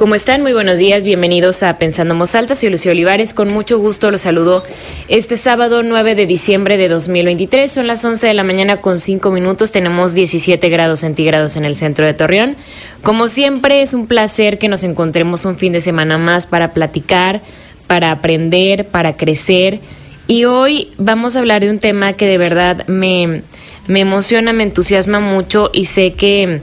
¿Cómo 0.00 0.14
están? 0.14 0.40
Muy 0.40 0.54
buenos 0.54 0.78
días, 0.78 1.04
bienvenidos 1.04 1.62
a 1.62 1.76
Pensando 1.76 2.16
Voz 2.16 2.34
Alta. 2.34 2.54
Soy 2.54 2.70
Lucio 2.70 2.90
Olivares, 2.90 3.34
con 3.34 3.48
mucho 3.48 3.78
gusto 3.78 4.10
los 4.10 4.22
saludo 4.22 4.64
este 5.08 5.36
sábado 5.36 5.82
9 5.82 6.14
de 6.14 6.24
diciembre 6.24 6.78
de 6.78 6.88
2023. 6.88 7.70
Son 7.70 7.86
las 7.86 8.02
11 8.02 8.28
de 8.28 8.32
la 8.32 8.42
mañana 8.42 8.78
con 8.78 8.98
5 8.98 9.30
minutos, 9.30 9.72
tenemos 9.72 10.14
17 10.14 10.70
grados 10.70 11.00
centígrados 11.00 11.56
en 11.56 11.66
el 11.66 11.76
centro 11.76 12.06
de 12.06 12.14
Torreón. 12.14 12.56
Como 13.02 13.28
siempre, 13.28 13.82
es 13.82 13.92
un 13.92 14.06
placer 14.06 14.56
que 14.56 14.68
nos 14.68 14.84
encontremos 14.84 15.44
un 15.44 15.58
fin 15.58 15.72
de 15.72 15.82
semana 15.82 16.16
más 16.16 16.46
para 16.46 16.72
platicar, 16.72 17.42
para 17.86 18.10
aprender, 18.10 18.88
para 18.88 19.18
crecer. 19.18 19.80
Y 20.26 20.46
hoy 20.46 20.92
vamos 20.96 21.36
a 21.36 21.40
hablar 21.40 21.60
de 21.60 21.68
un 21.68 21.78
tema 21.78 22.14
que 22.14 22.26
de 22.26 22.38
verdad 22.38 22.86
me, 22.86 23.42
me 23.86 24.00
emociona, 24.00 24.54
me 24.54 24.62
entusiasma 24.62 25.20
mucho 25.20 25.68
y 25.74 25.84
sé 25.84 26.14
que 26.14 26.62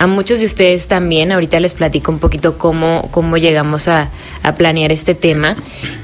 a 0.00 0.06
muchos 0.06 0.40
de 0.40 0.46
ustedes 0.46 0.88
también. 0.88 1.30
Ahorita 1.30 1.60
les 1.60 1.74
platico 1.74 2.10
un 2.10 2.18
poquito 2.18 2.56
cómo, 2.56 3.08
cómo 3.10 3.36
llegamos 3.36 3.86
a, 3.86 4.08
planear 4.56 4.90
este 4.90 5.14
tema. 5.14 5.56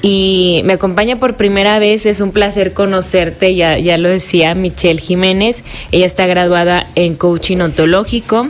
Y 0.02 0.60
me 0.66 0.74
acompaña 0.74 1.16
por 1.16 1.36
primera 1.36 1.78
vez, 1.78 2.04
es 2.04 2.20
un 2.20 2.32
placer 2.32 2.74
conocerte, 2.74 3.54
ya, 3.54 3.78
ya 3.78 3.96
lo 3.96 4.10
decía, 4.10 4.54
Michelle 4.54 5.00
Jiménez. 5.00 5.64
Ella 5.90 6.04
está 6.04 6.26
graduada 6.26 6.86
en 6.94 7.14
coaching 7.14 7.58
ontológico, 7.58 8.48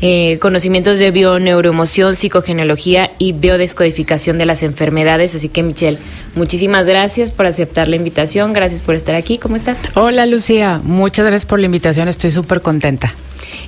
eh, 0.00 0.38
conocimientos 0.40 0.98
de 0.98 1.10
bioneuroemoción, 1.10 2.16
psicogenealogía 2.16 3.10
y 3.18 3.32
biodescodificación 3.32 4.38
de 4.38 4.46
las 4.46 4.62
enfermedades. 4.62 5.34
Así 5.34 5.50
que, 5.50 5.62
Michelle, 5.62 5.98
muchísimas 6.34 6.86
gracias 6.86 7.32
por 7.32 7.44
aceptar 7.44 7.88
la 7.88 7.96
invitación. 7.96 8.54
Gracias 8.54 8.80
por 8.80 8.94
estar 8.94 9.14
aquí. 9.14 9.36
¿Cómo 9.36 9.56
estás? 9.56 9.78
Hola, 9.94 10.24
Lucía. 10.24 10.80
Muchas 10.82 11.26
gracias 11.26 11.44
por 11.44 11.58
la 11.58 11.66
invitación. 11.66 12.08
Estoy 12.08 12.32
súper 12.32 12.62
contenta. 12.62 13.14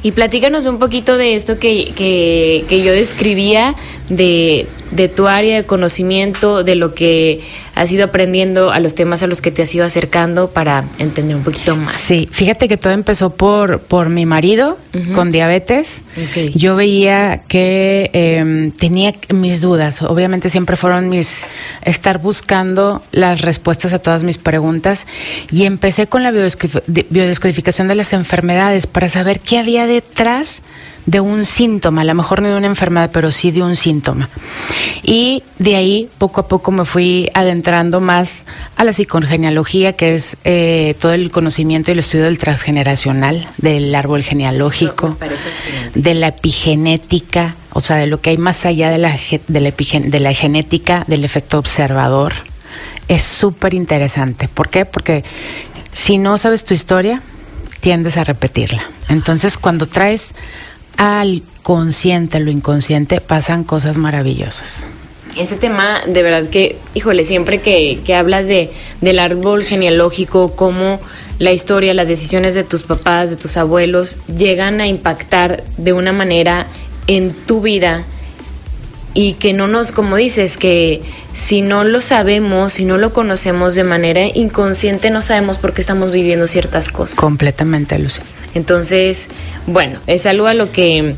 Y 0.02 0.12
platícanos 0.12 0.66
un 0.66 0.78
poquito 0.78 1.16
de 1.16 1.34
esto 1.34 1.58
que, 1.58 1.92
que, 1.94 2.64
que 2.68 2.82
yo 2.82 2.92
describía, 2.92 3.74
de, 4.08 4.66
de 4.90 5.08
tu 5.08 5.28
área 5.28 5.56
de 5.56 5.64
conocimiento, 5.64 6.64
de 6.64 6.74
lo 6.74 6.94
que 6.94 7.40
has 7.74 7.92
ido 7.92 8.04
aprendiendo, 8.04 8.70
a 8.70 8.80
los 8.80 8.94
temas 8.94 9.22
a 9.22 9.26
los 9.26 9.40
que 9.40 9.50
te 9.50 9.62
has 9.62 9.74
ido 9.74 9.84
acercando 9.84 10.50
para 10.50 10.84
entender 10.98 11.36
un 11.36 11.44
poquito 11.44 11.76
más. 11.76 11.92
Sí, 11.92 12.28
fíjate 12.30 12.68
que 12.68 12.76
todo 12.76 12.92
empezó 12.92 13.30
por, 13.30 13.80
por 13.80 14.08
mi 14.08 14.26
marido 14.26 14.78
con 15.14 15.30
diabetes. 15.30 16.02
Yo 16.54 16.74
veía 16.74 17.42
que 17.46 18.10
em, 18.12 18.72
tenía 18.72 19.14
mis 19.32 19.60
dudas, 19.60 20.02
obviamente 20.02 20.48
siempre 20.48 20.76
fueron 20.76 21.08
mis, 21.08 21.46
estar 21.84 22.18
buscando 22.18 23.02
las 23.12 23.42
respuestas 23.42 23.92
a 23.92 24.00
todas 24.00 24.24
mis 24.24 24.38
preguntas 24.38 25.06
y 25.52 25.64
empecé 25.64 26.08
con 26.08 26.22
la 26.22 26.32
biodescodificación 26.32 27.88
de 27.88 27.94
las 27.94 28.12
enfermedades 28.12 28.86
para 28.86 29.08
saber 29.08 29.40
qué 29.40 29.58
había 29.58 29.86
detrás 29.86 30.62
de 31.08 31.20
un 31.20 31.46
síntoma, 31.46 32.02
a 32.02 32.04
lo 32.04 32.14
mejor 32.14 32.42
no 32.42 32.50
de 32.50 32.56
una 32.56 32.66
enfermedad, 32.66 33.08
pero 33.10 33.32
sí 33.32 33.50
de 33.50 33.62
un 33.62 33.76
síntoma. 33.76 34.28
Y 35.02 35.42
de 35.58 35.76
ahí 35.76 36.10
poco 36.18 36.42
a 36.42 36.48
poco 36.48 36.70
me 36.70 36.84
fui 36.84 37.30
adentrando 37.32 38.02
más 38.02 38.44
a 38.76 38.84
la 38.84 38.92
psicogenealogía, 38.92 39.94
que 39.94 40.14
es 40.14 40.36
eh, 40.44 40.94
todo 41.00 41.14
el 41.14 41.30
conocimiento 41.30 41.90
y 41.90 41.92
el 41.92 42.00
estudio 42.00 42.24
del 42.24 42.36
transgeneracional, 42.36 43.48
del 43.56 43.94
árbol 43.94 44.22
genealógico, 44.22 45.16
de 45.94 46.12
la 46.12 46.28
epigenética, 46.28 47.54
o 47.72 47.80
sea, 47.80 47.96
de 47.96 48.06
lo 48.06 48.20
que 48.20 48.28
hay 48.28 48.36
más 48.36 48.66
allá 48.66 48.90
de 48.90 48.98
la, 48.98 49.16
de 49.46 49.60
la, 49.60 49.70
de 49.70 50.20
la 50.20 50.34
genética, 50.34 51.04
del 51.06 51.24
efecto 51.24 51.58
observador. 51.58 52.34
Es 53.08 53.22
súper 53.22 53.72
interesante. 53.72 54.46
¿Por 54.46 54.68
qué? 54.68 54.84
Porque 54.84 55.24
si 55.90 56.18
no 56.18 56.36
sabes 56.36 56.66
tu 56.66 56.74
historia, 56.74 57.22
tiendes 57.80 58.18
a 58.18 58.24
repetirla. 58.24 58.82
Entonces, 59.08 59.56
cuando 59.56 59.86
traes 59.86 60.34
al 60.98 61.42
consciente, 61.62 62.40
lo 62.40 62.50
inconsciente, 62.50 63.20
pasan 63.20 63.64
cosas 63.64 63.96
maravillosas. 63.96 64.86
Ese 65.36 65.56
tema, 65.56 66.02
de 66.06 66.22
verdad 66.22 66.50
que, 66.50 66.76
híjole, 66.94 67.24
siempre 67.24 67.60
que, 67.60 68.00
que 68.04 68.14
hablas 68.14 68.48
de, 68.48 68.70
del 69.00 69.20
árbol 69.20 69.62
genealógico, 69.62 70.56
cómo 70.56 71.00
la 71.38 71.52
historia, 71.52 71.94
las 71.94 72.08
decisiones 72.08 72.54
de 72.54 72.64
tus 72.64 72.82
papás, 72.82 73.30
de 73.30 73.36
tus 73.36 73.56
abuelos, 73.56 74.16
llegan 74.26 74.80
a 74.80 74.88
impactar 74.88 75.62
de 75.76 75.92
una 75.92 76.12
manera 76.12 76.66
en 77.06 77.32
tu 77.32 77.60
vida 77.60 78.04
y 79.14 79.34
que 79.34 79.52
no 79.52 79.66
nos, 79.66 79.92
como 79.92 80.16
dices, 80.16 80.56
que 80.56 81.02
si 81.32 81.62
no 81.62 81.84
lo 81.84 82.00
sabemos, 82.00 82.74
si 82.74 82.84
no 82.84 82.98
lo 82.98 83.12
conocemos 83.12 83.74
de 83.74 83.84
manera 83.84 84.26
inconsciente, 84.26 85.10
no 85.10 85.22
sabemos 85.22 85.58
por 85.58 85.72
qué 85.72 85.80
estamos 85.80 86.10
viviendo 86.10 86.46
ciertas 86.46 86.88
cosas. 86.88 87.16
Completamente, 87.16 87.98
Lucy. 87.98 88.20
Entonces, 88.54 89.28
bueno, 89.66 90.00
es 90.06 90.26
algo 90.26 90.46
a 90.46 90.54
lo 90.54 90.70
que 90.72 91.14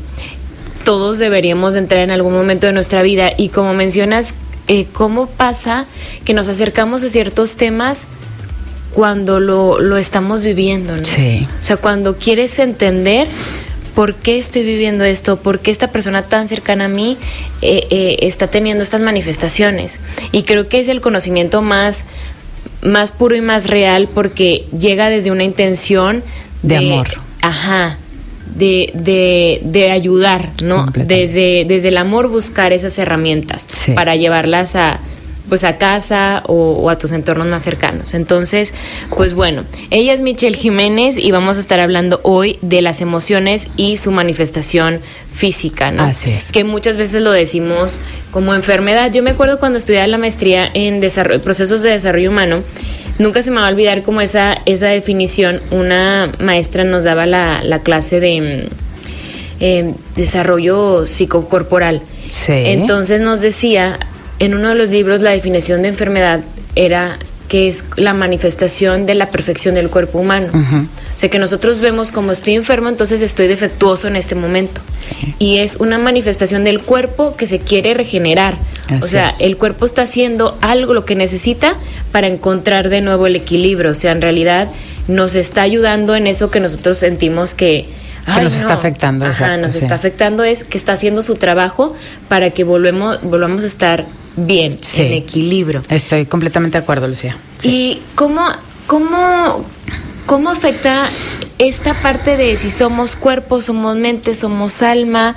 todos 0.83 1.19
deberíamos 1.19 1.75
entrar 1.75 2.01
en 2.01 2.11
algún 2.11 2.33
momento 2.33 2.67
de 2.67 2.73
nuestra 2.73 3.01
vida 3.01 3.31
y 3.37 3.49
como 3.49 3.73
mencionas, 3.73 4.33
eh, 4.67 4.87
¿cómo 4.93 5.27
pasa 5.27 5.85
que 6.23 6.33
nos 6.33 6.47
acercamos 6.47 7.03
a 7.03 7.09
ciertos 7.09 7.55
temas 7.55 8.05
cuando 8.93 9.39
lo, 9.39 9.79
lo 9.79 9.97
estamos 9.97 10.43
viviendo? 10.43 10.95
¿no? 10.95 11.03
Sí. 11.05 11.47
O 11.59 11.63
sea, 11.63 11.77
cuando 11.77 12.17
quieres 12.17 12.57
entender 12.59 13.27
por 13.95 14.15
qué 14.15 14.39
estoy 14.39 14.63
viviendo 14.63 15.03
esto, 15.03 15.37
por 15.37 15.59
qué 15.59 15.71
esta 15.71 15.91
persona 15.91 16.23
tan 16.23 16.47
cercana 16.47 16.85
a 16.85 16.87
mí 16.87 17.17
eh, 17.61 17.87
eh, 17.89 18.17
está 18.21 18.47
teniendo 18.47 18.83
estas 18.83 19.01
manifestaciones. 19.01 19.99
Y 20.31 20.43
creo 20.43 20.67
que 20.67 20.79
es 20.79 20.87
el 20.87 21.01
conocimiento 21.01 21.61
más, 21.61 22.05
más 22.81 23.11
puro 23.11 23.35
y 23.35 23.41
más 23.41 23.69
real 23.69 24.09
porque 24.13 24.65
llega 24.77 25.09
desde 25.09 25.31
una 25.31 25.43
intención 25.43 26.23
de, 26.63 26.77
amor. 26.77 27.07
Ajá. 27.41 27.97
De, 28.55 28.91
de, 28.93 29.61
de 29.63 29.91
ayudar, 29.91 30.51
¿no? 30.63 30.87
Desde, 30.93 31.65
desde 31.65 31.87
el 31.87 31.97
amor 31.97 32.27
buscar 32.27 32.73
esas 32.73 32.97
herramientas 32.99 33.65
para 33.95 34.15
llevarlas 34.15 34.75
a, 34.75 34.99
pues 35.51 35.65
a 35.65 35.77
casa 35.77 36.43
o, 36.47 36.89
a 36.89 36.97
tus 36.97 37.11
entornos 37.11 37.45
más 37.45 37.61
cercanos. 37.61 38.13
Entonces, 38.13 38.73
pues 39.09 39.33
bueno, 39.33 39.65
ella 39.89 40.13
es 40.13 40.21
Michelle 40.21 40.55
Jiménez 40.55 41.17
y 41.17 41.29
vamos 41.31 41.57
a 41.57 41.59
estar 41.59 41.81
hablando 41.81 42.21
hoy 42.23 42.57
de 42.61 42.81
las 42.81 43.01
emociones 43.01 43.67
y 43.75 43.97
su 43.97 44.13
manifestación 44.13 45.01
física, 45.33 45.91
¿no? 45.91 46.03
Así 46.03 46.31
es. 46.31 46.53
Que 46.53 46.63
muchas 46.63 46.95
veces 46.95 47.21
lo 47.21 47.31
decimos 47.31 47.99
como 48.31 48.55
enfermedad. 48.55 49.11
Yo 49.11 49.23
me 49.23 49.31
acuerdo 49.31 49.59
cuando 49.59 49.77
estudiaba 49.77 50.07
la 50.07 50.17
maestría 50.17 50.71
en 50.73 51.01
desarrollo, 51.01 51.41
procesos 51.41 51.83
de 51.83 51.89
desarrollo 51.89 52.29
humano, 52.29 52.63
nunca 53.19 53.43
se 53.43 53.51
me 53.51 53.59
va 53.59 53.67
a 53.67 53.71
olvidar 53.71 54.03
como 54.03 54.21
esa, 54.21 54.57
esa 54.65 54.87
definición, 54.87 55.59
una 55.69 56.31
maestra 56.39 56.85
nos 56.85 57.03
daba 57.03 57.25
la, 57.25 57.81
clase 57.83 58.21
de 58.21 58.39
mm, 58.39 58.75
eh, 59.59 59.93
desarrollo 60.15 61.07
psicocorporal. 61.07 62.01
Sí. 62.29 62.53
Entonces 62.53 63.19
nos 63.19 63.41
decía 63.41 63.99
en 64.41 64.55
uno 64.55 64.69
de 64.69 64.75
los 64.75 64.89
libros 64.89 65.21
la 65.21 65.31
definición 65.31 65.83
de 65.83 65.89
enfermedad 65.89 66.41
era 66.75 67.19
que 67.47 67.67
es 67.67 67.83
la 67.95 68.15
manifestación 68.15 69.05
de 69.05 69.13
la 69.13 69.29
perfección 69.29 69.75
del 69.75 69.89
cuerpo 69.89 70.17
humano. 70.17 70.47
O 70.53 71.17
sea, 71.17 71.29
que 71.29 71.37
nosotros 71.37 71.79
vemos 71.79 72.11
como 72.11 72.31
estoy 72.31 72.55
enfermo, 72.55 72.89
entonces 72.89 73.21
estoy 73.21 73.47
defectuoso 73.47 74.07
en 74.07 74.15
este 74.15 74.33
momento. 74.33 74.81
Y 75.37 75.57
es 75.57 75.75
una 75.75 75.99
manifestación 75.99 76.63
del 76.63 76.81
cuerpo 76.81 77.35
que 77.35 77.45
se 77.45 77.59
quiere 77.59 77.93
regenerar. 77.93 78.57
o 78.99 79.05
sea, 79.05 79.31
el 79.39 79.57
cuerpo 79.57 79.85
está 79.85 80.03
haciendo 80.03 80.57
algo 80.61 80.95
lo 80.95 81.05
que 81.05 81.13
necesita 81.13 81.75
para 82.11 82.27
encontrar 82.27 82.89
de 82.89 83.01
nuevo 83.01 83.27
el 83.27 83.35
equilibrio. 83.35 83.91
O 83.91 83.95
sea, 83.95 84.11
en 84.11 84.21
realidad 84.21 84.69
nos 85.07 85.35
está 85.35 85.61
ayudando 85.61 86.15
en 86.15 86.25
eso 86.25 86.49
que 86.49 86.61
nosotros 86.61 86.97
sentimos 86.97 87.53
que, 87.53 87.85
que 88.33 88.41
nos 88.41 88.55
está 88.55 88.73
afectando. 88.73 89.27
Ajá, 89.27 89.57
nos 89.57 89.75
está 89.75 89.93
afectando 89.93 90.43
es 90.43 90.63
que 90.63 90.79
está 90.79 90.93
haciendo 90.93 91.21
su 91.21 91.35
trabajo 91.35 91.95
para 92.27 92.49
que 92.49 92.63
volvemos, 92.63 93.21
volvamos 93.21 93.63
a 93.63 93.67
estar 93.67 94.05
bien, 94.35 94.77
en 94.97 95.13
equilibrio. 95.13 95.81
Estoy 95.89 96.25
completamente 96.25 96.77
de 96.77 96.83
acuerdo, 96.83 97.07
Lucía. 97.07 97.37
¿Y 97.63 98.01
cómo, 98.15 98.45
cómo, 98.87 99.65
cómo 100.25 100.49
afecta 100.49 101.07
esta 101.57 101.93
parte 102.01 102.37
de 102.37 102.57
si 102.57 102.71
somos 102.71 103.15
cuerpo, 103.15 103.61
somos 103.61 103.95
mente, 103.95 104.35
somos 104.35 104.81
alma? 104.81 105.35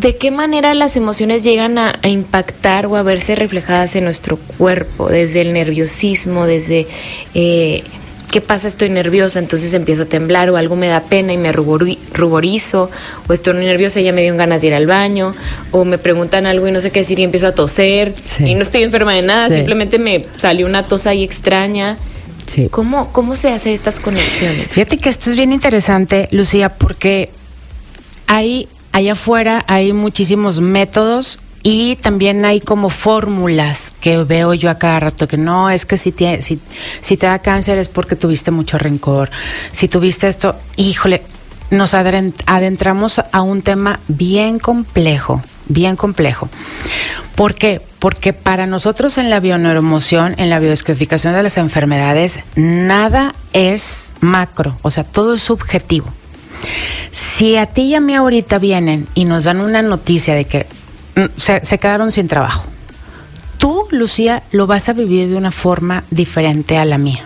¿De 0.00 0.16
qué 0.16 0.30
manera 0.30 0.74
las 0.74 0.96
emociones 0.96 1.42
llegan 1.42 1.76
a, 1.76 1.98
impactar 2.04 2.86
o 2.86 2.96
a 2.96 3.02
verse 3.02 3.34
reflejadas 3.34 3.96
en 3.96 4.04
nuestro 4.04 4.36
cuerpo? 4.36 5.08
Desde 5.08 5.40
el 5.40 5.52
nerviosismo, 5.52 6.46
desde... 6.46 6.86
Eh, 7.34 7.82
¿qué 8.30 8.40
pasa? 8.40 8.68
Estoy 8.68 8.90
nerviosa, 8.90 9.38
entonces 9.38 9.72
empiezo 9.74 10.02
a 10.02 10.06
temblar 10.06 10.50
o 10.50 10.56
algo 10.56 10.76
me 10.76 10.88
da 10.88 11.04
pena 11.04 11.32
y 11.32 11.38
me 11.38 11.52
ruborizo 11.52 12.90
o 13.28 13.32
estoy 13.32 13.54
nerviosa 13.54 14.00
y 14.00 14.04
ya 14.04 14.12
me 14.12 14.22
dio 14.22 14.36
ganas 14.36 14.60
de 14.60 14.68
ir 14.68 14.74
al 14.74 14.86
baño 14.86 15.34
o 15.70 15.84
me 15.84 15.98
preguntan 15.98 16.46
algo 16.46 16.68
y 16.68 16.72
no 16.72 16.80
sé 16.80 16.90
qué 16.90 17.00
decir 17.00 17.18
y 17.18 17.22
empiezo 17.22 17.46
a 17.46 17.52
toser 17.52 18.14
y 18.40 18.54
no 18.54 18.62
estoy 18.62 18.82
enferma 18.82 19.14
de 19.14 19.22
nada, 19.22 19.48
simplemente 19.48 19.98
me 19.98 20.24
salió 20.36 20.66
una 20.66 20.86
tos 20.86 21.06
ahí 21.06 21.24
extraña. 21.24 21.96
Sí. 22.46 22.68
¿Cómo, 22.70 23.12
¿Cómo 23.12 23.36
se 23.36 23.50
hace 23.50 23.74
estas 23.74 24.00
conexiones? 24.00 24.68
Fíjate 24.68 24.96
que 24.96 25.10
esto 25.10 25.28
es 25.28 25.36
bien 25.36 25.52
interesante, 25.52 26.28
Lucía, 26.30 26.70
porque 26.70 27.28
hay 28.26 28.68
allá 28.92 29.12
afuera 29.12 29.64
hay 29.68 29.92
muchísimos 29.92 30.60
métodos 30.60 31.40
y 31.62 31.96
también 31.96 32.44
hay 32.44 32.60
como 32.60 32.90
fórmulas 32.90 33.92
que 34.00 34.18
veo 34.18 34.54
yo 34.54 34.70
a 34.70 34.78
cada 34.78 35.00
rato, 35.00 35.28
que 35.28 35.36
no, 35.36 35.70
es 35.70 35.84
que 35.84 35.96
si 35.96 36.12
te, 36.12 36.38
da 37.20 37.38
cáncer 37.40 37.78
es 37.78 37.88
porque 37.88 38.16
tuviste 38.16 38.50
mucho 38.50 38.78
rencor, 38.78 39.30
si 39.72 39.88
tuviste 39.88 40.28
esto, 40.28 40.56
híjole, 40.76 41.22
nos 41.70 41.94
adentramos 41.94 43.18
a 43.18 43.42
un 43.42 43.62
tema 43.62 44.00
bien 44.08 44.58
complejo, 44.58 45.42
bien 45.66 45.96
complejo. 45.96 46.48
¿Por 47.34 47.54
qué? 47.54 47.80
Porque 47.98 48.32
para 48.32 48.66
nosotros 48.66 49.18
en 49.18 49.28
la 49.28 49.38
bioneuromoción, 49.38 50.34
en 50.38 50.50
la 50.50 50.60
biodescodificación 50.60 51.34
de 51.34 51.42
las 51.42 51.56
enfermedades, 51.56 52.40
nada 52.56 53.34
es 53.52 54.12
macro, 54.20 54.78
o 54.82 54.90
sea, 54.90 55.04
todo 55.04 55.34
es 55.34 55.42
subjetivo. 55.42 56.06
Si 57.10 57.56
a 57.56 57.66
ti 57.66 57.82
y 57.82 57.94
a 57.94 58.00
mí 58.00 58.14
ahorita 58.14 58.58
vienen 58.58 59.06
y 59.14 59.24
nos 59.24 59.44
dan 59.44 59.60
una 59.60 59.82
noticia 59.82 60.34
de 60.34 60.46
que 60.46 60.66
Se, 61.36 61.78
quedaron 61.78 62.10
sin 62.10 62.28
trabajo. 62.28 62.64
Tú, 63.58 63.86
Lucía, 63.90 64.42
lo 64.52 64.66
vas 64.66 64.88
a 64.88 64.92
vivir 64.92 65.28
de 65.28 65.36
una 65.36 65.50
forma 65.50 66.04
diferente 66.10 66.76
a 66.78 66.84
la 66.84 66.98
mía. 66.98 67.22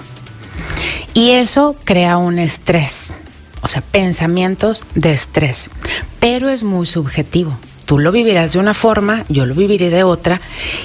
Y 1.15 1.33
eso 1.33 1.77
crea 1.85 2.17
un 2.17 2.39
estrés, 2.39 3.15
o 3.61 3.69
sea, 3.69 3.83
pensamientos 3.83 4.85
de 4.95 5.13
estrés, 5.13 5.71
pero 6.21 6.49
es 6.49 6.65
muy 6.65 6.87
subjetivo. 6.87 7.59
Tú 7.85 7.99
lo 7.99 8.13
vivirás 8.13 8.55
de 8.55 8.59
una 8.59 8.73
forma, 8.73 9.27
yo 9.29 9.45
lo 9.45 9.55
viviré 9.55 9.91
de 9.91 10.05
otra, 10.05 10.41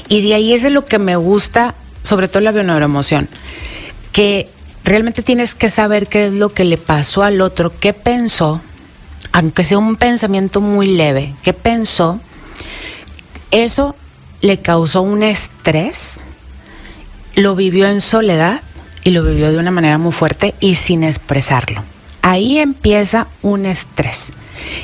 y 0.09 0.21
de 0.21 0.33
ahí 0.33 0.53
es 0.53 0.63
de 0.63 0.69
lo 0.69 0.83
que 0.83 0.99
me 0.99 1.15
gusta, 1.15 1.75
sobre 2.03 2.27
todo 2.27 2.41
la 2.41 2.51
bioneuroemoción, 2.51 3.29
que 4.11 4.49
realmente 4.83 5.21
tienes 5.21 5.55
que 5.55 5.69
saber 5.69 6.07
qué 6.07 6.27
es 6.27 6.33
lo 6.33 6.49
que 6.49 6.65
le 6.65 6.77
pasó 6.77 7.23
al 7.23 7.39
otro, 7.39 7.71
qué 7.71 7.93
pensó, 7.93 8.59
aunque 9.31 9.63
sea 9.63 9.77
un 9.77 9.95
pensamiento 9.95 10.59
muy 10.59 10.87
leve, 10.87 11.35
qué 11.43 11.53
pensó, 11.53 12.19
eso 13.51 13.95
le 14.41 14.59
causó 14.59 15.01
un 15.01 15.23
estrés, 15.23 16.21
lo 17.35 17.55
vivió 17.55 17.87
en 17.87 18.01
soledad 18.01 18.61
y 19.03 19.11
lo 19.11 19.23
vivió 19.23 19.51
de 19.51 19.57
una 19.57 19.71
manera 19.71 19.97
muy 19.97 20.11
fuerte 20.11 20.55
y 20.59 20.75
sin 20.75 21.03
expresarlo. 21.03 21.83
Ahí 22.21 22.57
empieza 22.59 23.27
un 23.41 23.65
estrés. 23.65 24.33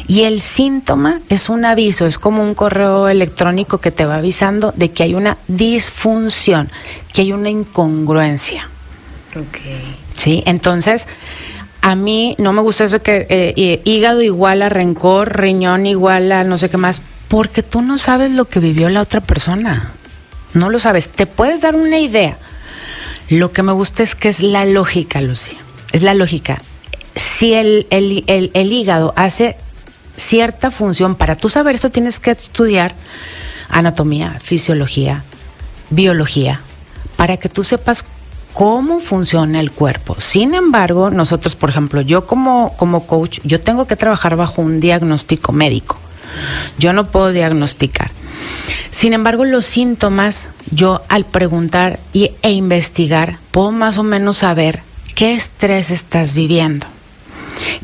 Y 0.07 0.21
el 0.21 0.39
síntoma 0.39 1.21
es 1.29 1.49
un 1.49 1.65
aviso, 1.65 2.05
es 2.05 2.17
como 2.17 2.43
un 2.43 2.53
correo 2.53 3.07
electrónico 3.07 3.79
que 3.79 3.91
te 3.91 4.05
va 4.05 4.17
avisando 4.17 4.71
de 4.75 4.89
que 4.89 5.03
hay 5.03 5.15
una 5.15 5.37
disfunción, 5.47 6.69
que 7.11 7.21
hay 7.21 7.33
una 7.33 7.49
incongruencia. 7.49 8.69
Okay. 9.31 9.97
Sí, 10.15 10.43
entonces 10.45 11.07
a 11.83 11.95
mí 11.95 12.33
no 12.39 12.53
me 12.53 12.61
gusta 12.61 12.85
eso 12.85 13.01
que 13.01 13.27
eh, 13.29 13.81
hígado 13.83 14.21
igual 14.21 14.61
a 14.61 14.69
rencor, 14.69 15.37
riñón 15.37 15.85
igual 15.85 16.31
a 16.31 16.45
no 16.45 16.57
sé 16.57 16.69
qué 16.69 16.77
más, 16.77 17.01
porque 17.27 17.61
tú 17.61 17.81
no 17.81 17.97
sabes 17.97 18.31
lo 18.31 18.45
que 18.45 18.61
vivió 18.61 18.87
la 18.87 19.01
otra 19.01 19.19
persona. 19.19 19.91
No 20.53 20.69
lo 20.69 20.79
sabes. 20.79 21.09
Te 21.09 21.25
puedes 21.25 21.59
dar 21.59 21.75
una 21.75 21.99
idea. 21.99 22.37
Lo 23.27 23.51
que 23.51 23.63
me 23.63 23.73
gusta 23.73 24.01
es 24.01 24.15
que 24.15 24.29
es 24.29 24.41
la 24.41 24.63
lógica, 24.63 25.19
Lucía. 25.19 25.57
Es 25.91 26.03
la 26.03 26.13
lógica. 26.13 26.61
Si 27.17 27.53
el, 27.53 27.85
el, 27.89 28.71
hígado 28.71 29.13
hace 29.17 29.57
cierta 30.15 30.71
función, 30.71 31.15
para 31.15 31.35
tú 31.35 31.49
saber 31.49 31.75
esto 31.75 31.89
tienes 31.89 32.17
que 32.17 32.31
estudiar 32.31 32.95
anatomía, 33.67 34.39
fisiología, 34.41 35.25
biología, 35.89 36.61
para 37.17 37.35
que 37.35 37.49
tú 37.49 37.65
sepas 37.65 38.05
cómo 38.53 38.99
funciona 38.99 39.59
el 39.59 39.71
cuerpo. 39.71 40.15
Sin 40.19 40.53
embargo, 40.53 41.09
nosotros, 41.09 41.55
por 41.55 41.69
ejemplo, 41.69 42.01
yo 42.01 42.25
como, 42.25 42.73
como 42.77 43.05
coach, 43.05 43.39
yo 43.43 43.59
tengo 43.59 43.87
que 43.87 43.95
trabajar 43.95 44.35
bajo 44.35 44.61
un 44.61 44.79
diagnóstico 44.79 45.51
médico. 45.51 45.97
Yo 46.77 46.93
no 46.93 47.07
puedo 47.07 47.31
diagnosticar. 47.31 48.11
Sin 48.91 49.13
embargo, 49.13 49.43
los 49.43 49.65
síntomas, 49.65 50.51
yo 50.71 51.01
al 51.09 51.25
preguntar 51.25 51.99
y, 52.13 52.31
e 52.41 52.51
investigar, 52.51 53.37
puedo 53.51 53.71
más 53.71 53.97
o 53.97 54.03
menos 54.03 54.37
saber 54.37 54.81
qué 55.15 55.33
estrés 55.33 55.91
estás 55.91 56.33
viviendo. 56.33 56.85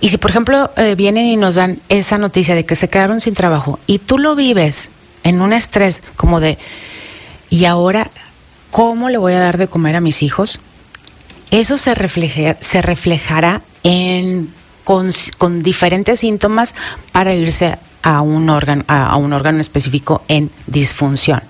Y 0.01 0.09
si, 0.09 0.17
por 0.17 0.31
ejemplo, 0.31 0.71
eh, 0.77 0.95
vienen 0.95 1.25
y 1.25 1.37
nos 1.37 1.55
dan 1.55 1.79
esa 1.89 2.17
noticia 2.17 2.55
de 2.55 2.63
que 2.63 2.75
se 2.75 2.89
quedaron 2.89 3.21
sin 3.21 3.33
trabajo 3.33 3.79
y 3.87 3.99
tú 3.99 4.17
lo 4.17 4.35
vives 4.35 4.91
en 5.23 5.41
un 5.41 5.53
estrés 5.53 6.01
como 6.15 6.39
de, 6.39 6.57
¿y 7.49 7.65
ahora 7.65 8.09
cómo 8.71 9.09
le 9.09 9.17
voy 9.17 9.33
a 9.33 9.39
dar 9.39 9.57
de 9.57 9.67
comer 9.67 9.95
a 9.95 10.01
mis 10.01 10.23
hijos? 10.23 10.59
Eso 11.51 11.77
se, 11.77 11.93
se 12.59 12.81
reflejará 12.81 13.61
en, 13.83 14.53
con, 14.83 15.09
con 15.37 15.61
diferentes 15.61 16.19
síntomas 16.19 16.75
para 17.11 17.33
irse 17.33 17.77
a 18.01 18.21
un 18.21 18.49
órgano, 18.49 18.83
a, 18.87 19.15
un 19.17 19.33
órgano 19.33 19.59
específico 19.59 20.23
en 20.27 20.51
disfunción. 20.67 21.41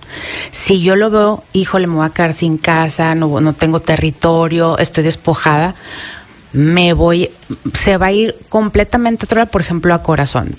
Si 0.52 0.82
yo 0.82 0.96
lo 0.96 1.10
veo, 1.10 1.44
híjole, 1.54 1.88
me 1.88 1.96
voy 1.96 2.06
a 2.06 2.10
quedar 2.10 2.34
sin 2.34 2.58
casa, 2.58 3.14
no, 3.16 3.40
no 3.40 3.54
tengo 3.54 3.82
territorio, 3.82 4.78
estoy 4.78 5.04
despojada, 5.04 5.76
me 6.54 6.94
voy, 6.94 7.30
se 7.74 7.98
va 7.98 8.08
a 8.08 8.12
ir 8.12 8.36
completamente 8.50 9.26
otra, 9.26 9.46
por 9.46 9.62
ejemplo, 9.62 9.94
a 9.94 10.02
corazón, 10.02 10.56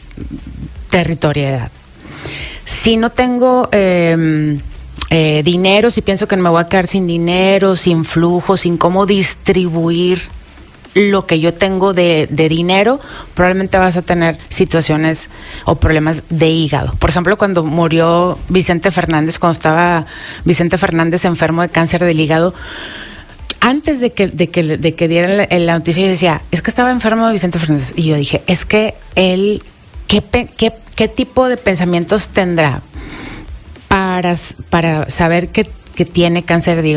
territorialidad. 0.90 1.70
Si 2.64 2.96
no 2.96 3.10
tengo 3.10 3.68
em, 3.72 4.60
eh, 5.10 5.42
dinero, 5.44 5.90
si 5.90 6.02
pienso 6.02 6.28
que 6.28 6.36
me 6.36 6.48
voy 6.48 6.62
a 6.62 6.68
quedar 6.68 6.86
sin 6.86 7.06
dinero, 7.06 7.74
sin 7.74 8.04
flujo, 8.04 8.56
sin 8.56 8.76
cómo 8.76 9.06
distribuir 9.06 10.20
lo 10.94 11.26
que 11.26 11.40
yo 11.40 11.54
tengo 11.54 11.92
de, 11.92 12.28
dinero, 12.30 13.00
probablemente 13.34 13.78
vas 13.78 13.96
a 13.96 14.02
tener 14.02 14.38
situaciones 14.48 15.30
o 15.64 15.76
problemas 15.76 16.24
de 16.30 16.48
hígado. 16.48 16.94
Por 16.94 17.10
ejemplo, 17.10 17.36
cuando 17.38 17.64
murió 17.64 18.38
Vicente 18.48 18.90
Fernández, 18.90 19.38
cuando 19.38 19.54
estaba 19.54 20.06
Vicente 20.44 20.78
Fernández 20.78 21.24
enfermo 21.24 21.62
de 21.62 21.68
cáncer 21.68 22.04
del 22.04 22.18
hígado, 22.18 22.54
antes 23.60 24.00
de 24.00 24.12
que, 24.12 24.28
de 24.28 24.48
que, 24.48 24.62
de 24.78 24.94
que 24.94 25.08
diera 25.08 25.46
la, 25.46 25.74
noticia, 25.74 26.04
yo 26.04 26.08
decía, 26.08 26.42
es 26.50 26.62
que 26.62 26.70
estaba 26.70 26.90
enfermo 26.90 27.26
de 27.26 27.32
Vicente 27.32 27.58
Fernández. 27.58 27.92
Y 27.94 28.04
yo 28.04 28.16
dije, 28.16 28.42
es 28.46 28.64
que 28.64 28.94
él, 29.16 29.62
¿qué, 30.06 30.22
qué, 30.56 30.72
qué 30.94 31.08
tipo 31.08 31.48
de 31.48 31.56
pensamientos 31.56 32.28
tendrá 32.28 32.80
para, 34.70 35.10
saber 35.10 35.48
que 35.48 35.64
tiene 36.04 36.42
cáncer 36.44 36.82
de 36.82 36.88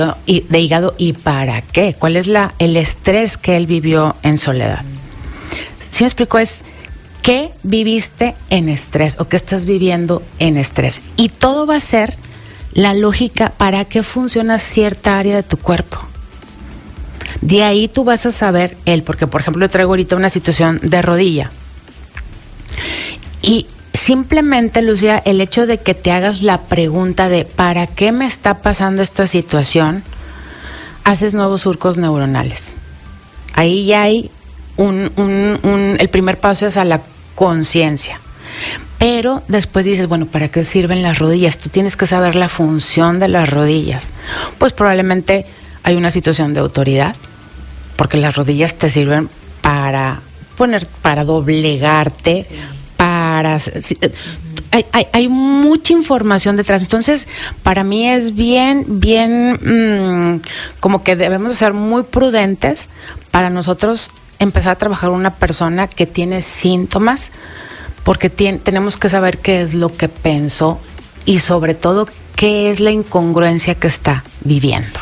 hígado, 0.60 0.96
y, 0.98 1.14
para 1.14 1.62
qué, 1.62 1.94
cuál 1.98 2.16
es 2.16 2.28
la, 2.28 2.54
el 2.60 2.78
estrés 2.78 3.38
que 3.38 3.58
él 3.58 3.68
vivió 3.68 4.16
en 4.24 4.38
soledad. 4.38 4.84
Si 5.90 6.04
me 6.04 6.08
explico 6.08 6.40
es 6.40 6.64
qué 7.22 7.52
viviste 7.64 8.36
en 8.50 8.70
estrés 8.70 9.16
o 9.20 9.26
qué 9.26 9.36
estás 9.36 9.66
viviendo 9.66 10.24
en 10.40 10.58
estrés. 10.58 11.02
Y 11.18 11.30
todo 11.30 11.66
va 11.66 11.78
a 11.78 11.80
ser 11.80 12.16
la 12.74 12.94
lógica 12.94 13.54
para 13.58 13.86
qué 13.86 14.04
funciona 14.04 14.60
cierta 14.60 15.18
área 15.18 15.36
de 15.36 15.44
tu 15.44 15.58
cuerpo. 15.58 16.00
De 17.42 17.64
ahí 17.64 17.88
tú 17.88 18.04
vas 18.04 18.26
a 18.26 18.32
saber 18.32 18.78
él, 18.86 19.04
porque 19.04 19.28
por 19.28 19.42
ejemplo 19.42 19.68
traigo 19.70 19.92
ahorita 19.92 20.16
una 20.16 20.30
situación 20.30 20.80
de 20.82 21.02
rodilla. 21.02 21.52
Y 23.42 23.68
simplemente, 23.94 24.82
Lucía, 24.82 25.22
el 25.26 25.42
hecho 25.42 25.66
de 25.66 25.80
que 25.80 25.94
te 25.94 26.12
hagas 26.12 26.42
la 26.42 26.62
pregunta 26.62 27.30
de 27.30 27.46
¿para 27.46 27.88
qué 27.88 28.12
me 28.12 28.26
está 28.26 28.56
pasando 28.62 29.02
esta 29.02 29.28
situación? 29.28 30.04
Haces 31.04 31.34
nuevos 31.34 31.62
surcos 31.62 31.98
neuronales. 31.98 32.78
Ahí 33.54 33.86
ya 33.86 34.04
hay 34.04 34.32
un, 34.78 35.12
un, 35.16 35.98
el 36.00 36.10
primer 36.10 36.40
paso 36.40 36.68
es 36.68 36.78
a 36.78 36.86
la 36.86 37.02
conciencia. 37.36 38.20
Pero 38.98 39.44
después 39.48 39.86
dices, 39.86 40.08
bueno, 40.08 40.28
¿para 40.28 40.48
qué 40.48 40.64
sirven 40.64 41.04
las 41.04 41.20
rodillas? 41.20 41.58
Tú 41.58 41.70
tienes 41.70 41.98
que 41.98 42.08
saber 42.08 42.36
la 42.36 42.48
función 42.48 43.20
de 43.20 43.28
las 43.28 43.50
rodillas. 43.50 44.14
Pues 44.58 44.74
probablemente 44.74 45.46
hay 45.84 45.96
una 45.96 46.10
situación 46.10 46.54
de 46.54 46.62
autoridad, 46.62 47.16
porque 47.98 48.18
las 48.18 48.36
rodillas 48.36 48.76
te 48.76 48.90
sirven 48.90 49.30
para 49.62 50.22
poner, 50.56 50.88
para 51.02 51.26
doblegarte, 51.26 52.48
hay, 54.72 54.86
hay, 55.12 55.28
mucha 55.28 55.94
información 55.94 56.56
detrás. 56.56 56.82
Entonces, 56.82 57.28
para 57.62 57.84
mí 57.84 58.10
es 58.10 58.36
bien, 58.36 58.86
bien, 58.88 59.54
mm, 59.54 60.42
como 60.80 61.02
que 61.02 61.16
debemos 61.16 61.54
ser 61.56 61.74
muy 61.74 62.04
prudentes 62.04 62.90
para 63.32 63.50
nosotros 63.50 64.12
empezar 64.40 64.74
a 64.74 64.76
trabajar 64.76 65.10
una 65.10 65.32
persona 65.32 65.88
que 65.88 66.06
tiene 66.06 66.42
síntomas, 66.42 67.32
porque 68.04 68.30
tenemos 68.30 68.98
que 68.98 69.10
saber 69.10 69.38
qué 69.38 69.62
es 69.62 69.74
lo 69.74 69.96
que 69.96 70.10
pensó 70.10 70.80
y 71.26 71.40
sobre 71.40 71.74
todo 71.74 72.08
qué 72.36 72.70
es 72.70 72.80
la 72.80 72.92
incongruencia 72.92 73.76
que 73.76 73.88
está 73.88 74.24
viviendo. 74.42 75.00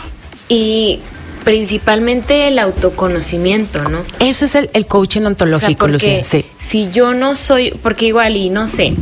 Y 0.49 0.99
principalmente 1.43 2.47
el 2.47 2.59
autoconocimiento, 2.59 3.83
¿no? 3.83 4.03
Eso 4.19 4.45
es 4.45 4.55
el, 4.55 4.85
coaching 4.85 5.21
ontológico, 5.21 5.87
Lucía. 5.87 6.23
Sí. 6.23 6.45
Si 6.59 6.89
yo 6.91 7.13
no 7.13 7.35
soy, 7.35 7.71
porque 7.81 8.07
igual 8.07 8.35
y 8.37 8.49
no 8.49 8.67
sé, 8.67 8.93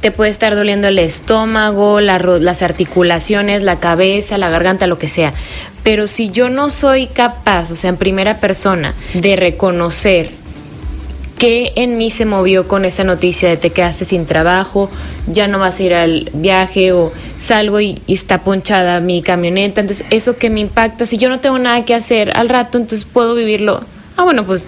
te 0.00 0.10
puede 0.10 0.30
estar 0.30 0.54
doliendo 0.54 0.88
el 0.88 0.98
estómago, 0.98 2.00
las 2.00 2.62
articulaciones, 2.62 3.62
la 3.62 3.80
cabeza, 3.80 4.38
la 4.38 4.50
garganta, 4.50 4.86
lo 4.86 4.98
que 4.98 5.08
sea. 5.08 5.34
Pero 5.82 6.06
si 6.06 6.30
yo 6.30 6.48
no 6.50 6.70
soy 6.70 7.06
capaz, 7.06 7.70
o 7.70 7.76
sea, 7.76 7.90
en 7.90 7.96
primera 7.96 8.36
persona, 8.38 8.94
de 9.14 9.36
reconocer 9.36 10.30
qué 11.38 11.72
en 11.76 11.98
mí 11.98 12.10
se 12.10 12.24
movió 12.24 12.66
con 12.66 12.84
esa 12.84 13.04
noticia 13.04 13.48
de 13.48 13.56
te 13.56 13.70
quedaste 13.70 14.04
sin 14.04 14.26
trabajo, 14.26 14.90
ya 15.26 15.48
no 15.48 15.58
vas 15.58 15.78
a 15.78 15.82
ir 15.82 15.94
al 15.94 16.30
viaje 16.32 16.92
o 16.92 17.12
salgo 17.38 17.80
y, 17.80 18.00
está 18.08 18.42
ponchada 18.42 19.00
mi 19.00 19.22
camioneta, 19.22 19.80
entonces 19.80 20.06
eso 20.10 20.36
que 20.36 20.50
me 20.50 20.60
impacta, 20.60 21.06
si 21.06 21.18
yo 21.18 21.28
no 21.28 21.40
tengo 21.40 21.58
nada 21.58 21.84
que 21.84 21.94
hacer 21.94 22.36
al 22.36 22.48
rato, 22.48 22.78
entonces 22.78 23.06
puedo 23.10 23.34
vivirlo, 23.34 23.82
ah 24.16 24.24
bueno, 24.24 24.44
pues 24.44 24.66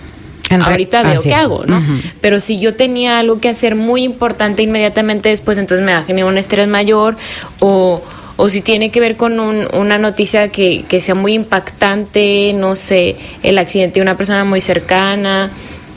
ahorita 0.50 1.02
veo 1.02 1.22
qué 1.22 1.34
hago, 1.34 1.64
¿no? 1.66 1.82
Pero 2.20 2.40
si 2.40 2.58
yo 2.58 2.74
tenía 2.74 3.18
algo 3.18 3.40
que 3.40 3.48
hacer 3.48 3.74
muy 3.74 4.02
importante 4.02 4.62
inmediatamente 4.62 5.28
después, 5.28 5.58
entonces 5.58 5.84
me 5.84 5.92
va 5.92 5.98
a 5.98 6.02
generar 6.02 6.30
un 6.30 6.38
estrés 6.38 6.68
mayor 6.68 7.16
o, 7.60 8.02
o 8.36 8.48
si 8.48 8.62
tiene 8.62 8.90
que 8.90 9.00
ver 9.00 9.16
con 9.16 9.38
una 9.38 9.98
noticia 9.98 10.48
que, 10.48 10.84
que, 10.88 11.02
sea 11.02 11.14
muy 11.14 11.34
impactante, 11.34 12.52
no 12.54 12.76
sé, 12.76 13.16
el 13.42 13.58
accidente 13.58 13.96
de 13.96 14.02
una 14.02 14.16
persona 14.16 14.44
muy 14.44 14.62
cercana 14.62 15.50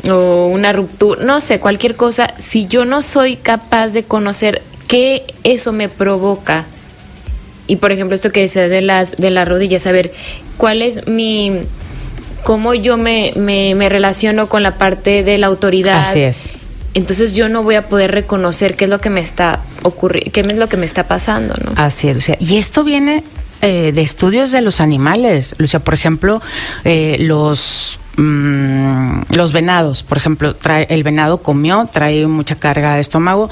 o 0.09 0.47
una 0.47 0.73
ruptura, 0.73 1.23
no 1.23 1.41
sé, 1.41 1.59
cualquier 1.59 1.95
cosa, 1.95 2.33
si 2.39 2.67
yo 2.67 2.85
no 2.85 3.01
soy 3.01 3.35
capaz 3.35 3.89
de 3.89 4.03
conocer 4.03 4.61
qué 4.87 5.23
eso 5.43 5.71
me 5.71 5.89
provoca, 5.89 6.65
y 7.67 7.77
por 7.77 7.91
ejemplo 7.91 8.15
esto 8.15 8.31
que 8.31 8.41
decías 8.41 8.69
de 8.69 8.81
las, 8.81 9.17
de 9.17 9.29
las 9.29 9.47
rodillas, 9.47 9.83
saber 9.83 10.11
cuál 10.57 10.81
es 10.81 11.07
mi 11.07 11.61
cómo 12.43 12.73
yo 12.73 12.97
me, 12.97 13.33
me, 13.35 13.89
relaciono 13.89 14.49
con 14.49 14.63
la 14.63 14.77
parte 14.77 15.23
de 15.23 15.37
la 15.37 15.47
autoridad. 15.47 15.99
Así 15.99 16.21
es. 16.21 16.47
Entonces 16.93 17.35
yo 17.35 17.47
no 17.47 17.63
voy 17.63 17.75
a 17.75 17.87
poder 17.87 18.11
reconocer 18.11 18.75
qué 18.75 18.85
es 18.85 18.89
lo 18.89 18.99
que 18.99 19.09
me 19.09 19.21
está 19.21 19.61
ocurriendo, 19.83 20.31
qué 20.31 20.41
es 20.41 20.57
lo 20.57 20.67
que 20.67 20.77
me 20.77 20.85
está 20.85 21.07
pasando, 21.07 21.53
¿no? 21.63 21.71
Así 21.75 22.09
es, 22.09 22.15
Lucía. 22.15 22.37
Y 22.39 22.57
esto 22.57 22.83
viene 22.83 23.23
eh, 23.61 23.91
de 23.93 24.01
estudios 24.01 24.51
de 24.51 24.61
los 24.61 24.81
animales, 24.81 25.55
Lucia. 25.57 25.79
Por 25.79 25.93
ejemplo, 25.93 26.41
eh, 26.83 27.17
los 27.19 27.99
mm, 28.17 29.21
los 29.35 29.51
venados, 29.51 30.03
por 30.03 30.17
ejemplo, 30.17 30.55
trae, 30.55 30.87
el 30.89 31.03
venado 31.03 31.41
comió, 31.41 31.87
trae 31.91 32.25
mucha 32.27 32.55
carga 32.55 32.95
de 32.95 33.01
estómago 33.01 33.49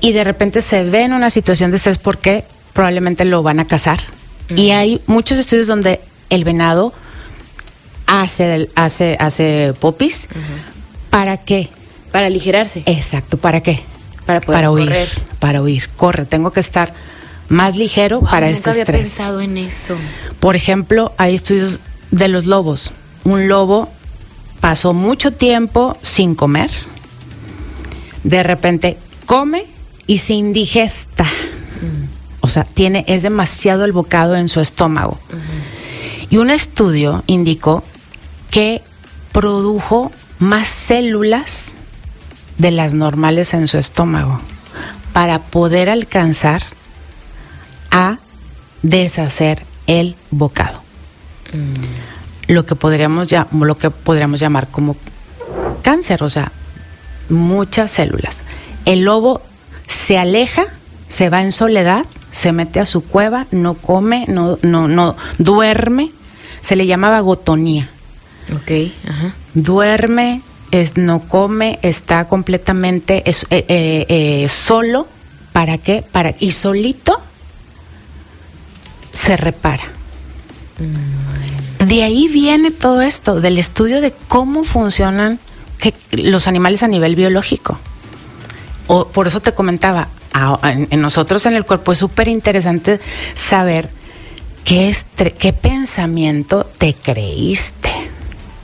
y 0.00 0.12
de 0.12 0.24
repente 0.24 0.62
se 0.62 0.84
ve 0.84 1.02
en 1.02 1.12
una 1.12 1.30
situación 1.30 1.70
de 1.70 1.76
estrés 1.78 1.98
porque 1.98 2.44
probablemente 2.72 3.24
lo 3.24 3.42
van 3.42 3.60
a 3.60 3.66
cazar. 3.66 3.98
Y 4.54 4.70
hay 4.70 5.02
muchos 5.06 5.38
estudios 5.38 5.66
donde 5.66 6.00
el 6.30 6.44
venado 6.44 6.94
hace, 8.06 8.70
hace, 8.74 9.16
hace 9.20 9.74
popis. 9.78 10.28
¿Para 11.10 11.36
qué? 11.38 11.68
Para 12.12 12.26
aligerarse. 12.26 12.82
Exacto, 12.86 13.36
¿para 13.36 13.60
qué? 13.60 13.82
Para 14.24 14.40
poder 14.40 14.58
para 14.58 14.70
huir, 14.70 14.92
Para 15.38 15.62
huir, 15.62 15.88
corre, 15.96 16.24
tengo 16.24 16.50
que 16.50 16.60
estar 16.60 16.92
más 17.48 17.76
ligero 17.76 18.20
para 18.20 18.48
este 18.48 18.70
había 18.70 18.82
estrés. 18.82 19.00
pensado 19.00 19.40
en 19.40 19.56
eso. 19.56 19.96
Por 20.40 20.56
ejemplo, 20.56 21.12
hay 21.16 21.34
estudios 21.34 21.80
de 22.10 22.28
los 22.28 22.46
lobos. 22.46 22.92
Un 23.24 23.48
lobo 23.48 23.90
pasó 24.60 24.94
mucho 24.94 25.32
tiempo 25.32 25.96
sin 26.02 26.34
comer. 26.34 26.70
De 28.24 28.42
repente 28.42 28.98
come 29.26 29.66
y 30.06 30.18
se 30.18 30.34
indigesta. 30.34 31.24
Mm. 31.24 32.08
O 32.40 32.48
sea, 32.48 32.64
tiene, 32.64 33.04
es 33.06 33.22
demasiado 33.22 33.84
el 33.84 33.92
bocado 33.92 34.36
en 34.36 34.48
su 34.48 34.60
estómago. 34.60 35.18
Y 36.30 36.36
un 36.36 36.50
estudio 36.50 37.24
indicó 37.26 37.84
que 38.50 38.82
produjo 39.32 40.12
más 40.38 40.68
células 40.68 41.72
de 42.58 42.70
las 42.70 42.94
normales 42.94 43.54
en 43.54 43.68
su 43.68 43.78
estómago 43.78 44.40
para 45.12 45.40
poder 45.40 45.90
alcanzar 45.90 46.62
a 47.90 48.18
deshacer 48.82 49.64
el 49.86 50.16
bocado. 50.30 50.80
Mm. 51.52 52.07
Lo 52.48 52.66
que 52.66 52.74
podríamos 52.74 53.28
ya, 53.28 53.46
lo 53.52 53.78
que 53.78 53.90
podríamos 53.90 54.40
llamar 54.40 54.68
como 54.68 54.96
cáncer, 55.82 56.22
o 56.22 56.28
sea, 56.28 56.50
muchas 57.28 57.90
células. 57.90 58.42
El 58.84 59.02
lobo 59.02 59.42
se 59.86 60.18
aleja, 60.18 60.64
se 61.06 61.30
va 61.30 61.42
en 61.42 61.52
soledad, 61.52 62.04
se 62.30 62.52
mete 62.52 62.80
a 62.80 62.86
su 62.86 63.04
cueva, 63.04 63.46
no 63.52 63.74
come, 63.74 64.24
no, 64.28 64.58
no, 64.62 64.88
no 64.88 65.16
duerme, 65.38 66.08
se 66.60 66.74
le 66.74 66.86
llamaba 66.86 67.20
gotonía 67.20 67.90
Ok, 68.54 68.92
ajá. 69.06 69.34
Duerme, 69.54 70.42
es, 70.70 70.96
no 70.96 71.20
come, 71.20 71.78
está 71.82 72.26
completamente 72.26 73.22
es, 73.28 73.46
eh, 73.50 73.64
eh, 73.68 74.06
eh, 74.08 74.48
solo. 74.48 75.06
¿Para 75.52 75.78
qué? 75.78 76.02
Para, 76.02 76.34
y 76.38 76.52
solito 76.52 77.20
se 79.12 79.36
repara. 79.36 79.84
Mm. 80.78 81.27
De 81.88 82.02
ahí 82.02 82.28
viene 82.28 82.70
todo 82.70 83.00
esto, 83.00 83.40
del 83.40 83.56
estudio 83.56 84.02
de 84.02 84.12
cómo 84.28 84.62
funcionan 84.64 85.38
que, 85.80 85.94
los 86.10 86.46
animales 86.46 86.82
a 86.82 86.88
nivel 86.88 87.16
biológico. 87.16 87.78
O, 88.88 89.08
por 89.08 89.26
eso 89.26 89.40
te 89.40 89.54
comentaba, 89.54 90.08
en, 90.62 91.00
nosotros 91.00 91.46
en 91.46 91.54
el 91.54 91.64
cuerpo 91.64 91.92
es 91.92 91.98
súper 91.98 92.28
interesante 92.28 93.00
saber 93.32 93.88
qué, 94.64 94.94
qué 95.38 95.52
pensamiento 95.54 96.66
te 96.76 96.92
creíste 96.92 97.90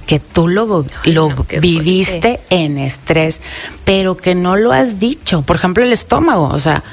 que 0.07 0.21
tú 0.21 0.47
lo, 0.47 0.85
lo 1.05 1.47
viviste 1.63 2.41
en 2.51 2.77
estrés, 2.77 3.41
pero 3.87 4.19
que 4.19 4.35
no 4.35 4.57
lo 4.57 4.73
has 4.73 5.01
dicho. 5.01 5.41
Por 5.41 5.57
ejemplo, 5.57 5.83
el 5.83 5.95
estómago. 5.95 6.49
O 6.49 6.59
sea, 6.59 6.85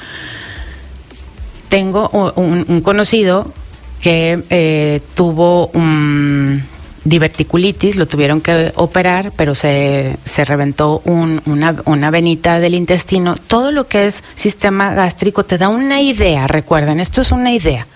tengo 1.68 2.08
un, 2.10 2.80
conocido 2.80 3.52
que 4.02 4.44
eh, 4.50 5.02
tuvo 5.14 5.68
un 5.68 6.64
diverticulitis, 7.04 7.96
lo 7.96 8.08
tuvieron 8.08 8.42
que 8.42 8.72
operar, 8.76 9.32
pero 9.36 9.56
se, 9.56 10.18
se 10.24 10.46
reventó 10.46 11.02
una, 11.06 11.76
una 11.86 12.12
venita 12.12 12.60
del 12.60 12.76
intestino. 12.76 13.36
Todo 13.36 13.72
lo 13.72 13.88
que 13.88 14.08
es 14.08 14.24
sistema 14.36 14.94
gástrico 14.94 15.44
te 15.46 15.58
da 15.58 15.70
una 15.70 16.02
idea, 16.02 16.48
recuerden, 16.48 17.00
esto 17.00 17.22
es 17.22 17.32
una 17.32 17.54
idea, 17.54 17.88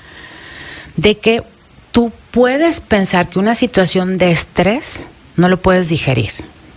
de 0.95 1.17
que 1.17 1.43
tú 1.91 2.11
puedes 2.31 2.81
pensar 2.81 3.29
que 3.29 3.39
una 3.39 3.55
situación 3.55 4.17
de 4.17 4.31
estrés 4.31 5.03
no 5.35 5.49
lo 5.49 5.57
puedes 5.57 5.89
digerir. 5.89 6.31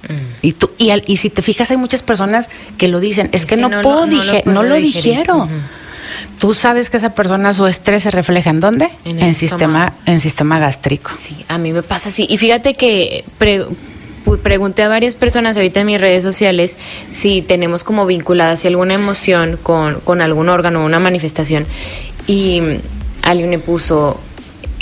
Mm. 0.09 0.13
Y, 0.43 0.53
tú, 0.53 0.71
y, 0.79 0.91
y, 1.07 1.17
si 1.17 1.31
te 1.31 1.43
fijas, 1.43 1.71
hay 1.71 1.77
muchas 1.77 2.03
personas 2.03 2.51
que 2.77 2.89
lo 2.89 3.01
dicen, 3.01 3.31
es 3.33 3.47
que 3.47 3.57
no, 3.57 3.71
puedo 3.83 4.07
digerir, 4.07 4.47
no 4.47 4.63
lo, 4.63 4.77
digiero. 4.77 5.49
Tú 6.39 6.55
sabes 6.55 6.89
que 6.89 6.97
esa 6.97 7.15
persona, 7.15 7.53
su 7.53 7.67
estrés 7.67 8.05
se 8.05 8.11
refleja 8.11 8.51
en 8.51 8.61
dónde? 8.61 8.91
En, 9.05 9.35
sistema, 9.35 9.93
en 10.07 10.21
sistema 10.21 10.59
gástrico. 10.59 11.11
Sí, 11.19 11.45
a 11.49 11.59
mí 11.59 11.73
me 11.73 11.83
pasa 11.83 12.11
así. 12.11 12.27
Y 12.29 12.39
fíjate 12.39 12.75
que 12.75 13.25
pregunté 14.43 14.83
a 14.83 14.89
varias 14.89 15.17
personas 15.17 15.57
ahorita 15.57 15.81
en 15.81 15.87
mis 15.87 16.01
redes 16.01 16.23
sociales 16.23 16.77
si 17.11 17.43
tenemos 17.43 17.83
como 17.83 18.07
vinculada 18.07 18.57
si 18.57 18.69
alguna 18.69 18.95
emoción 18.95 19.59
con, 19.63 20.01
con 20.01 20.21
algún 20.21 20.49
órgano 20.49 20.83
o 20.83 20.87
una 20.87 21.01
manifestación. 21.01 21.67
Y 22.27 22.63
alguien 23.23 23.51
me 23.51 23.59
puso, 23.59 24.21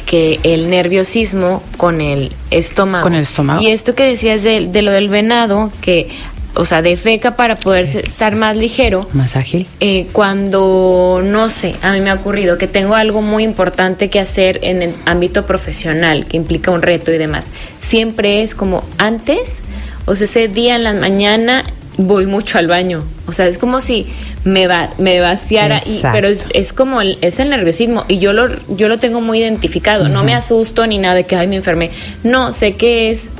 que 0.06 0.38
el 0.44 0.70
nerviosismo 0.70 1.62
con 1.76 2.00
el 2.00 2.32
estómago. 2.50 3.02
Con 3.02 3.14
el 3.14 3.22
estómago. 3.22 3.60
Y 3.60 3.66
esto 3.66 3.94
que 3.94 4.04
decías 4.04 4.42
de, 4.42 4.68
de 4.68 4.82
lo 4.82 4.92
del 4.92 5.08
venado, 5.08 5.72
que, 5.80 6.08
o 6.56 6.64
sea, 6.64 6.82
de 6.82 6.96
feca 6.96 7.36
para 7.36 7.56
poder 7.56 7.84
estar 7.84 8.34
más 8.34 8.56
ligero. 8.56 9.08
Más 9.12 9.36
ágil. 9.36 9.66
Eh, 9.80 10.08
cuando, 10.12 11.20
no 11.24 11.48
sé, 11.48 11.74
a 11.82 11.92
mí 11.92 12.00
me 12.00 12.10
ha 12.10 12.14
ocurrido 12.14 12.58
que 12.58 12.66
tengo 12.66 12.94
algo 12.94 13.22
muy 13.22 13.44
importante 13.44 14.08
que 14.10 14.18
hacer 14.18 14.58
en 14.62 14.82
el 14.82 14.94
ámbito 15.04 15.46
profesional, 15.46 16.26
que 16.26 16.36
implica 16.36 16.70
un 16.70 16.82
reto 16.82 17.12
y 17.12 17.18
demás. 17.18 17.46
Siempre 17.80 18.42
es 18.42 18.54
como 18.54 18.84
antes, 18.98 19.62
o 20.06 20.16
sea, 20.16 20.24
ese 20.24 20.48
día 20.48 20.76
en 20.76 20.84
la 20.84 20.94
mañana 20.94 21.62
voy 21.98 22.26
mucho 22.26 22.58
al 22.58 22.66
baño. 22.66 23.04
O 23.26 23.32
sea, 23.32 23.46
es 23.48 23.58
como 23.58 23.80
si 23.80 24.06
me 24.44 24.66
va, 24.66 24.90
me 24.98 25.20
vaciara, 25.20 25.78
y, 25.84 26.00
pero 26.12 26.28
es, 26.28 26.72
como 26.72 27.00
el, 27.00 27.18
es 27.20 27.40
el 27.40 27.50
nerviosismo 27.50 28.04
y 28.08 28.18
yo 28.18 28.32
lo, 28.32 28.48
yo 28.68 28.88
lo 28.88 28.98
tengo 28.98 29.20
muy 29.20 29.40
identificado. 29.40 30.08
No 30.08 30.24
me 30.24 30.34
asusto 30.34 30.86
ni 30.86 30.98
nada 30.98 31.14
de 31.16 31.24
que 31.24 31.36
ay 31.36 31.48
me 31.48 31.56
enfermé. 31.56 31.90
No, 32.22 32.52
sé 32.52 32.76
que 32.76 33.10
es, 33.10 33.30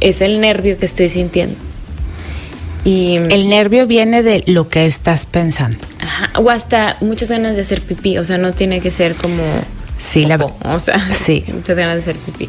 es 0.00 0.20
el 0.20 0.40
nervio 0.40 0.78
que 0.78 0.86
estoy 0.86 1.08
sintiendo. 1.08 1.56
Y, 2.84 3.16
el 3.16 3.48
nervio 3.48 3.86
viene 3.86 4.22
de 4.22 4.44
lo 4.46 4.68
que 4.68 4.84
estás 4.86 5.24
pensando. 5.26 5.78
o 6.36 6.50
hasta 6.50 6.96
muchas 7.00 7.30
ganas 7.30 7.56
de 7.56 7.62
hacer 7.62 7.80
pipí. 7.80 8.18
O 8.18 8.24
sea, 8.24 8.38
no 8.38 8.52
tiene 8.52 8.80
que 8.80 8.90
ser 8.90 9.14
como. 9.14 9.42
Sí, 9.96 10.26
la 10.26 10.36
O 10.36 10.78
sea, 10.78 10.98
sí. 11.14 11.42
muchas 11.52 11.76
ganas 11.76 11.96
de 11.96 12.10
hacer 12.10 12.16
pipí. 12.16 12.48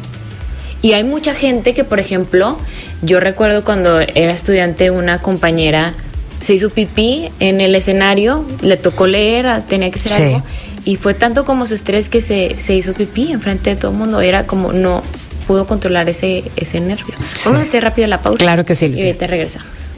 Y 0.82 0.92
hay 0.92 1.04
mucha 1.04 1.34
gente 1.34 1.72
que, 1.74 1.84
por 1.84 1.98
ejemplo, 2.00 2.58
yo 3.02 3.18
recuerdo 3.18 3.64
cuando 3.64 3.98
era 4.00 4.32
estudiante, 4.32 4.90
una 4.90 5.20
compañera 5.20 5.94
se 6.40 6.52
hizo 6.54 6.68
pipí 6.68 7.30
en 7.40 7.62
el 7.62 7.74
escenario, 7.74 8.44
le 8.60 8.76
tocó 8.76 9.06
leer, 9.06 9.46
ah, 9.46 9.62
tenía 9.66 9.90
que 9.90 9.98
hacer 9.98 10.12
algo, 10.12 10.42
y 10.84 10.96
fue 10.96 11.14
tanto 11.14 11.46
como 11.46 11.66
su 11.66 11.72
estrés 11.72 12.10
que 12.10 12.20
se, 12.20 12.56
se 12.58 12.74
hizo 12.74 12.92
pipí 12.92 13.32
enfrente 13.32 13.70
de 13.70 13.76
todo 13.76 13.90
el 13.90 13.96
mundo. 13.96 14.20
Era 14.20 14.46
como, 14.46 14.72
no, 14.72 15.02
pudo 15.46 15.66
controlar 15.66 16.08
ese, 16.08 16.44
ese 16.56 16.80
nervio. 16.80 17.14
Vamos 17.44 17.60
a 17.60 17.62
hacer 17.62 17.82
rápido 17.82 18.06
la 18.08 18.20
pausa. 18.20 18.44
Claro 18.44 18.64
que 18.64 18.74
sí, 18.74 18.88
Lucía. 18.88 19.06
Y 19.06 19.08
ahorita 19.08 19.26
regresamos. 19.26 19.92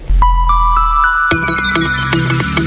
Thank 1.49 2.43
you. 2.43 2.58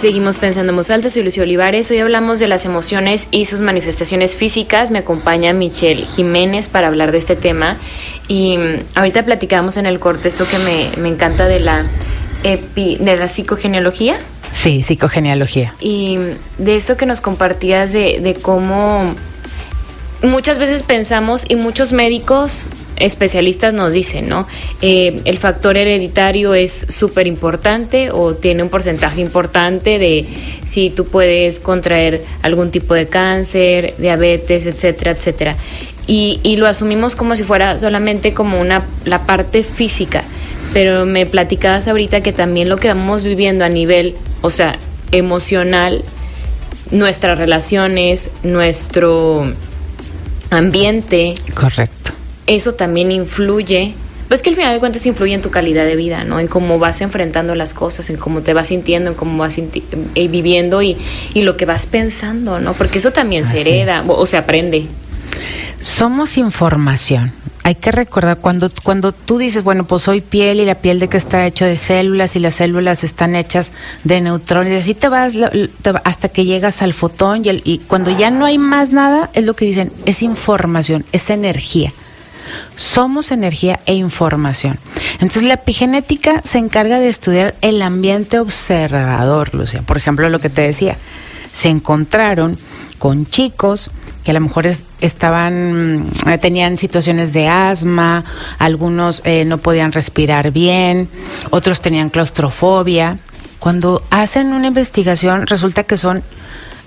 Seguimos 0.00 0.38
pensando 0.38 0.70
en 0.70 0.76
voz 0.76 0.90
alta, 0.90 1.10
soy 1.10 1.22
Lucio 1.22 1.42
Olivares. 1.42 1.90
Hoy 1.90 1.98
hablamos 1.98 2.38
de 2.38 2.48
las 2.48 2.64
emociones 2.64 3.28
y 3.30 3.44
sus 3.44 3.60
manifestaciones 3.60 4.34
físicas. 4.34 4.90
Me 4.90 5.00
acompaña 5.00 5.52
Michelle 5.52 6.06
Jiménez 6.06 6.70
para 6.70 6.88
hablar 6.88 7.12
de 7.12 7.18
este 7.18 7.36
tema. 7.36 7.76
Y 8.26 8.56
mm, 8.56 8.84
ahorita 8.94 9.26
platicamos 9.26 9.76
en 9.76 9.84
el 9.84 9.98
corte 10.00 10.28
esto 10.28 10.46
que 10.48 10.56
me, 10.60 10.90
me 10.96 11.10
encanta 11.10 11.46
de 11.46 11.60
la, 11.60 11.84
epi, 12.44 12.96
de 12.96 13.14
la 13.18 13.28
psicogenealogía. 13.28 14.18
Sí, 14.48 14.82
psicogenealogía. 14.82 15.74
Y 15.80 16.16
mm, 16.16 16.64
de 16.64 16.76
eso 16.76 16.96
que 16.96 17.04
nos 17.04 17.20
compartías 17.20 17.92
de, 17.92 18.20
de 18.22 18.32
cómo 18.36 19.14
muchas 20.22 20.56
veces 20.56 20.82
pensamos 20.82 21.44
y 21.46 21.56
muchos 21.56 21.92
médicos 21.92 22.64
especialistas 23.00 23.74
nos 23.74 23.92
dicen, 23.92 24.28
¿no? 24.28 24.46
Eh, 24.80 25.20
el 25.24 25.38
factor 25.38 25.76
hereditario 25.76 26.54
es 26.54 26.86
súper 26.88 27.26
importante 27.26 28.10
o 28.10 28.34
tiene 28.34 28.62
un 28.62 28.68
porcentaje 28.68 29.20
importante 29.20 29.98
de 29.98 30.26
si 30.64 30.90
tú 30.90 31.06
puedes 31.06 31.58
contraer 31.58 32.24
algún 32.42 32.70
tipo 32.70 32.94
de 32.94 33.06
cáncer, 33.06 33.94
diabetes, 33.98 34.66
etcétera, 34.66 35.12
etcétera. 35.12 35.56
Y, 36.06 36.40
y 36.42 36.56
lo 36.56 36.66
asumimos 36.66 37.16
como 37.16 37.34
si 37.36 37.42
fuera 37.42 37.78
solamente 37.78 38.34
como 38.34 38.60
una, 38.60 38.84
la 39.04 39.26
parte 39.26 39.64
física. 39.64 40.22
Pero 40.72 41.04
me 41.06 41.26
platicabas 41.26 41.88
ahorita 41.88 42.20
que 42.20 42.32
también 42.32 42.68
lo 42.68 42.76
que 42.76 42.88
vamos 42.88 43.24
viviendo 43.24 43.64
a 43.64 43.68
nivel, 43.68 44.14
o 44.40 44.50
sea, 44.50 44.76
emocional, 45.10 46.04
nuestras 46.92 47.38
relaciones, 47.38 48.30
nuestro 48.42 49.52
ambiente. 50.50 51.34
Correcto 51.54 52.00
eso 52.50 52.74
también 52.74 53.12
influye, 53.12 53.94
pues 54.26 54.42
que 54.42 54.50
al 54.50 54.56
final 54.56 54.72
de 54.72 54.80
cuentas 54.80 55.06
influye 55.06 55.34
en 55.34 55.40
tu 55.40 55.50
calidad 55.50 55.84
de 55.84 55.94
vida, 55.94 56.24
¿no? 56.24 56.40
En 56.40 56.48
cómo 56.48 56.80
vas 56.80 57.00
enfrentando 57.00 57.54
las 57.54 57.74
cosas, 57.74 58.10
en 58.10 58.16
cómo 58.16 58.42
te 58.42 58.54
vas 58.54 58.68
sintiendo, 58.68 59.10
en 59.10 59.16
cómo 59.16 59.38
vas 59.38 59.56
eh, 59.58 60.28
viviendo 60.28 60.82
y, 60.82 60.96
y, 61.32 61.42
lo 61.42 61.56
que 61.56 61.64
vas 61.64 61.86
pensando, 61.86 62.58
¿no? 62.58 62.74
Porque 62.74 62.98
eso 62.98 63.12
también 63.12 63.46
se 63.46 63.60
hereda 63.60 64.02
o, 64.08 64.14
o 64.14 64.26
se 64.26 64.36
aprende. 64.36 64.86
Somos 65.80 66.36
información. 66.36 67.32
Hay 67.62 67.76
que 67.76 67.92
recordar 67.92 68.38
cuando 68.38 68.70
cuando 68.82 69.12
tú 69.12 69.38
dices, 69.38 69.62
bueno, 69.62 69.84
pues 69.84 70.02
soy 70.02 70.20
piel 70.20 70.58
y 70.60 70.64
la 70.64 70.76
piel 70.76 70.98
de 70.98 71.08
que 71.08 71.18
está 71.18 71.46
hecho 71.46 71.66
de 71.66 71.76
células 71.76 72.34
y 72.34 72.40
las 72.40 72.54
células 72.56 73.04
están 73.04 73.36
hechas 73.36 73.72
de 74.02 74.20
neutrones, 74.20 74.72
y 74.72 74.76
así 74.76 74.94
te 74.94 75.08
vas 75.08 75.34
hasta 76.04 76.28
que 76.28 76.44
llegas 76.46 76.82
al 76.82 76.94
fotón 76.94 77.44
y, 77.44 77.60
y 77.64 77.78
cuando 77.78 78.10
ya 78.10 78.30
no 78.32 78.44
hay 78.44 78.58
más 78.58 78.90
nada, 78.90 79.30
es 79.34 79.44
lo 79.44 79.54
que 79.54 79.66
dicen, 79.66 79.92
es 80.04 80.22
información, 80.22 81.04
es 81.12 81.30
energía. 81.30 81.92
Somos 82.76 83.30
energía 83.30 83.80
e 83.86 83.94
información. 83.94 84.78
Entonces 85.14 85.44
la 85.44 85.54
epigenética 85.54 86.40
se 86.42 86.58
encarga 86.58 86.98
de 86.98 87.08
estudiar 87.08 87.54
el 87.60 87.82
ambiente 87.82 88.38
observador, 88.38 89.54
Lucia. 89.54 89.82
Por 89.82 89.96
ejemplo, 89.96 90.28
lo 90.28 90.38
que 90.38 90.50
te 90.50 90.62
decía, 90.62 90.96
se 91.52 91.68
encontraron 91.68 92.56
con 92.98 93.26
chicos 93.26 93.90
que 94.24 94.32
a 94.32 94.34
lo 94.34 94.40
mejor 94.40 94.66
estaban 95.00 96.10
eh, 96.26 96.38
tenían 96.38 96.76
situaciones 96.76 97.32
de 97.32 97.48
asma, 97.48 98.24
algunos 98.58 99.22
eh, 99.24 99.44
no 99.46 99.58
podían 99.58 99.92
respirar 99.92 100.50
bien, 100.50 101.08
otros 101.50 101.80
tenían 101.80 102.10
claustrofobia. 102.10 103.18
Cuando 103.58 104.02
hacen 104.10 104.52
una 104.52 104.68
investigación 104.68 105.46
resulta 105.46 105.84
que 105.84 105.96
son 105.96 106.22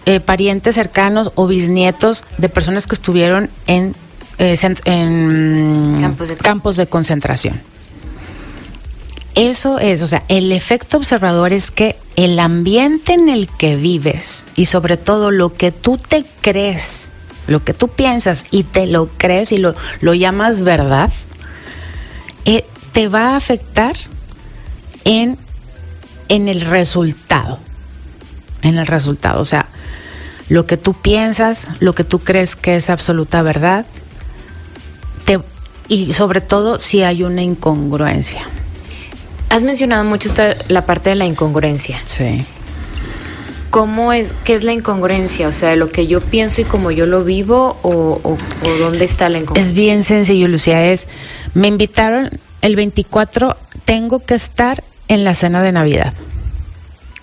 eh, 0.06 0.20
parientes 0.20 0.76
cercanos 0.76 1.32
o 1.36 1.48
bisnietos 1.48 2.24
de 2.38 2.50
personas 2.50 2.88
que 2.88 2.96
estuvieron 2.96 3.50
en 3.68 3.96
eh, 4.38 4.56
en 4.86 5.98
campos 6.02 6.30
de, 6.30 6.38
campos 6.38 6.76
de 6.78 6.88
concentración. 6.88 7.62
Eso 9.36 9.80
es, 9.80 10.02
o 10.02 10.08
sea, 10.08 10.24
el 10.28 10.52
efecto 10.52 10.98
observador 10.98 11.54
es 11.54 11.72
que 11.72 11.98
el 12.16 12.38
ambiente 12.40 13.14
en 13.14 13.30
el 13.30 13.48
que 13.48 13.76
vives 13.76 14.46
y 14.56 14.66
sobre 14.66 14.98
todo 14.98 15.32
lo 15.32 15.56
que 15.56 15.72
tú 15.72 15.98
te 15.98 16.24
crees, 16.42 17.12
lo 17.48 17.64
que 17.64 17.74
tú 17.74 17.88
piensas 17.88 18.46
y 18.52 18.64
te 18.64 18.86
lo 18.86 19.08
crees 19.08 19.52
y 19.52 19.58
lo, 19.58 19.76
lo 20.02 20.14
llamas 20.14 20.62
verdad, 20.62 21.12
eh, 22.46 22.64
te 22.92 23.08
va 23.08 23.30
a 23.30 23.36
afectar 23.36 23.96
en, 25.04 25.40
en 26.30 26.48
el 26.48 26.62
resultado. 26.62 27.60
En 28.62 28.78
el 28.78 28.86
resultado, 28.86 29.42
o 29.42 29.46
sea, 29.46 29.68
lo 30.48 30.66
que 30.66 30.78
tú 30.78 30.94
piensas, 30.94 31.68
lo 31.80 31.94
que 31.94 32.04
tú 32.04 32.20
crees 32.20 32.56
que 32.56 32.76
es 32.76 32.90
absoluta 32.90 33.42
verdad, 33.42 33.86
y 35.88 36.14
sobre 36.14 36.42
todo 36.42 36.78
si 36.78 37.04
hay 37.04 37.24
una 37.24 37.42
incongruencia. 37.42 38.48
Has 39.50 39.64
mencionado 39.64 40.04
mucho 40.04 40.28
esta, 40.28 40.56
la 40.68 40.86
parte 40.86 41.12
de 41.12 41.16
la 41.16 41.26
incongruencia. 41.26 42.02
Sí. 42.06 42.44
¿Cómo 43.70 44.14
es, 44.14 44.32
qué 44.44 44.54
es 44.54 44.64
la 44.64 44.72
incongruencia? 44.72 45.48
O 45.48 45.54
sea, 45.54 45.76
lo 45.76 45.90
que 45.90 46.08
yo 46.08 46.22
pienso 46.22 46.62
y 46.62 46.64
cómo 46.64 46.92
yo 46.92 47.06
lo 47.06 47.24
vivo 47.24 47.78
o, 47.82 48.20
o, 48.24 48.38
dónde 48.80 49.06
está 49.06 49.30
la 49.30 49.40
incongruencia. 49.40 49.70
Es 49.70 49.76
bien 49.76 50.04
sencillo, 50.04 50.48
Lucía. 50.48 50.92
Es, 50.92 51.08
me 51.54 51.68
invitaron 51.68 52.30
el 52.62 52.76
24, 52.76 53.58
tengo 53.86 54.20
que 54.20 54.36
estar 54.36 54.84
en 55.08 55.24
la 55.24 55.34
cena 55.34 55.62
de 55.62 55.72
Navidad. 55.72 56.14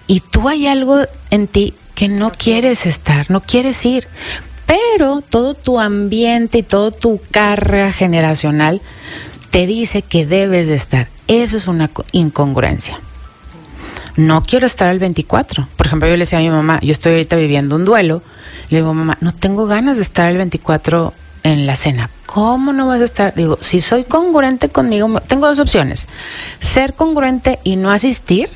Y 0.07 0.21
tú 0.21 0.49
hay 0.49 0.67
algo 0.67 1.05
en 1.31 1.47
ti 1.47 1.75
que 1.95 2.09
no 2.09 2.33
quieres 2.33 2.87
estar, 2.87 3.31
no 3.31 3.41
quieres 3.41 3.85
ir 3.87 4.09
pero 4.71 5.21
todo 5.21 5.55
tu 5.55 5.81
ambiente 5.81 6.59
y 6.59 6.63
todo 6.63 6.93
tu 6.93 7.21
carga 7.33 7.91
generacional 7.91 8.81
te 9.51 9.67
dice 9.67 10.03
que 10.03 10.27
debes 10.27 10.69
de 10.69 10.77
estar. 10.77 11.09
Eso 11.27 11.57
es 11.57 11.67
una 11.67 11.91
incongruencia. 12.13 13.01
No 14.15 14.45
quiero 14.45 14.69
estar 14.69 14.89
el 14.91 15.01
24. 15.01 15.67
Por 15.77 15.87
ejemplo, 15.87 16.09
yo 16.09 16.15
le 16.15 16.21
decía 16.21 16.39
a 16.39 16.43
mi 16.43 16.51
mamá, 16.51 16.79
yo 16.83 16.93
estoy 16.93 17.13
ahorita 17.13 17.35
viviendo 17.35 17.75
un 17.75 17.85
duelo. 17.85 18.23
Le 18.69 18.79
digo, 18.79 18.95
mamá, 18.95 19.19
no 19.21 19.35
tengo 19.35 19.67
ganas 19.67 19.97
de 19.97 20.05
estar 20.05 20.31
el 20.31 20.37
24 20.37 21.15
en 21.43 21.67
la 21.67 21.75
cena. 21.75 22.11
¿Cómo 22.27 22.73
no 22.73 22.87
vas 22.87 23.01
a 23.01 23.05
estar? 23.07 23.35
Digo, 23.35 23.59
si 23.61 23.81
soy 23.81 24.05
congruente 24.05 24.69
conmigo, 24.69 25.21
tengo 25.27 25.49
dos 25.49 25.59
opciones. 25.59 26.07
Ser 26.61 26.95
congruente 26.95 27.59
y 27.65 27.75
no 27.75 27.91
asistir 27.91 28.49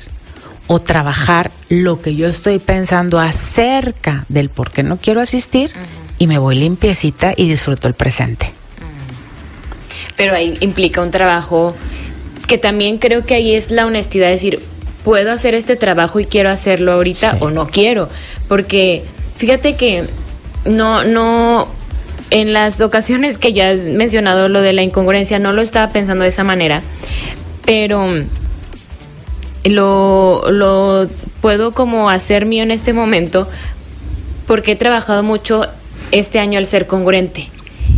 o 0.67 0.79
trabajar 0.79 1.51
lo 1.67 2.01
que 2.01 2.15
yo 2.15 2.27
estoy 2.27 2.59
pensando 2.59 3.19
acerca 3.19 4.25
del 4.29 4.47
por 4.47 4.71
qué 4.71 4.81
no 4.81 4.95
quiero 4.97 5.19
asistir 5.19 5.71
y 6.17 6.27
me 6.27 6.37
voy 6.37 6.55
limpiecita 6.55 7.33
y 7.35 7.49
disfruto 7.49 7.87
el 7.87 7.93
presente. 7.93 8.51
Pero 10.15 10.35
ahí 10.35 10.57
implica 10.61 11.01
un 11.01 11.11
trabajo 11.11 11.75
que 12.47 12.57
también 12.57 12.97
creo 12.97 13.25
que 13.25 13.35
ahí 13.35 13.53
es 13.53 13.71
la 13.71 13.85
honestidad, 13.85 14.29
decir, 14.29 14.59
puedo 15.03 15.31
hacer 15.31 15.55
este 15.55 15.75
trabajo 15.75 16.19
y 16.19 16.25
quiero 16.25 16.49
hacerlo 16.49 16.93
ahorita 16.93 17.37
o 17.41 17.49
no 17.49 17.67
quiero, 17.67 18.09
porque 18.47 19.03
fíjate 19.37 19.75
que 19.75 20.05
no, 20.65 21.03
no, 21.03 21.67
en 22.29 22.53
las 22.53 22.81
ocasiones 22.81 23.37
que 23.37 23.53
ya 23.53 23.69
has 23.69 23.81
mencionado 23.83 24.47
lo 24.47 24.61
de 24.61 24.73
la 24.73 24.83
incongruencia, 24.83 25.39
no 25.39 25.53
lo 25.53 25.61
estaba 25.61 25.91
pensando 25.91 26.23
de 26.23 26.29
esa 26.29 26.43
manera, 26.43 26.81
pero 27.65 28.07
lo, 29.63 30.51
lo 30.51 31.09
puedo 31.41 31.71
como 31.71 32.09
hacer 32.09 32.45
mío 32.45 32.63
en 32.63 32.71
este 32.71 32.93
momento 32.93 33.47
porque 34.47 34.73
he 34.73 34.75
trabajado 34.75 35.23
mucho 35.23 35.67
este 36.19 36.39
año 36.39 36.59
el 36.59 36.65
ser 36.65 36.87
congruente 36.87 37.49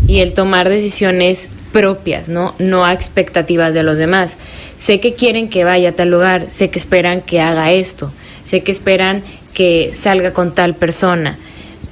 y 0.07 0.19
el 0.19 0.33
tomar 0.33 0.69
decisiones 0.69 1.49
propias, 1.71 2.29
¿no? 2.29 2.55
No 2.57 2.85
a 2.85 2.93
expectativas 2.93 3.73
de 3.73 3.83
los 3.83 3.97
demás. 3.97 4.35
Sé 4.77 4.99
que 4.99 5.13
quieren 5.13 5.49
que 5.49 5.63
vaya 5.63 5.89
a 5.89 5.91
tal 5.91 6.09
lugar, 6.09 6.47
sé 6.49 6.69
que 6.69 6.79
esperan 6.79 7.21
que 7.21 7.41
haga 7.41 7.71
esto, 7.71 8.11
sé 8.43 8.63
que 8.63 8.71
esperan 8.71 9.23
que 9.53 9.91
salga 9.93 10.33
con 10.33 10.55
tal 10.55 10.75
persona, 10.75 11.37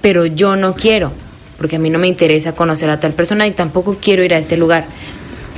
pero 0.02 0.26
yo 0.26 0.56
no 0.56 0.76
quiero, 0.76 1.12
porque 1.58 1.76
a 1.76 1.80
mí 1.80 1.90
no 1.90 2.00
me 2.00 2.08
interesa 2.08 2.54
conocer 2.54 2.90
a 2.90 3.00
tal 3.00 3.14
persona 3.14 3.46
y 3.48 3.52
tampoco 3.52 3.98
quiero 4.02 4.24
ir 4.24 4.34
a 4.34 4.38
este 4.38 4.58
lugar. 4.58 4.86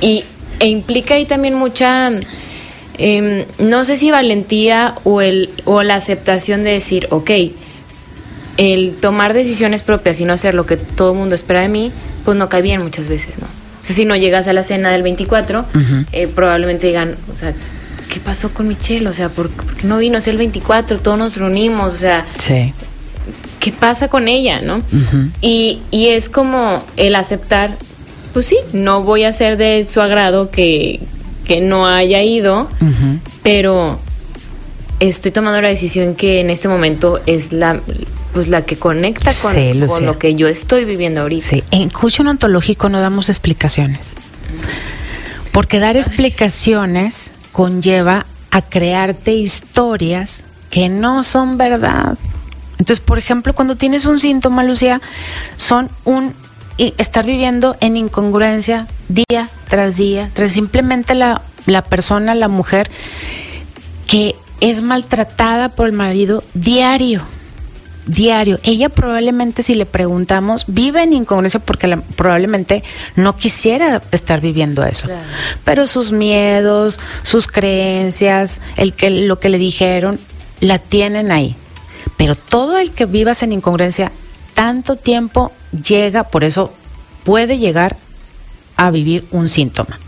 Y, 0.00 0.24
e 0.60 0.66
implica 0.66 1.14
ahí 1.14 1.24
también 1.24 1.54
mucha, 1.54 2.10
eh, 2.98 3.46
no 3.58 3.84
sé 3.84 3.96
si 3.96 4.10
valentía 4.10 4.94
o, 5.04 5.20
el, 5.20 5.50
o 5.64 5.82
la 5.82 5.94
aceptación 5.94 6.62
de 6.62 6.72
decir, 6.72 7.06
ok, 7.10 7.30
el 8.58 8.94
tomar 9.00 9.32
decisiones 9.32 9.82
propias 9.82 10.20
y 10.20 10.26
no 10.26 10.34
hacer 10.34 10.54
lo 10.54 10.66
que 10.66 10.76
todo 10.76 11.12
el 11.12 11.18
mundo 11.18 11.34
espera 11.34 11.62
de 11.62 11.68
mí, 11.68 11.92
pues 12.24 12.36
no 12.36 12.50
cae 12.50 12.60
bien 12.60 12.82
muchas 12.82 13.08
veces, 13.08 13.38
¿no? 13.38 13.46
O 13.46 13.84
sea, 13.84 13.96
si 13.96 14.04
no 14.04 14.16
llegas 14.16 14.48
a 14.48 14.52
la 14.52 14.62
cena 14.62 14.90
del 14.90 15.02
24, 15.02 15.64
eh, 16.12 16.26
probablemente 16.26 16.88
digan, 16.88 17.16
o 17.34 17.38
sea, 17.38 17.54
¿qué 18.12 18.20
pasó 18.20 18.52
con 18.52 18.68
Michelle? 18.68 19.08
O 19.08 19.12
sea, 19.12 19.28
¿por, 19.28 19.48
qué 19.50 19.86
no 19.86 19.98
vino? 19.98 20.18
el 20.18 20.36
24, 20.36 20.98
todos 20.98 21.18
nos 21.18 21.36
reunimos, 21.36 21.94
o 21.94 21.96
sea... 21.96 22.26
Sí. 22.38 22.74
¿qué 23.60 23.72
pasa 23.72 24.08
con 24.08 24.28
ella, 24.28 24.60
no? 24.60 24.82
y, 25.40 25.80
y 25.90 26.08
es 26.08 26.28
como 26.28 26.84
el 26.96 27.14
aceptar, 27.14 27.76
pues 28.32 28.46
sí, 28.46 28.56
no 28.72 29.02
voy 29.02 29.24
a 29.24 29.32
ser 29.32 29.56
de 29.56 29.86
su 29.88 30.00
agrado 30.00 30.50
que, 30.50 31.00
que 31.44 31.60
no 31.60 31.86
haya 31.86 32.22
ido, 32.22 32.68
pero 33.42 33.98
estoy 35.00 35.32
tomando 35.32 35.60
la 35.60 35.68
decisión 35.68 36.14
que 36.14 36.40
en 36.40 36.50
este 36.50 36.68
momento 36.68 37.20
es 37.26 37.52
la 37.52 37.80
pues 38.38 38.46
la 38.46 38.64
que 38.64 38.76
conecta 38.76 39.32
con, 39.42 39.88
con 39.88 40.06
lo 40.06 40.16
que 40.16 40.36
yo 40.36 40.46
estoy 40.46 40.84
viviendo 40.84 41.22
ahorita. 41.22 41.48
Sí. 41.48 41.64
En 41.72 41.90
coaching 41.90 42.26
ontológico 42.26 42.88
no 42.88 43.00
damos 43.00 43.28
explicaciones. 43.30 44.14
Porque 45.50 45.80
dar 45.80 45.96
explicaciones 45.96 47.32
conlleva 47.50 48.26
a 48.52 48.62
crearte 48.62 49.32
historias 49.32 50.44
que 50.70 50.88
no 50.88 51.24
son 51.24 51.58
verdad. 51.58 52.16
Entonces, 52.78 53.00
por 53.00 53.18
ejemplo, 53.18 53.56
cuando 53.56 53.74
tienes 53.74 54.06
un 54.06 54.20
síntoma, 54.20 54.62
Lucía, 54.62 55.00
son 55.56 55.90
un 56.04 56.32
estar 56.78 57.26
viviendo 57.26 57.76
en 57.80 57.96
incongruencia 57.96 58.86
día 59.08 59.48
tras 59.68 59.96
día, 59.96 60.30
tras 60.32 60.52
simplemente 60.52 61.16
la, 61.16 61.42
la 61.66 61.82
persona, 61.82 62.36
la 62.36 62.46
mujer 62.46 62.88
que 64.06 64.36
es 64.60 64.80
maltratada 64.80 65.70
por 65.70 65.88
el 65.88 65.92
marido 65.92 66.44
diario 66.54 67.24
diario. 68.08 68.58
Ella 68.64 68.88
probablemente 68.88 69.62
si 69.62 69.74
le 69.74 69.86
preguntamos 69.86 70.64
vive 70.66 71.02
en 71.02 71.12
incongruencia 71.12 71.60
porque 71.60 71.96
probablemente 72.16 72.82
no 73.14 73.36
quisiera 73.36 74.02
estar 74.10 74.40
viviendo 74.40 74.82
eso. 74.82 75.08
Pero 75.64 75.86
sus 75.86 76.10
miedos, 76.10 76.98
sus 77.22 77.46
creencias, 77.46 78.60
el 78.76 78.94
que 78.94 79.10
lo 79.10 79.38
que 79.38 79.50
le 79.50 79.58
dijeron 79.58 80.18
la 80.60 80.78
tienen 80.78 81.30
ahí. 81.30 81.54
Pero 82.16 82.34
todo 82.34 82.78
el 82.78 82.90
que 82.90 83.06
vivas 83.06 83.42
en 83.42 83.52
incongruencia 83.52 84.10
tanto 84.54 84.96
tiempo 84.96 85.52
llega, 85.70 86.24
por 86.24 86.42
eso 86.42 86.72
puede 87.22 87.58
llegar 87.58 87.96
a 88.76 88.90
vivir 88.90 89.26
un 89.30 89.48
síntoma. 89.48 90.00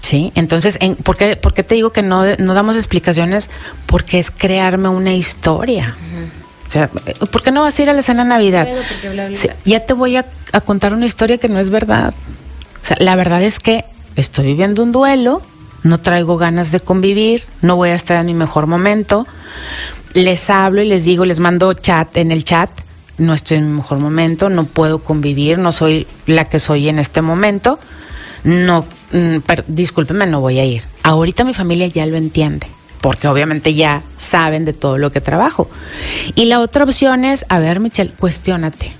Sí, 0.00 0.32
entonces, 0.34 0.78
en, 0.80 0.96
¿por, 0.96 1.16
qué, 1.16 1.36
te 1.36 1.74
digo 1.74 1.90
que 1.92 2.02
no, 2.02 2.24
no, 2.38 2.54
damos 2.54 2.76
explicaciones? 2.76 3.50
Porque 3.86 4.18
es 4.18 4.30
crearme 4.30 4.88
una 4.88 5.12
historia. 5.12 5.94
O 6.66 6.70
sea, 6.70 6.88
¿por 6.88 7.42
qué 7.42 7.50
no 7.50 7.62
vas 7.62 7.78
a 7.78 7.82
ir 7.82 7.90
a 7.90 7.92
la 7.92 8.02
cena 8.02 8.22
de 8.22 8.28
Navidad? 8.28 8.68
ya 9.64 9.80
te 9.80 9.92
voy 9.92 10.16
a, 10.16 10.26
a, 10.52 10.60
contar 10.60 10.94
una 10.94 11.06
historia 11.06 11.38
que 11.38 11.48
no 11.48 11.58
es 11.58 11.70
verdad. 11.70 12.14
O 12.82 12.84
sea, 12.84 12.96
la 13.00 13.14
verdad 13.16 13.42
es 13.42 13.58
que 13.58 13.84
estoy 14.16 14.46
viviendo 14.46 14.82
un 14.82 14.92
duelo, 14.92 15.42
no 15.82 15.98
traigo 15.98 16.38
ganas 16.38 16.72
de 16.72 16.80
convivir, 16.80 17.44
no 17.60 17.76
voy 17.76 17.90
a 17.90 17.94
estar 17.94 18.18
en 18.20 18.26
mi 18.26 18.34
mejor 18.34 18.66
momento. 18.66 19.26
Les 20.14 20.48
hablo 20.48 20.80
y 20.80 20.88
les 20.88 21.04
digo, 21.04 21.24
les 21.24 21.40
mando 21.40 21.72
chat 21.74 22.16
en 22.16 22.32
el 22.32 22.44
chat, 22.44 22.70
no 23.18 23.34
estoy 23.34 23.58
en 23.58 23.70
mi 23.70 23.76
mejor 23.76 23.98
momento, 23.98 24.48
no 24.48 24.64
puedo 24.64 25.00
convivir, 25.00 25.58
no 25.58 25.72
soy 25.72 26.06
la 26.26 26.46
que 26.46 26.58
soy 26.58 26.88
en 26.88 26.98
este 26.98 27.20
momento 27.20 27.78
no, 28.44 28.84
mm, 29.12 29.38
discúlpeme, 29.68 30.26
no 30.26 30.40
voy 30.40 30.58
a 30.58 30.64
ir. 30.64 30.82
Ahorita 31.02 31.44
mi 31.44 31.54
familia 31.54 31.86
ya 31.86 32.06
lo 32.06 32.16
entiende, 32.16 32.66
porque 33.00 33.28
obviamente 33.28 33.74
ya 33.74 34.02
saben 34.18 34.64
de 34.64 34.72
todo 34.72 34.98
lo 34.98 35.10
que 35.10 35.20
trabajo. 35.20 35.68
Y 36.34 36.46
la 36.46 36.60
otra 36.60 36.84
opción 36.84 37.24
es, 37.24 37.44
a 37.48 37.58
ver, 37.58 37.80
Michelle, 37.80 38.12
cuestiónate. 38.12 38.92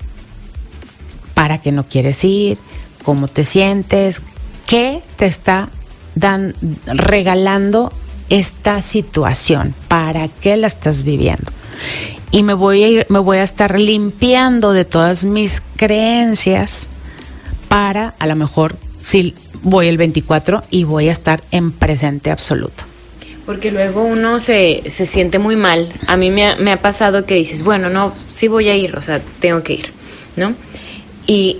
¿Para 1.35 1.59
qué 1.59 1.73
no 1.73 1.85
quieres 1.85 2.23
ir? 2.25 2.59
¿Cómo 3.05 3.29
te 3.29 3.44
sientes? 3.44 4.23
¿Qué 4.66 5.03
te 5.16 5.27
está 5.27 5.68
dan, 6.14 6.55
regalando 6.87 7.92
esta 8.29 8.83
situación? 8.83 9.75
¿Para 9.88 10.29
qué 10.29 10.57
la 10.57 10.66
estás 10.66 11.03
viviendo? 11.03 11.51
Y 12.31 12.42
me 12.42 12.55
voy 12.55 12.83
a 12.83 12.88
ir, 12.88 13.07
me 13.09 13.18
voy 13.18 13.38
a 13.38 13.42
estar 13.42 13.79
limpiando 13.79 14.73
de 14.73 14.85
todas 14.85 15.25
mis 15.25 15.62
creencias 15.77 16.88
para 17.68 18.14
a 18.18 18.27
lo 18.27 18.37
mejor 18.37 18.77
sí 19.03 19.35
voy 19.62 19.88
el 19.88 19.99
24 19.99 20.64
y 20.70 20.85
voy 20.85 21.09
a 21.09 21.12
estar 21.12 21.42
en 21.51 21.73
presente 21.73 22.31
absoluto. 22.31 22.85
Porque 23.46 23.70
luego 23.70 24.05
uno 24.05 24.38
se, 24.38 24.83
se 24.87 25.07
siente 25.07 25.38
muy 25.38 25.57
mal. 25.57 25.92
A 26.07 26.16
mí 26.16 26.31
me 26.31 26.46
ha, 26.46 26.57
me 26.57 26.73
ha 26.73 26.81
pasado 26.81 27.27
que 27.27 27.35
dices, 27.35 27.62
bueno, 27.62 27.90
no, 27.90 28.14
sí 28.31 28.49
voy 28.49 28.68
a 28.68 28.77
ir, 28.77 28.96
o 28.96 29.03
sea, 29.03 29.20
tengo 29.40 29.62
que 29.62 29.75
ir, 29.75 29.92
¿no? 30.37 30.55
Y 31.27 31.59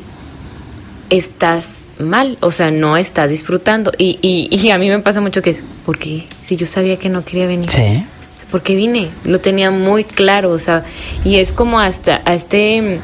estás 1.09 1.81
mal, 1.99 2.39
o 2.41 2.51
sea, 2.51 2.71
no 2.71 2.97
estás 2.97 3.31
disfrutando. 3.31 3.93
Y, 3.99 4.19
y, 4.23 4.49
y, 4.51 4.71
a 4.71 4.79
mí 4.79 4.89
me 4.89 5.01
pasa 5.01 5.21
mucho 5.21 5.43
que 5.43 5.51
es, 5.51 5.65
¿por 5.85 5.99
qué? 5.99 6.27
Si 6.41 6.57
yo 6.57 6.67
sabía 6.67 6.97
que 6.97 7.09
no 7.09 7.25
quería 7.25 7.47
venir. 7.47 7.71
Sí. 7.71 8.03
¿Por 8.51 8.63
qué 8.63 8.75
vine? 8.75 9.11
Lo 9.25 9.41
tenía 9.41 9.71
muy 9.71 10.05
claro, 10.05 10.51
o 10.51 10.59
sea, 10.59 10.85
y 11.25 11.37
es 11.37 11.53
como 11.53 11.79
hasta 11.79 12.21
a 12.25 12.35
este 12.35 12.99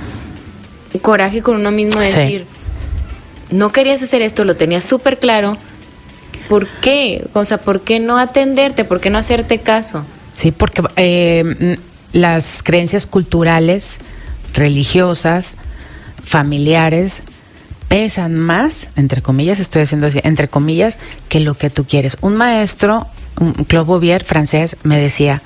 coraje 1.02 1.42
con 1.42 1.56
uno 1.56 1.70
mismo 1.70 2.00
de 2.00 2.06
decir, 2.06 2.46
no 3.50 3.72
querías 3.72 4.02
hacer 4.02 4.22
esto, 4.22 4.44
lo 4.44 4.56
tenías 4.56 4.85
súper 4.85 5.18
claro. 5.18 5.56
¿Por 6.48 6.68
qué? 6.68 7.26
O 7.32 7.44
sea, 7.44 7.59
¿por 7.59 7.82
qué 7.82 7.98
no 8.00 8.18
atenderte? 8.18 8.85
¿Por 8.85 9.00
qué 9.00 9.11
no 9.11 9.18
hacerte 9.18 9.59
caso? 9.59 10.04
Sí, 10.32 10.52
porque 10.52 10.82
eh, 10.96 11.78
las 12.12 12.62
creencias 12.62 13.06
culturales, 13.06 14.00
religiosas, 14.54 15.56
familiares, 16.22 17.22
pesan 17.88 18.37
más, 18.37 18.90
entre 18.96 19.22
comillas, 19.22 19.61
estoy 19.61 19.82
haciendo 19.82 20.09
así, 20.09 20.20
entre 20.22 20.48
comillas, 20.48 20.98
que 21.28 21.40
lo 21.40 21.54
que 21.54 21.70
tú 21.70 21.85
quieres. 21.85 22.16
Un 22.20 22.37
maestro, 22.37 23.06
un 23.40 23.52
Claude 23.52 23.87
Bouvier 23.87 24.24
francés, 24.24 24.76
me 24.82 24.98
decía, 24.98 25.42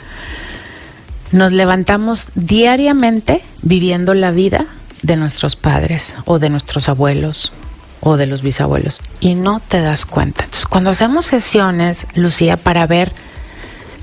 nos 1.33 1.53
levantamos 1.53 2.29
diariamente 2.35 3.43
viviendo 3.63 4.15
la 4.15 4.31
vida 4.31 4.67
de 5.03 5.17
nuestros 5.17 5.57
padres 5.57 6.17
o 6.25 6.39
de 6.39 6.51
nuestros 6.51 6.89
abuelos 6.89 7.53
o 8.01 8.17
de 8.17 8.27
los 8.27 8.43
bisabuelos 8.43 9.01
y 9.21 9.35
no 9.35 9.61
te 9.61 9.81
das 9.81 10.07
cuenta. 10.07 10.45
Entonces, 10.45 10.67
cuando 10.67 10.91
hacemos 10.91 11.27
sesiones, 11.27 12.07
Lucía, 12.15 12.57
para 12.57 12.87
ver 12.87 13.13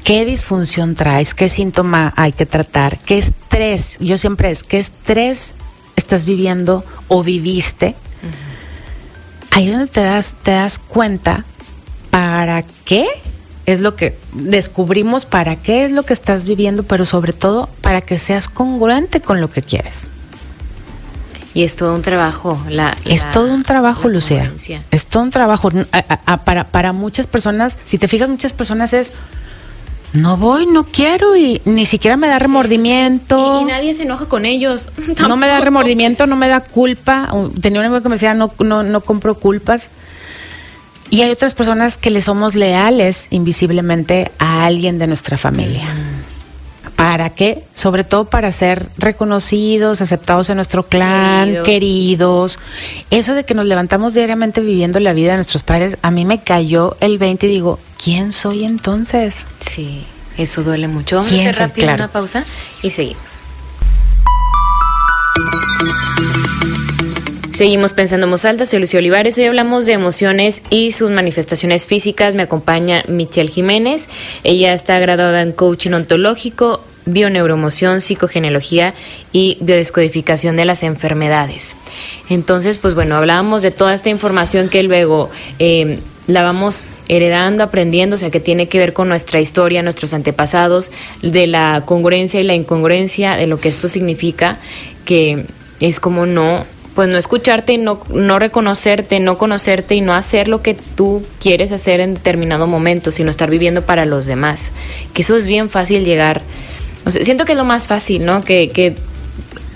qué 0.03 0.25
disfunción 0.25 0.95
traes, 0.95 1.33
qué 1.33 1.49
síntoma 1.49 2.13
hay 2.15 2.31
que 2.31 2.45
tratar, 2.45 2.97
qué 2.99 3.17
estrés, 3.17 3.97
yo 3.99 4.17
siempre 4.17 4.51
es, 4.51 4.63
qué 4.63 4.79
estrés 4.79 5.55
estás 5.95 6.25
viviendo 6.25 6.85
o 7.07 7.23
viviste, 7.23 7.95
ahí 9.51 9.67
es 9.67 9.73
donde 9.73 9.87
te 9.87 10.01
das, 10.01 10.35
te 10.43 10.51
das 10.51 10.77
cuenta 10.79 11.43
para 12.11 12.63
qué 12.63 13.05
es 13.65 13.81
lo 13.81 13.95
que 13.95 14.17
descubrimos, 14.31 15.25
para 15.25 15.57
qué 15.57 15.83
es 15.83 15.91
lo 15.91 16.03
que 16.03 16.13
estás 16.13 16.47
viviendo, 16.47 16.83
pero 16.83 17.03
sobre 17.03 17.33
todo 17.33 17.67
para 17.81 18.01
que 18.01 18.17
seas 18.17 18.47
congruente 18.47 19.19
con 19.19 19.41
lo 19.41 19.51
que 19.51 19.61
quieres. 19.61 20.09
Y 21.57 21.63
es 21.63 21.75
todo 21.75 21.95
un 21.95 22.03
trabajo. 22.03 22.55
La, 22.69 22.95
es 23.03 23.31
todo 23.31 23.51
un 23.51 23.63
trabajo, 23.63 24.07
Lucía. 24.09 24.53
Es 24.91 25.07
todo 25.07 25.23
un 25.23 25.31
trabajo. 25.31 25.71
para, 26.45 26.65
para 26.65 26.93
muchas 26.93 27.25
personas, 27.25 27.79
si 27.85 27.97
te 27.97 28.07
fijas, 28.07 28.29
muchas 28.29 28.53
personas 28.53 28.93
es, 28.93 29.11
no 30.13 30.37
voy, 30.37 30.67
no 30.67 30.83
quiero 30.83 31.35
y 31.35 31.59
ni 31.65 31.87
siquiera 31.87 32.15
me 32.15 32.27
da 32.27 32.37
remordimiento. 32.37 33.61
Y, 33.63 33.65
nadie 33.65 33.95
se 33.95 34.03
enoja 34.03 34.27
con 34.27 34.45
ellos. 34.45 34.89
No 35.27 35.35
me 35.35 35.47
da 35.47 35.59
remordimiento, 35.59 36.27
no 36.27 36.35
me 36.35 36.47
da 36.47 36.59
culpa. 36.59 37.27
Tenía 37.59 37.79
un 37.79 37.87
amigo 37.87 38.03
que 38.03 38.09
me 38.09 38.15
decía, 38.17 38.35
no, 38.35 38.51
no, 38.59 38.83
no 38.83 39.01
compro 39.01 39.33
culpas. 39.33 39.89
Y 41.09 41.23
hay 41.23 41.31
otras 41.31 41.55
personas 41.55 41.97
que 41.97 42.11
le 42.11 42.21
somos 42.21 42.53
leales 42.53 43.29
invisiblemente 43.31 44.31
a 44.37 44.67
alguien 44.67 44.99
de 44.99 45.07
nuestra 45.07 45.37
familia. 45.37 45.87
¿Para 46.97 47.29
qué? 47.29 47.63
Sobre 47.75 48.03
todo 48.03 48.25
para 48.25 48.51
ser 48.51 48.89
reconocidos, 48.97 50.01
aceptados 50.01 50.49
en 50.49 50.55
nuestro 50.55 50.87
clan, 50.87 51.61
queridos. 51.63 52.57
Eso 53.11 53.35
de 53.35 53.45
que 53.45 53.53
nos 53.53 53.67
levantamos 53.67 54.15
diariamente 54.15 54.61
viviendo 54.61 54.99
la 54.99 55.13
vida 55.13 55.29
de 55.29 55.37
nuestros 55.37 55.61
padres, 55.61 55.99
a 56.01 56.09
mí 56.09 56.25
me 56.25 56.39
cayó 56.39 56.97
el 56.99 57.19
20 57.19 57.45
y 57.45 57.49
digo, 57.49 57.77
¿quién 58.03 58.33
soy 58.33 58.65
entonces? 58.65 59.45
Sí, 59.59 60.07
eso 60.39 60.63
duele 60.63 60.87
mucho. 60.87 61.17
Vamos 61.17 61.31
a 61.31 61.35
hacer 61.35 61.55
rápido 61.57 61.93
una 61.93 62.07
pausa 62.07 62.43
y 62.81 62.89
seguimos. 62.89 63.43
Seguimos 67.57 67.93
pensando 67.93 68.27
en 68.27 68.31
voz 68.31 68.45
alta, 68.45 68.67
soy 68.67 68.77
Lucio 68.77 68.99
Olivares. 68.99 69.35
Hoy 69.39 69.45
hablamos 69.45 69.87
de 69.87 69.93
emociones 69.93 70.61
y 70.69 70.91
sus 70.91 71.09
manifestaciones 71.09 71.87
físicas. 71.87 72.35
Me 72.35 72.43
acompaña 72.43 73.03
Michelle 73.07 73.49
Jiménez. 73.49 74.09
Ella 74.43 74.73
está 74.73 74.99
graduada 74.99 75.41
en 75.41 75.53
coaching 75.53 75.93
ontológico, 75.93 76.83
bioneuromoción, 77.07 78.01
psicogenealogía 78.01 78.93
y 79.31 79.57
biodescodificación 79.59 80.55
de 80.55 80.65
las 80.65 80.83
enfermedades. 80.83 81.75
Entonces, 82.29 82.77
pues 82.77 82.93
bueno, 82.93 83.15
hablábamos 83.15 83.63
de 83.63 83.71
toda 83.71 83.95
esta 83.95 84.09
información 84.09 84.69
que 84.69 84.83
luego 84.83 85.31
eh, 85.57 85.99
la 86.27 86.43
vamos 86.43 86.85
heredando, 87.07 87.63
aprendiendo, 87.63 88.17
o 88.17 88.19
sea, 88.19 88.29
que 88.29 88.39
tiene 88.39 88.69
que 88.69 88.77
ver 88.77 88.93
con 88.93 89.09
nuestra 89.09 89.41
historia, 89.41 89.81
nuestros 89.81 90.13
antepasados, 90.13 90.91
de 91.23 91.47
la 91.47 91.81
congruencia 91.87 92.39
y 92.39 92.43
la 92.43 92.53
incongruencia, 92.53 93.35
de 93.35 93.47
lo 93.47 93.59
que 93.59 93.69
esto 93.69 93.87
significa, 93.87 94.59
que 95.05 95.47
es 95.79 95.99
como 95.99 96.27
no 96.27 96.65
pues 96.97 97.07
no 97.09 97.19
escucharte, 97.19 97.77
no, 97.77 97.99
no 98.09 98.39
reconocerte, 98.39 99.19
no 99.19 99.37
conocerte 99.37 99.93
y 99.93 100.01
no 100.01 100.15
hacer 100.15 100.47
lo 100.47 100.63
que 100.63 100.73
tú 100.73 101.21
quieres 101.39 101.71
hacer 101.71 101.99
en 101.99 102.15
determinado 102.15 102.65
momento, 102.65 103.11
sino 103.11 103.29
estar 103.29 103.51
viviendo 103.51 103.83
para 103.83 104.05
los 104.05 104.25
demás. 104.25 104.71
Que 105.13 105.21
eso 105.21 105.37
es 105.37 105.45
bien 105.45 105.69
fácil 105.69 106.03
llegar 106.03 106.41
O 107.05 107.11
sea, 107.11 107.23
siento 107.23 107.45
que 107.45 107.51
es 107.51 107.57
lo 107.59 107.65
más 107.65 107.85
fácil, 107.85 108.25
¿no? 108.25 108.43
Que, 108.43 108.69
que 108.69 108.95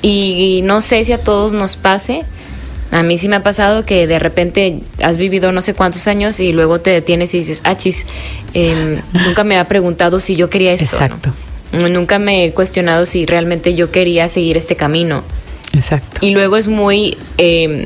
y, 0.02 0.62
no 0.64 0.82
sé 0.82 1.06
si 1.06 1.12
a 1.12 1.24
todos 1.24 1.54
nos 1.54 1.76
pase. 1.76 2.24
A 2.90 3.04
mí 3.04 3.20
sí 3.20 3.28
me 3.28 3.36
ha 3.36 3.44
pasado 3.44 3.86
que 3.86 4.08
de 4.08 4.18
repente 4.18 4.80
has 5.04 5.18
vivido 5.18 5.52
no 5.52 5.62
sé 5.62 5.76
cuántos 5.76 6.08
años 6.08 6.40
y 6.40 6.54
luego 6.54 6.82
te 6.82 6.90
detienes 6.90 7.36
y 7.36 7.38
dices, 7.38 7.62
ah, 7.64 7.78
chis, 7.78 8.08
em, 8.56 9.00
nunca 9.14 9.44
me 9.44 9.60
ha 9.60 9.66
preguntado 9.66 10.20
si 10.22 10.36
yo 10.36 10.50
quería 10.50 10.74
esto. 10.74 10.86
Exacto. 10.86 11.36
Nunca 11.72 12.18
me 12.18 12.46
he 12.46 12.52
cuestionado 12.54 13.06
si 13.06 13.28
realmente 13.28 13.76
yo 13.76 13.92
quería 13.92 14.28
seguir 14.28 14.58
este 14.58 14.76
camino. 14.76 15.24
Exacto. 15.74 16.26
Y 16.26 16.32
luego 16.32 16.58
es 16.58 16.68
muy, 16.68 17.18
em, 17.38 17.86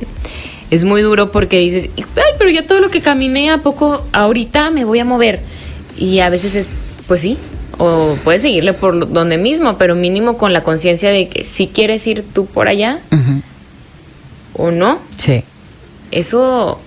es 0.72 0.84
muy 0.86 1.02
duro 1.02 1.32
porque 1.32 1.60
dices, 1.60 1.90
ay, 1.98 2.34
pero 2.38 2.50
ya 2.50 2.66
todo 2.66 2.82
lo 2.82 2.90
que 2.90 3.02
caminé, 3.02 3.52
¿a 3.52 3.60
poco 3.60 4.06
ahorita 4.12 4.72
me 4.72 4.86
voy 4.86 5.00
a 5.00 5.06
mover? 5.06 5.42
Y 5.98 6.20
a 6.20 6.30
veces 6.30 6.56
es, 6.56 6.70
pues 7.08 7.22
sí, 7.22 7.38
o 7.78 8.18
puedes 8.24 8.42
seguirle 8.42 8.74
por 8.74 9.12
donde 9.12 9.38
mismo, 9.38 9.78
pero 9.78 9.96
mínimo 9.96 10.38
con 10.38 10.54
la 10.54 10.64
conciencia 10.64 11.10
de 11.10 11.28
que 11.28 11.44
si 11.44 11.68
quieres 11.68 12.06
ir 12.08 12.24
tú 12.34 12.46
por 12.46 12.68
allá 12.68 13.00
o 14.54 14.72
no. 14.72 15.00
Sí. 15.18 15.44
Eso, 16.12 16.80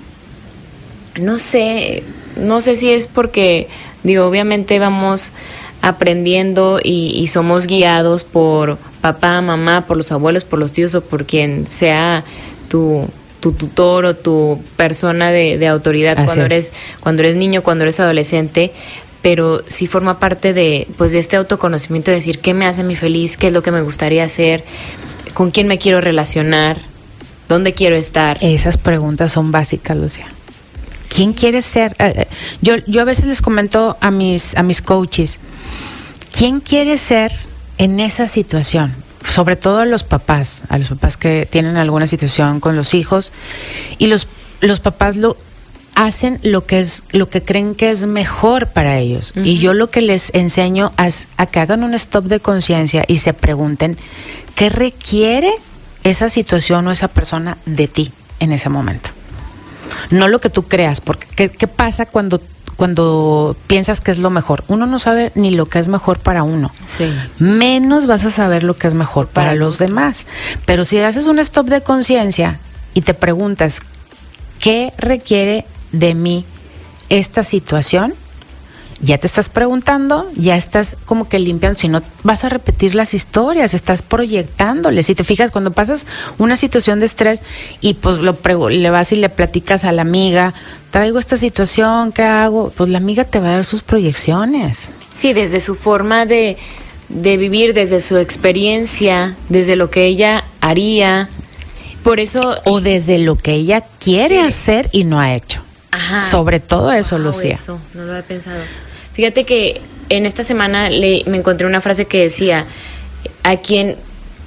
no 1.20 1.38
sé, 1.38 2.02
no 2.36 2.60
sé 2.60 2.76
si 2.76 2.90
es 2.90 3.06
porque, 3.06 3.68
digo, 4.02 4.24
obviamente 4.24 4.78
vamos 4.78 5.32
aprendiendo 5.82 6.80
y, 6.82 7.26
somos 7.28 7.66
guiados 7.66 8.24
por 8.24 8.78
papá, 9.00 9.40
mamá, 9.40 9.86
por 9.86 9.96
los 9.96 10.10
abuelos, 10.12 10.44
por 10.44 10.58
los 10.58 10.72
tíos 10.72 10.94
o 10.94 11.02
por 11.02 11.24
quien 11.24 11.66
sea 11.68 12.24
tu, 12.68 13.08
tu 13.40 13.52
tutor 13.52 14.04
o 14.04 14.16
tu 14.16 14.60
persona 14.76 15.30
de, 15.30 15.66
autoridad 15.68 16.24
cuando 16.24 16.44
eres 16.44 16.72
cuando 17.00 17.22
eres 17.22 17.36
niño, 17.36 17.62
cuando 17.62 17.84
eres 17.84 18.00
adolescente, 18.00 18.72
pero 19.22 19.62
sí 19.68 19.86
forma 19.86 20.18
parte 20.18 20.52
de, 20.52 20.88
pues, 20.96 21.12
de 21.12 21.18
este 21.18 21.36
autoconocimiento, 21.36 22.10
de 22.10 22.16
decir 22.16 22.40
qué 22.40 22.54
me 22.54 22.66
hace 22.66 22.82
mi 22.82 22.96
feliz, 22.96 23.36
qué 23.36 23.48
es 23.48 23.52
lo 23.52 23.62
que 23.62 23.70
me 23.70 23.82
gustaría 23.82 24.24
hacer, 24.24 24.64
con 25.34 25.50
quién 25.50 25.68
me 25.68 25.78
quiero 25.78 26.00
relacionar, 26.00 26.78
dónde 27.48 27.72
quiero 27.72 27.96
estar. 27.96 28.38
Esas 28.40 28.78
preguntas 28.78 29.32
son 29.32 29.52
básicas, 29.52 29.96
Lucia. 29.96 30.26
¿Quién 31.08 31.32
quiere 31.32 31.62
ser? 31.62 31.94
Eh, 31.98 32.12
eh, 32.16 32.28
yo, 32.60 32.76
yo 32.86 33.00
a 33.00 33.04
veces 33.04 33.26
les 33.26 33.42
comento 33.42 33.96
a 34.00 34.10
mis, 34.10 34.56
a 34.56 34.62
mis 34.62 34.82
coaches, 34.82 35.40
¿quién 36.36 36.60
quiere 36.60 36.98
ser 36.98 37.32
en 37.78 38.00
esa 38.00 38.26
situación? 38.26 38.94
Sobre 39.28 39.56
todo 39.56 39.80
a 39.80 39.86
los 39.86 40.04
papás, 40.04 40.64
a 40.68 40.78
los 40.78 40.88
papás 40.88 41.16
que 41.16 41.46
tienen 41.50 41.76
alguna 41.76 42.06
situación 42.06 42.60
con 42.60 42.76
los 42.76 42.94
hijos 42.94 43.32
y 43.98 44.06
los, 44.06 44.28
los 44.60 44.80
papás 44.80 45.16
lo 45.16 45.36
hacen 45.94 46.38
lo 46.44 46.64
que 46.64 46.78
es 46.78 47.02
lo 47.10 47.28
que 47.28 47.42
creen 47.42 47.74
que 47.74 47.90
es 47.90 48.06
mejor 48.06 48.68
para 48.68 48.98
ellos 48.98 49.32
y 49.34 49.58
yo 49.58 49.74
lo 49.74 49.90
que 49.90 50.00
les 50.00 50.32
enseño 50.32 50.92
es 50.96 51.26
a 51.36 51.46
que 51.46 51.58
hagan 51.58 51.82
un 51.82 51.92
stop 51.94 52.26
de 52.26 52.38
conciencia 52.38 53.04
y 53.08 53.18
se 53.18 53.34
pregunten 53.34 53.98
qué 54.54 54.68
requiere 54.68 55.52
esa 56.04 56.28
situación 56.28 56.86
o 56.86 56.92
esa 56.92 57.08
persona 57.08 57.58
de 57.66 57.88
ti 57.88 58.12
en 58.38 58.52
ese 58.52 58.68
momento 58.68 59.10
no 60.10 60.28
lo 60.28 60.40
que 60.40 60.50
tú 60.50 60.64
creas 60.64 61.00
porque 61.00 61.48
qué, 61.48 61.68
pasa 61.68 62.06
cuando 62.06 62.40
cuando 62.76 63.56
piensas 63.66 64.00
que 64.00 64.12
es 64.12 64.18
lo 64.18 64.30
mejor. 64.30 64.62
Uno 64.68 64.86
no 64.86 65.00
sabe 65.00 65.32
ni 65.34 65.50
lo 65.50 65.66
que 65.66 65.80
es 65.80 65.88
mejor 65.88 66.20
para 66.20 66.44
uno. 66.44 66.70
Menos 67.40 68.06
vas 68.06 68.24
a 68.24 68.30
saber 68.30 68.62
lo 68.62 68.76
que 68.76 68.86
es 68.86 68.94
mejor 68.94 69.26
para, 69.26 69.54
los 69.56 69.78
demás. 69.78 70.28
Pero 70.64 70.84
si 70.84 70.96
haces 70.98 71.26
un 71.26 71.40
stop 71.40 71.66
de 71.66 71.80
conciencia 71.80 72.60
y 72.94 73.00
te 73.00 73.14
preguntas, 73.14 73.80
¿qué 74.60 74.92
requiere 74.96 75.66
de 75.90 76.14
mí 76.14 76.44
esta 77.08 77.42
situación, 77.42 78.14
ya 79.00 79.18
te 79.18 79.26
estás 79.26 79.48
preguntando, 79.48 80.28
ya 80.34 80.56
estás 80.56 80.96
como 81.04 81.28
que 81.28 81.38
limpiando, 81.38 81.78
si 81.78 81.88
no 81.88 82.02
vas 82.24 82.44
a 82.44 82.48
repetir 82.48 82.94
las 82.94 83.14
historias, 83.14 83.74
estás 83.74 84.02
proyectándoles. 84.02 85.06
Si 85.06 85.14
te 85.14 85.24
fijas, 85.24 85.50
cuando 85.50 85.72
pasas 85.72 86.06
una 86.38 86.56
situación 86.56 86.98
de 86.98 87.06
estrés 87.06 87.42
y 87.80 87.94
pues 87.94 88.18
lo 88.18 88.36
le 88.68 88.90
vas 88.90 89.12
y 89.12 89.16
le 89.16 89.28
platicas 89.28 89.84
a 89.84 89.92
la 89.92 90.02
amiga, 90.02 90.52
traigo 90.90 91.18
esta 91.18 91.36
situación, 91.36 92.12
¿qué 92.12 92.22
hago? 92.22 92.72
Pues 92.76 92.90
la 92.90 92.98
amiga 92.98 93.24
te 93.24 93.38
va 93.38 93.48
a 93.48 93.52
dar 93.52 93.64
sus 93.64 93.82
proyecciones. 93.82 94.92
Sí, 95.14 95.32
desde 95.32 95.60
su 95.60 95.76
forma 95.76 96.26
de, 96.26 96.56
de 97.08 97.36
vivir, 97.36 97.74
desde 97.74 98.00
su 98.00 98.16
experiencia, 98.18 99.36
desde 99.48 99.76
lo 99.76 99.90
que 99.90 100.06
ella 100.06 100.44
haría. 100.60 101.28
Por 102.02 102.20
eso. 102.20 102.56
O 102.64 102.80
desde 102.80 103.18
lo 103.18 103.36
que 103.36 103.52
ella 103.52 103.84
quiere 104.00 104.40
hacer 104.40 104.88
y 104.92 105.04
no 105.04 105.20
ha 105.20 105.34
hecho. 105.34 105.62
Sobre 106.30 106.60
todo 106.60 106.92
eso, 106.92 107.18
Lucía. 107.18 107.54
Eso, 107.54 107.80
no 107.94 108.04
lo 108.04 108.12
había 108.12 108.24
pensado. 108.24 108.60
Fíjate 109.18 109.42
que 109.42 109.80
en 110.10 110.26
esta 110.26 110.44
semana 110.44 110.90
le, 110.90 111.24
me 111.26 111.38
encontré 111.38 111.66
una 111.66 111.80
frase 111.80 112.04
que 112.04 112.20
decía, 112.20 112.66
a 113.42 113.56
quien, 113.56 113.96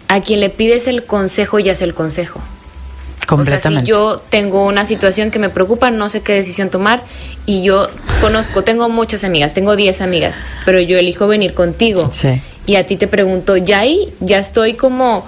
a 0.08 0.22
quien 0.22 0.40
le 0.40 0.50
pides 0.50 0.88
el 0.88 1.04
consejo 1.04 1.60
ya 1.60 1.74
es 1.74 1.82
el 1.82 1.94
consejo. 1.94 2.40
Completamente. 3.28 3.68
O 3.68 3.72
sea, 3.72 3.80
si 3.82 3.86
yo 3.86 4.24
tengo 4.30 4.66
una 4.66 4.86
situación 4.86 5.30
que 5.30 5.40
me 5.40 5.50
preocupa, 5.50 5.92
no 5.92 6.08
sé 6.08 6.22
qué 6.22 6.36
decisión 6.36 6.70
tomar 6.70 7.04
y 7.46 7.64
yo 7.64 7.90
conozco, 8.22 8.64
tengo 8.64 8.88
muchas 8.88 9.26
amigas, 9.26 9.54
tengo 9.54 9.76
10 9.76 10.00
amigas, 10.00 10.40
pero 10.64 10.80
yo 10.80 10.98
elijo 10.98 11.28
venir 11.28 11.54
contigo. 11.54 12.10
Sí. 12.14 12.42
Y 12.66 12.78
a 12.78 12.86
ti 12.86 12.96
te 12.96 13.10
pregunto, 13.10 13.58
ya 13.58 13.80
ahí, 13.80 14.14
ya 14.22 14.38
estoy 14.38 14.76
como 14.76 15.26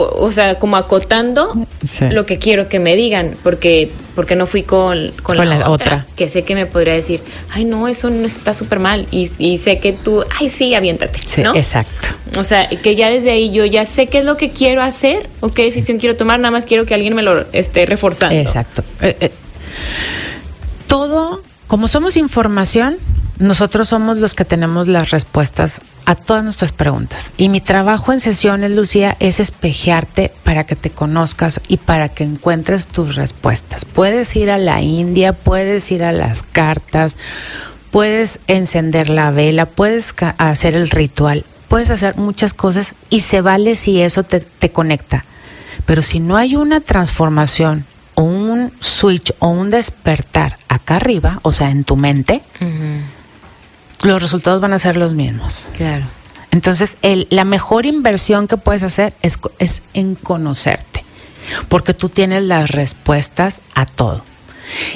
o 0.00 0.32
sea, 0.32 0.56
como 0.56 0.76
acotando 0.76 1.54
lo 2.10 2.26
que 2.26 2.38
quiero 2.38 2.68
que 2.68 2.78
me 2.78 2.96
digan, 2.96 3.34
porque 3.42 3.90
porque 4.14 4.36
no 4.36 4.46
fui 4.46 4.62
con, 4.62 5.10
con, 5.22 5.36
la, 5.36 5.68
otra, 5.68 6.06
que 6.14 6.28
sé 6.28 6.44
que 6.44 6.54
me 6.54 6.66
podría 6.66 6.94
decir, 6.94 7.20
ay, 7.50 7.64
no, 7.64 7.88
eso 7.88 8.10
no 8.10 8.26
está 8.26 8.54
súper 8.54 8.78
mal, 8.78 9.06
y, 9.10 9.58
sé 9.58 9.78
que 9.78 9.92
tú, 9.92 10.24
ay, 10.38 10.48
sí, 10.48 10.74
aviéntate, 10.74 11.20
¿no? 11.42 11.54
Exacto. 11.54 12.08
O 12.38 12.44
sea, 12.44 12.68
que 12.68 12.94
ya 12.94 13.10
desde 13.10 13.30
ahí 13.30 13.50
yo 13.50 13.64
ya 13.64 13.86
sé 13.86 14.06
qué 14.06 14.18
es 14.18 14.24
lo 14.24 14.36
que 14.36 14.50
quiero 14.50 14.82
hacer 14.82 15.28
o 15.40 15.48
qué 15.48 15.64
decisión 15.64 15.98
quiero 15.98 16.16
tomar, 16.16 16.38
nada 16.38 16.52
más 16.52 16.66
quiero 16.66 16.86
que 16.86 16.94
alguien 16.94 17.14
me 17.14 17.22
lo 17.22 17.46
esté 17.52 17.86
reforzando. 17.86 18.36
Exacto. 18.36 18.84
Eh, 19.00 19.16
eh, 19.20 19.30
todo, 20.86 21.42
como 21.66 21.88
somos 21.88 22.16
información, 22.16 22.98
nosotros 23.38 23.88
somos 23.88 24.18
los 24.18 24.34
que 24.34 24.44
tenemos 24.44 24.86
las 24.86 25.10
respuestas 25.10 25.80
a 26.06 26.14
todas 26.14 26.44
nuestras 26.44 26.72
preguntas. 26.72 27.32
Y 27.36 27.48
mi 27.48 27.60
trabajo 27.60 28.12
en 28.12 28.20
sesiones, 28.20 28.70
Lucía, 28.70 29.16
es 29.18 29.40
espejearte 29.40 30.32
para 30.44 30.64
que 30.64 30.76
te 30.76 30.90
conozcas 30.90 31.60
y 31.68 31.78
para 31.78 32.08
que 32.08 32.24
encuentres 32.24 32.86
tus 32.86 33.16
respuestas. 33.16 33.84
Puedes 33.84 34.34
ir 34.36 34.50
a 34.50 34.58
la 34.58 34.82
India, 34.82 35.32
puedes 35.32 35.90
ir 35.90 36.04
a 36.04 36.12
las 36.12 36.42
cartas, 36.42 37.16
puedes 37.90 38.40
encender 38.46 39.08
la 39.08 39.30
vela, 39.30 39.66
puedes 39.66 40.14
hacer 40.38 40.74
el 40.74 40.90
ritual, 40.90 41.44
puedes 41.68 41.90
hacer 41.90 42.16
muchas 42.16 42.54
cosas 42.54 42.94
y 43.10 43.20
se 43.20 43.40
vale 43.40 43.74
si 43.74 44.00
eso 44.00 44.22
te, 44.22 44.40
te 44.40 44.70
conecta. 44.70 45.24
Pero 45.86 46.02
si 46.02 46.20
no 46.20 46.36
hay 46.36 46.56
una 46.56 46.80
transformación 46.80 47.84
o 48.14 48.22
un 48.22 48.72
switch 48.80 49.34
o 49.40 49.48
un 49.48 49.70
despertar 49.70 50.56
acá 50.68 50.96
arriba, 50.96 51.40
o 51.42 51.52
sea, 51.52 51.70
en 51.70 51.84
tu 51.84 51.96
mente, 51.96 52.42
los 54.04 54.22
resultados 54.22 54.60
van 54.60 54.72
a 54.72 54.78
ser 54.78 54.96
los 54.96 55.14
mismos. 55.14 55.66
Claro. 55.76 56.04
Entonces, 56.50 56.96
el, 57.02 57.26
la 57.30 57.44
mejor 57.44 57.84
inversión 57.86 58.46
que 58.46 58.56
puedes 58.56 58.82
hacer 58.82 59.12
es, 59.22 59.38
es 59.58 59.82
en 59.92 60.14
conocerte, 60.14 61.04
porque 61.68 61.94
tú 61.94 62.08
tienes 62.08 62.44
las 62.44 62.70
respuestas 62.70 63.60
a 63.74 63.86
todo. 63.86 64.24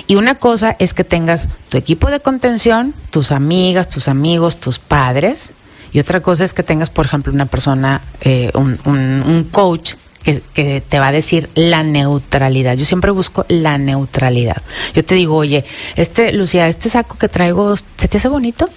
Y 0.07 0.15
una 0.15 0.37
cosa 0.37 0.77
es 0.79 0.95
que 0.95 1.05
tengas 1.05 1.49
tu 1.69 1.77
equipo 1.77 2.11
de 2.11 2.21
contención, 2.21 2.95
tus 3.11 3.33
amigas, 3.33 3.89
tus 3.89 4.09
amigos, 4.09 4.59
tus 4.59 4.79
padres, 4.79 5.55
y 5.93 6.01
otra 6.01 6.21
cosa 6.21 6.45
es 6.45 6.55
que 6.55 6.63
tengas, 6.63 6.91
por 6.91 7.07
ejemplo, 7.07 7.33
una 7.33 7.47
persona, 7.47 8.03
eh, 8.21 8.51
un, 8.55 8.79
un, 8.85 9.23
un 9.27 9.45
coach 9.45 9.95
que, 10.23 10.83
te 10.87 10.99
va 10.99 11.09
a 11.09 11.13
decir 11.13 11.49
la 11.55 11.83
neutralidad. 11.83 12.77
Yo 12.77 12.85
siempre 12.85 13.11
busco 13.11 13.45
la 13.49 13.79
neutralidad. 13.79 14.63
Yo 14.95 15.05
te 15.05 15.15
digo, 15.15 15.37
oye, 15.37 15.65
este, 15.97 16.33
Lucía, 16.33 16.69
este 16.69 16.89
saco 16.89 17.17
que 17.19 17.29
traigo, 17.29 17.75
¿se 17.77 18.09
te 18.09 18.19
hace 18.19 18.29
bonito? 18.29 18.69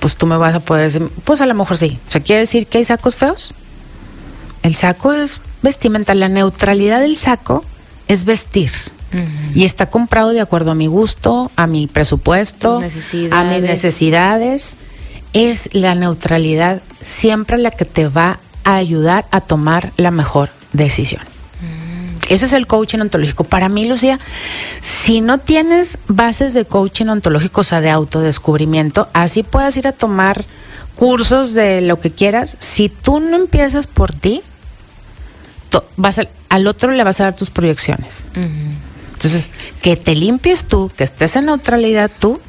Pues 0.00 0.16
tú 0.16 0.26
me 0.26 0.36
vas 0.36 0.54
a 0.54 0.60
poder 0.60 0.84
decir, 0.84 1.08
pues 1.24 1.40
a 1.40 1.46
lo 1.46 1.54
mejor 1.54 1.76
sí. 1.76 1.98
¿Se 2.08 2.20
quiere 2.22 2.40
decir 2.40 2.66
que 2.66 2.78
hay 2.78 2.84
sacos 2.84 3.16
feos? 3.16 3.54
El 4.62 4.74
saco 4.74 5.12
es 5.12 5.40
vestimenta. 5.62 6.14
La 6.14 6.28
neutralidad 6.28 7.00
del 7.00 7.16
saco 7.16 7.64
es 8.08 8.24
vestir. 8.24 8.72
Y 9.54 9.64
está 9.64 9.88
comprado 9.88 10.30
de 10.30 10.42
acuerdo 10.42 10.72
a 10.72 10.74
mi 10.74 10.88
gusto, 10.88 11.50
a 11.56 11.66
mi 11.66 11.86
presupuesto, 11.86 12.80
a 13.30 13.44
mis 13.44 13.62
necesidades. 13.62 14.76
Es 15.32 15.70
la 15.72 15.94
neutralidad 15.94 16.82
siempre 17.00 17.56
la 17.56 17.70
que 17.70 17.86
te 17.86 18.08
va 18.08 18.40
a 18.66 18.76
ayudar 18.76 19.26
a 19.30 19.40
tomar 19.40 19.92
la 19.96 20.10
mejor 20.10 20.50
decisión. 20.74 21.22
Ese 22.28 22.46
es 22.46 22.52
el 22.52 22.66
coaching 22.66 22.98
ontológico. 22.98 23.44
Para 23.44 23.68
mí, 23.68 23.86
Lucía, 23.86 24.18
si 24.80 25.20
no 25.20 25.38
tienes 25.38 25.98
bases 26.08 26.54
de 26.54 26.64
coaching 26.64 27.06
ontológico, 27.06 27.60
o 27.60 27.64
sea, 27.64 27.80
de 27.80 27.90
autodescubrimiento, 27.90 29.08
así 29.12 29.44
puedas 29.44 29.76
ir 29.76 29.86
a 29.86 29.92
tomar 29.92 30.44
cursos 30.96 31.52
de 31.54 31.80
lo 31.82 32.00
que 32.00 32.10
quieras. 32.10 32.56
Si 32.58 32.88
tú 32.88 33.20
no 33.20 33.36
empiezas 33.36 33.86
por 33.86 34.12
ti, 34.12 34.42
vas 35.96 36.20
al 36.48 36.66
otro 36.66 36.90
le 36.90 37.04
vas 37.04 37.20
a 37.20 37.24
dar 37.24 37.36
tus 37.36 37.50
proyecciones. 37.50 38.26
Entonces, 39.14 39.48
que 39.80 39.96
te 39.96 40.16
limpies 40.16 40.64
tú, 40.64 40.90
que 40.96 41.04
estés 41.04 41.36
en 41.36 41.46
neutralidad 41.46 42.10
tú, 42.18 42.40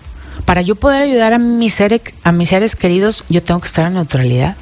para 0.46 0.62
yo 0.62 0.76
poder 0.76 1.04
ayudar 1.04 1.34
a 1.34 1.38
mis, 1.38 1.76
seres, 1.76 2.02
a 2.24 2.32
mis 2.32 2.50
seres 2.50 2.76
queridos, 2.76 3.26
yo 3.30 3.44
tengo 3.44 3.60
que 3.60 3.68
estar 3.68 3.86
en 3.86 3.94
neutralidad. 3.94 4.56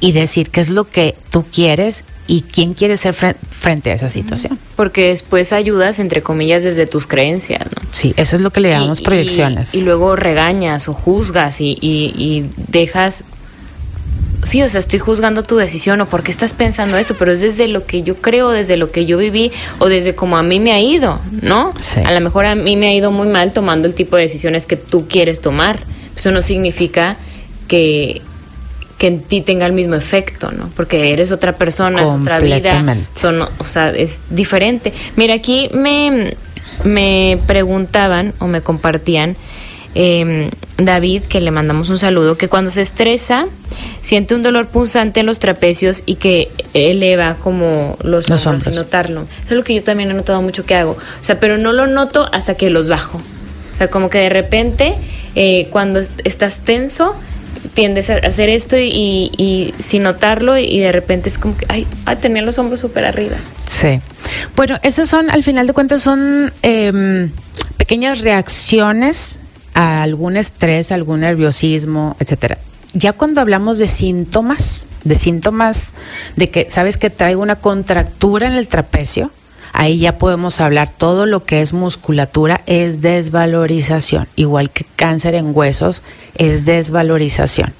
Y 0.00 0.12
decir 0.12 0.50
qué 0.50 0.60
es 0.60 0.68
lo 0.68 0.88
que 0.88 1.14
tú 1.30 1.44
quieres 1.50 2.04
y 2.26 2.42
quién 2.42 2.74
quiere 2.74 2.96
ser 2.96 3.14
frente 3.14 3.90
a 3.90 3.94
esa 3.94 4.10
situación. 4.10 4.58
Porque 4.76 5.08
después 5.08 5.52
ayudas, 5.52 5.98
entre 5.98 6.22
comillas, 6.22 6.62
desde 6.62 6.86
tus 6.86 7.06
creencias, 7.06 7.66
¿no? 7.66 7.82
Sí, 7.92 8.14
eso 8.16 8.36
es 8.36 8.42
lo 8.42 8.50
que 8.50 8.60
le 8.60 8.70
llamamos 8.70 9.02
proyecciones. 9.02 9.74
Y, 9.74 9.82
luego 9.82 10.16
regañas 10.16 10.88
o 10.88 10.94
juzgas 10.94 11.60
y, 11.60 11.76
y, 11.80 12.46
dejas... 12.68 13.24
Sí, 14.42 14.62
o 14.62 14.68
sea, 14.68 14.80
estoy 14.80 14.98
juzgando 14.98 15.42
tu 15.42 15.56
decisión 15.56 16.02
o 16.02 16.06
por 16.06 16.22
qué 16.22 16.30
estás 16.30 16.52
pensando 16.52 16.98
esto, 16.98 17.14
pero 17.18 17.32
es 17.32 17.40
desde 17.40 17.66
lo 17.66 17.86
que 17.86 18.02
yo 18.02 18.16
creo, 18.16 18.50
desde 18.50 18.76
lo 18.76 18.90
que 18.90 19.06
yo 19.06 19.16
viví 19.16 19.52
o 19.78 19.88
desde 19.88 20.14
como 20.14 20.36
a 20.36 20.42
mí 20.42 20.60
me 20.60 20.72
ha 20.72 20.80
ido, 20.80 21.18
¿no? 21.40 21.72
A 22.04 22.12
lo 22.12 22.20
mejor 22.20 22.44
a 22.44 22.54
mí 22.54 22.76
me 22.76 22.88
ha 22.88 22.94
ido 22.94 23.10
muy 23.10 23.26
mal 23.26 23.54
tomando 23.54 23.88
el 23.88 23.94
tipo 23.94 24.16
de 24.16 24.22
decisiones 24.22 24.66
que 24.66 24.76
tú 24.76 25.08
quieres 25.08 25.40
tomar. 25.40 25.80
Eso 26.14 26.30
no 26.30 26.42
significa 26.42 27.16
que, 27.68 28.20
que 28.98 29.08
en 29.08 29.22
ti 29.22 29.40
tenga 29.40 29.66
el 29.66 29.72
mismo 29.72 29.94
efecto, 29.94 30.52
¿no? 30.52 30.70
Porque 30.76 31.12
eres 31.12 31.32
otra 31.32 31.54
persona, 31.54 32.02
es 32.02 32.08
otra 32.08 32.38
vida, 32.38 32.84
son, 33.14 33.42
o 33.42 33.64
sea, 33.66 33.90
es 33.90 34.20
diferente. 34.30 34.92
Mira, 35.16 35.34
aquí 35.34 35.70
me, 35.72 36.36
me 36.84 37.40
preguntaban 37.46 38.34
o 38.38 38.46
me 38.46 38.60
compartían 38.60 39.36
eh, 39.94 40.50
David, 40.76 41.22
que 41.22 41.40
le 41.40 41.52
mandamos 41.52 41.88
un 41.88 41.98
saludo, 41.98 42.36
que 42.36 42.48
cuando 42.48 42.70
se 42.70 42.82
estresa 42.82 43.46
siente 44.02 44.34
un 44.34 44.42
dolor 44.42 44.68
punzante 44.68 45.20
en 45.20 45.26
los 45.26 45.38
trapecios 45.38 46.02
y 46.04 46.16
que 46.16 46.50
eleva 46.74 47.36
como 47.36 47.96
los, 48.02 48.28
hombros, 48.30 48.64
sin 48.64 48.74
notarlo. 48.74 49.22
Eso 49.44 49.50
es 49.50 49.56
lo 49.56 49.62
que 49.62 49.74
yo 49.74 49.82
también 49.82 50.10
he 50.10 50.14
notado 50.14 50.42
mucho 50.42 50.66
que 50.66 50.74
hago. 50.74 50.92
O 50.92 51.24
sea, 51.24 51.38
pero 51.38 51.58
no 51.58 51.72
lo 51.72 51.86
noto 51.86 52.28
hasta 52.32 52.54
que 52.54 52.70
los 52.70 52.88
bajo. 52.88 53.18
O 53.72 53.76
sea, 53.76 53.88
como 53.88 54.10
que 54.10 54.18
de 54.18 54.28
repente, 54.28 54.96
eh, 55.36 55.68
cuando 55.70 56.00
estás 56.24 56.58
tenso, 56.58 57.14
tiendes 57.74 58.08
a 58.08 58.14
hacer 58.14 58.48
esto 58.48 58.76
y, 58.78 59.74
sin 59.78 60.04
notarlo 60.04 60.56
y 60.56 60.78
de 60.78 60.92
repente 60.92 61.28
es 61.28 61.38
como 61.38 61.56
que, 61.56 61.66
ay, 61.68 61.86
tenía 62.20 62.42
los 62.42 62.58
hombros 62.58 62.80
súper 62.80 63.04
arriba. 63.04 63.36
Sí. 63.66 64.00
Bueno, 64.56 64.78
esos 64.82 65.08
son, 65.08 65.30
al 65.30 65.42
final 65.42 65.66
de 65.66 65.72
cuentas, 65.72 66.02
son 66.02 66.52
em, 66.62 67.30
pequeñas 67.76 68.20
reacciones 68.20 69.40
a 69.74 70.02
algún 70.02 70.36
estrés, 70.36 70.92
algún 70.92 71.20
nerviosismo, 71.20 72.16
etcétera. 72.20 72.58
Ya 72.94 73.12
cuando 73.12 73.40
hablamos 73.40 73.78
de 73.78 73.88
síntomas, 73.88 74.86
de 75.02 75.16
síntomas 75.16 75.94
de 76.36 76.48
que, 76.48 76.70
sabes 76.70 76.96
que 76.96 77.10
traigo 77.10 77.42
una 77.42 77.56
contractura 77.56 78.46
en 78.46 78.52
el 78.52 78.68
trapecio, 78.68 79.32
ahí 79.74 79.98
ya 79.98 80.16
podemos 80.16 80.60
hablar 80.60 80.88
todo 80.88 81.26
lo 81.26 81.44
que 81.44 81.60
es 81.60 81.74
musculatura 81.74 82.62
es 82.64 83.02
desvalorización, 83.02 84.28
igual 84.36 84.70
que 84.70 84.86
cáncer 84.96 85.34
en 85.34 85.54
huesos 85.54 86.02
es 86.36 86.64
desvalorización. 86.64 87.74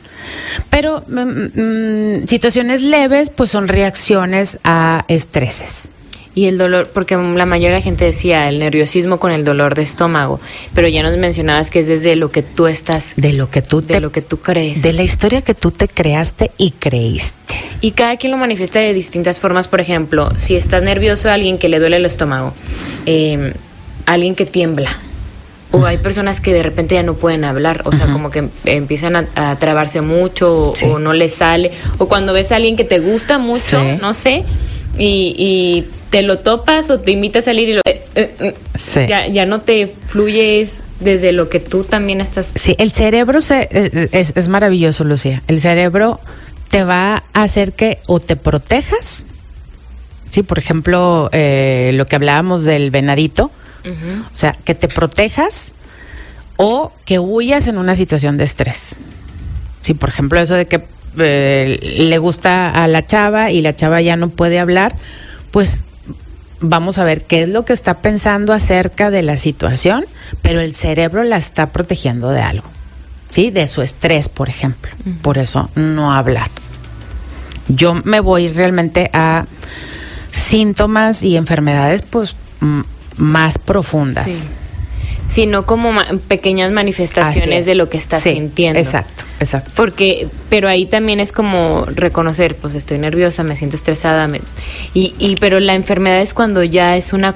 Pero 0.69 1.05
mm, 1.07 2.21
mm, 2.21 2.27
situaciones 2.27 2.83
leves 2.83 3.31
pues 3.31 3.51
son 3.51 3.69
reacciones 3.69 4.59
a 4.65 5.05
estreses. 5.09 5.94
Y 6.35 6.47
el 6.47 6.59
dolor, 6.59 6.91
porque 6.93 7.17
la 7.17 7.47
mayoría 7.47 7.71
de 7.71 7.77
la 7.77 7.81
gente 7.81 8.05
decía 8.05 8.49
el 8.49 8.59
nerviosismo 8.59 9.21
con 9.21 9.31
el 9.31 9.45
dolor 9.45 9.75
de 9.75 9.83
estómago, 9.83 10.41
pero 10.75 10.89
ya 10.89 11.03
nos 11.03 11.17
mencionabas 11.17 11.71
que 11.71 11.81
es 11.81 11.87
desde 11.87 12.17
lo 12.17 12.31
que 12.31 12.43
tú 12.43 12.67
estás, 12.67 13.13
de 13.17 13.33
lo 13.33 13.51
que 13.51 13.63
tú 13.63 13.81
de 13.81 14.01
lo 14.01 14.11
que 14.11 14.21
tú 14.21 14.39
crees, 14.39 14.83
de 14.83 14.93
la 14.93 15.05
historia 15.05 15.43
que 15.43 15.55
tú 15.55 15.71
te 15.71 15.87
creaste 15.87 16.51
y 16.59 16.73
creíste. 16.73 17.55
Y 17.81 17.93
cada 17.93 18.17
quien 18.17 18.33
lo 18.33 18.39
manifiesta 18.39 18.81
de 18.81 18.93
distintas 18.93 19.39
formas. 19.39 19.69
Por 19.69 19.81
ejemplo, 19.81 20.33
si 20.37 20.57
estás 20.57 20.83
nervioso, 20.83 21.31
alguien 21.31 21.59
que 21.59 21.69
le 21.69 21.79
duele 21.79 21.97
el 21.99 22.07
estómago, 22.07 22.53
eh, 23.07 23.53
alguien 24.07 24.35
que 24.35 24.47
tiembla, 24.47 24.99
o 25.75 25.85
hay 25.87 25.99
personas 25.99 26.41
que 26.41 26.53
de 26.53 26.63
repente 26.63 26.95
ya 26.95 27.03
no 27.03 27.15
pueden 27.15 27.45
hablar, 27.45 27.83
o 27.85 27.93
sea, 27.93 28.07
como 28.07 28.31
que 28.31 28.49
empiezan 28.65 29.29
a, 29.35 29.57
trabarse 29.57 30.01
mucho 30.01 30.73
o, 30.87 30.99
no 30.99 31.13
les 31.13 31.35
sale, 31.35 31.73
o 31.99 32.07
cuando 32.07 32.33
ves 32.33 32.53
a 32.53 32.57
alguien 32.57 32.77
que 32.77 32.85
te 32.85 33.01
gusta 33.01 33.39
mucho, 33.39 33.83
no 34.01 34.15
sé, 34.15 34.45
y, 34.99 35.87
te 36.11 36.23
lo 36.23 36.39
topas 36.39 36.91
o 36.91 37.01
te 37.01 37.11
invita 37.11 37.41
a 37.41 37.43
salir 37.43 37.71
y 37.71 37.73
lo, 37.73 37.81
eh, 37.85 38.05
eh, 38.15 38.55
ya, 39.09 39.27
ya, 39.27 39.47
no 39.47 39.63
te 39.63 39.93
fluyes 40.07 40.85
desde 41.01 41.33
lo 41.33 41.49
que 41.49 41.59
tú 41.59 41.83
también 41.83 42.21
estás. 42.21 42.53
Sí, 42.55 42.77
el 42.79 42.93
cerebro 42.93 43.41
se, 43.41 43.69
eh, 43.73 44.09
es, 44.13 44.33
es 44.37 44.49
maravilloso, 44.49 45.03
Lucía. 45.03 45.43
El 45.49 45.59
cerebro 45.59 46.21
te 46.69 46.85
va 46.85 47.25
a 47.33 47.43
hacer 47.43 47.73
que 47.73 47.99
o 48.07 48.21
te 48.21 48.37
protejas, 48.37 49.27
sí, 50.31 50.45
por 50.45 50.61
ejemplo, 50.61 51.25
lo 51.33 52.07
que 52.07 52.15
hablábamos 52.15 52.65
del 52.65 52.93
venadito, 52.93 53.51
o 53.85 54.37
sea, 54.37 54.53
que 54.65 54.77
te 54.77 54.87
protejas 54.87 55.75
o 56.57 56.93
que 57.05 57.19
huyas 57.19 57.67
en 57.67 57.77
una 57.77 57.97
situación 57.97 58.37
de 58.37 58.45
estrés. 58.45 59.01
Sí, 59.81 59.95
por 59.95 60.09
ejemplo, 60.09 60.41
eso 60.41 60.55
de 60.55 60.67
que 60.67 60.94
eh, 61.19 61.79
le 61.99 62.19
gusta 62.19 62.71
a 62.71 62.89
la 62.89 63.07
chava 63.07 63.51
y 63.51 63.61
la 63.61 63.75
chava 63.75 64.01
ya 64.01 64.17
no 64.17 64.29
puede 64.29 64.59
hablar, 64.59 64.95
pues 65.51 65.85
vamos 66.61 66.99
a 66.99 67.05
ver 67.05 67.25
qué 67.25 67.43
es 67.43 67.49
lo 67.49 67.65
que 67.65 67.73
está 67.73 67.99
pensando 67.99 68.53
acerca 68.53 69.11
de 69.11 69.23
la 69.23 69.37
situación, 69.37 70.05
pero 70.43 70.61
el 70.61 70.75
cerebro 70.75 71.25
la 71.25 71.37
está 71.37 71.67
protegiendo 71.73 72.31
de 72.31 72.41
algo, 72.41 72.67
¿sí? 73.29 73.51
De 73.51 73.67
su 73.67 73.83
estrés, 73.83 74.29
por 74.29 74.49
ejemplo. 74.49 74.91
Por 75.23 75.39
eso 75.39 75.71
no 75.75 76.13
hablar. 76.13 76.49
Yo 77.69 77.95
me 77.95 78.21
voy 78.21 78.49
realmente 78.49 79.11
a 79.13 79.47
síntomas 80.31 81.23
y 81.23 81.37
enfermedades, 81.37 82.03
pues 82.03 82.37
más 83.17 83.59
profundas. 83.59 84.51
Sino 85.27 85.65
como 85.65 85.91
pequeñas 86.29 86.71
manifestaciones 86.71 87.67
de 87.67 87.75
lo 87.75 87.89
que 87.89 87.97
estás 87.97 88.23
sintiendo. 88.23 88.79
Exacto, 88.79 89.24
exacto. 89.41 89.71
Porque, 89.75 90.29
pero 90.49 90.69
ahí 90.69 90.87
también 90.87 91.21
es 91.21 91.33
como 91.33 91.85
reconocer, 91.87 92.57
pues 92.57 92.75
estoy 92.75 92.99
nerviosa, 92.99 93.43
me 93.43 93.57
siento 93.57 93.77
estresada, 93.77 94.29
y, 94.95 95.15
y 95.19 95.37
pero 95.37 95.61
la 95.61 95.75
enfermedad 95.75 96.21
es 96.21 96.35
cuando 96.35 96.63
ya 96.63 96.97
es 96.97 97.13
una 97.13 97.35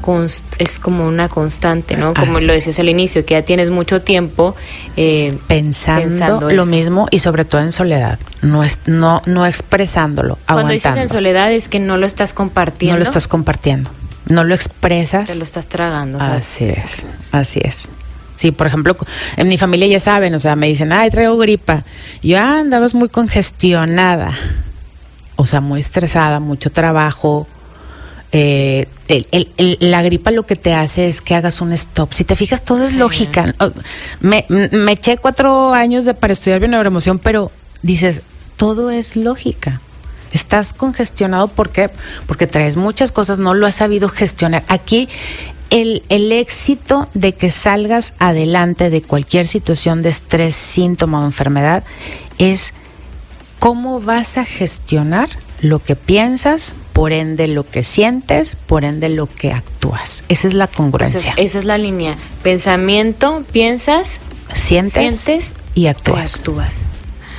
es 0.59 0.79
como 0.79 1.07
una 1.07 1.29
constante, 1.29 1.97
¿no? 1.97 2.15
Como 2.15 2.41
lo 2.41 2.53
decías 2.53 2.79
al 2.79 2.89
inicio, 2.89 3.25
que 3.25 3.35
ya 3.35 3.43
tienes 3.43 3.71
mucho 3.71 4.03
tiempo 4.03 4.55
eh, 4.97 5.37
pensando, 5.47 6.51
lo 6.51 6.67
mismo 6.67 7.09
y 7.11 7.19
sobre 7.19 7.45
todo 7.45 7.61
en 7.61 7.73
soledad, 7.73 8.19
no 8.43 8.65
es, 8.65 8.79
no, 8.87 9.23
no 9.27 9.47
expresándolo. 9.47 10.39
Cuando 10.47 10.73
dices 10.73 10.97
en 10.97 11.09
soledad 11.09 11.53
es 11.53 11.69
que 11.69 11.79
no 11.79 11.97
lo 11.97 12.07
estás 12.07 12.33
compartiendo. 12.33 12.95
No 12.95 12.99
lo 12.99 13.05
estás 13.05 13.29
compartiendo 13.29 13.91
no 14.29 14.45
lo 14.45 14.55
expresas. 14.55 15.27
Te 15.27 15.35
lo 15.37 15.45
estás 15.45 15.67
tragando. 15.67 16.19
Así 16.21 16.65
es, 16.65 17.09
así 17.33 17.61
es. 17.63 17.93
Sí, 18.39 18.53
por 18.53 18.69
ejemplo, 18.69 18.97
en 19.37 19.49
mi 19.49 19.59
familia 19.59 19.89
ya 19.89 19.99
saben, 19.99 20.33
o 20.33 20.39
sea, 20.39 20.55
me 20.55 20.69
dicen, 20.69 20.93
ay, 20.93 21.11
traigo 21.11 21.37
gripa. 21.39 21.83
yo, 22.23 22.39
ah, 22.39 22.61
andabas 22.61 22.95
muy 22.95 23.09
congestionada, 23.09 24.31
o 25.35 25.45
sea, 25.45 25.61
muy 25.61 25.81
estresada, 25.81 26.39
mucho 26.39 26.71
trabajo. 26.71 27.49
Eh, 28.31 28.87
la 29.81 30.03
gripa 30.03 30.31
lo 30.31 30.47
que 30.47 30.55
te 30.55 30.73
hace 30.73 31.09
es 31.09 31.21
que 31.21 31.35
hagas 31.35 31.61
un 31.61 31.73
stop. 31.73 32.13
Si 32.13 32.23
te 32.23 32.37
fijas, 32.37 32.65
todo 32.65 32.87
es 32.87 32.95
lógica. 32.95 33.57
Me, 34.21 34.47
me 34.49 34.93
eché 34.93 35.17
cuatro 35.17 35.75
años 35.75 36.05
de, 36.05 36.15
para 36.15 36.33
estudiar 36.33 36.61
bioneuroemoción, 36.61 37.19
pero 37.19 37.51
dices, 37.83 38.23
todo 38.57 38.91
es 38.91 39.17
lógica. 39.17 39.81
Estás 40.31 40.73
congestionado 40.73 41.49
¿por 41.49 41.71
porque 42.29 42.47
traes 42.47 42.77
muchas 42.77 43.11
cosas, 43.11 43.41
no 43.41 43.53
lo 43.53 43.67
has 43.67 43.75
sabido 43.75 44.09
gestionar. 44.09 44.63
Aquí 44.69 45.09
el, 45.71 46.03
el, 46.09 46.33
éxito 46.33 47.09
de 47.15 47.35
que 47.35 47.51
salgas 47.51 48.15
adelante 48.19 48.91
de 48.91 49.03
cualquier 49.03 49.47
situación 49.47 50.03
de 50.03 50.09
estrés, 50.09 50.55
síntoma 50.55 51.23
o 51.23 51.27
enfermedad 51.27 51.85
es 52.39 52.73
cómo 53.59 54.01
vas 54.01 54.39
a 54.39 54.45
gestionar 54.45 55.29
lo 55.61 55.83
que 55.83 55.97
piensas, 55.97 56.75
por 56.93 57.13
ende 57.13 57.49
lo 57.49 57.69
que 57.69 57.85
sientes, 57.85 58.57
por 58.57 58.85
ende 58.85 59.09
lo 59.09 59.29
que 59.29 59.53
actúas. 59.53 60.25
Esa 60.29 60.49
es 60.49 60.55
la 60.55 60.67
congruencia. 60.69 61.35
esa 61.37 61.59
es 61.59 61.65
la 61.65 61.79
línea. 61.79 62.17
Pensamiento, 62.43 63.45
piensas, 63.53 64.21
sientes, 64.55 65.55
y 65.75 65.87
actúas. 65.87 66.35
Y 66.35 66.39
actúas. 66.39 66.81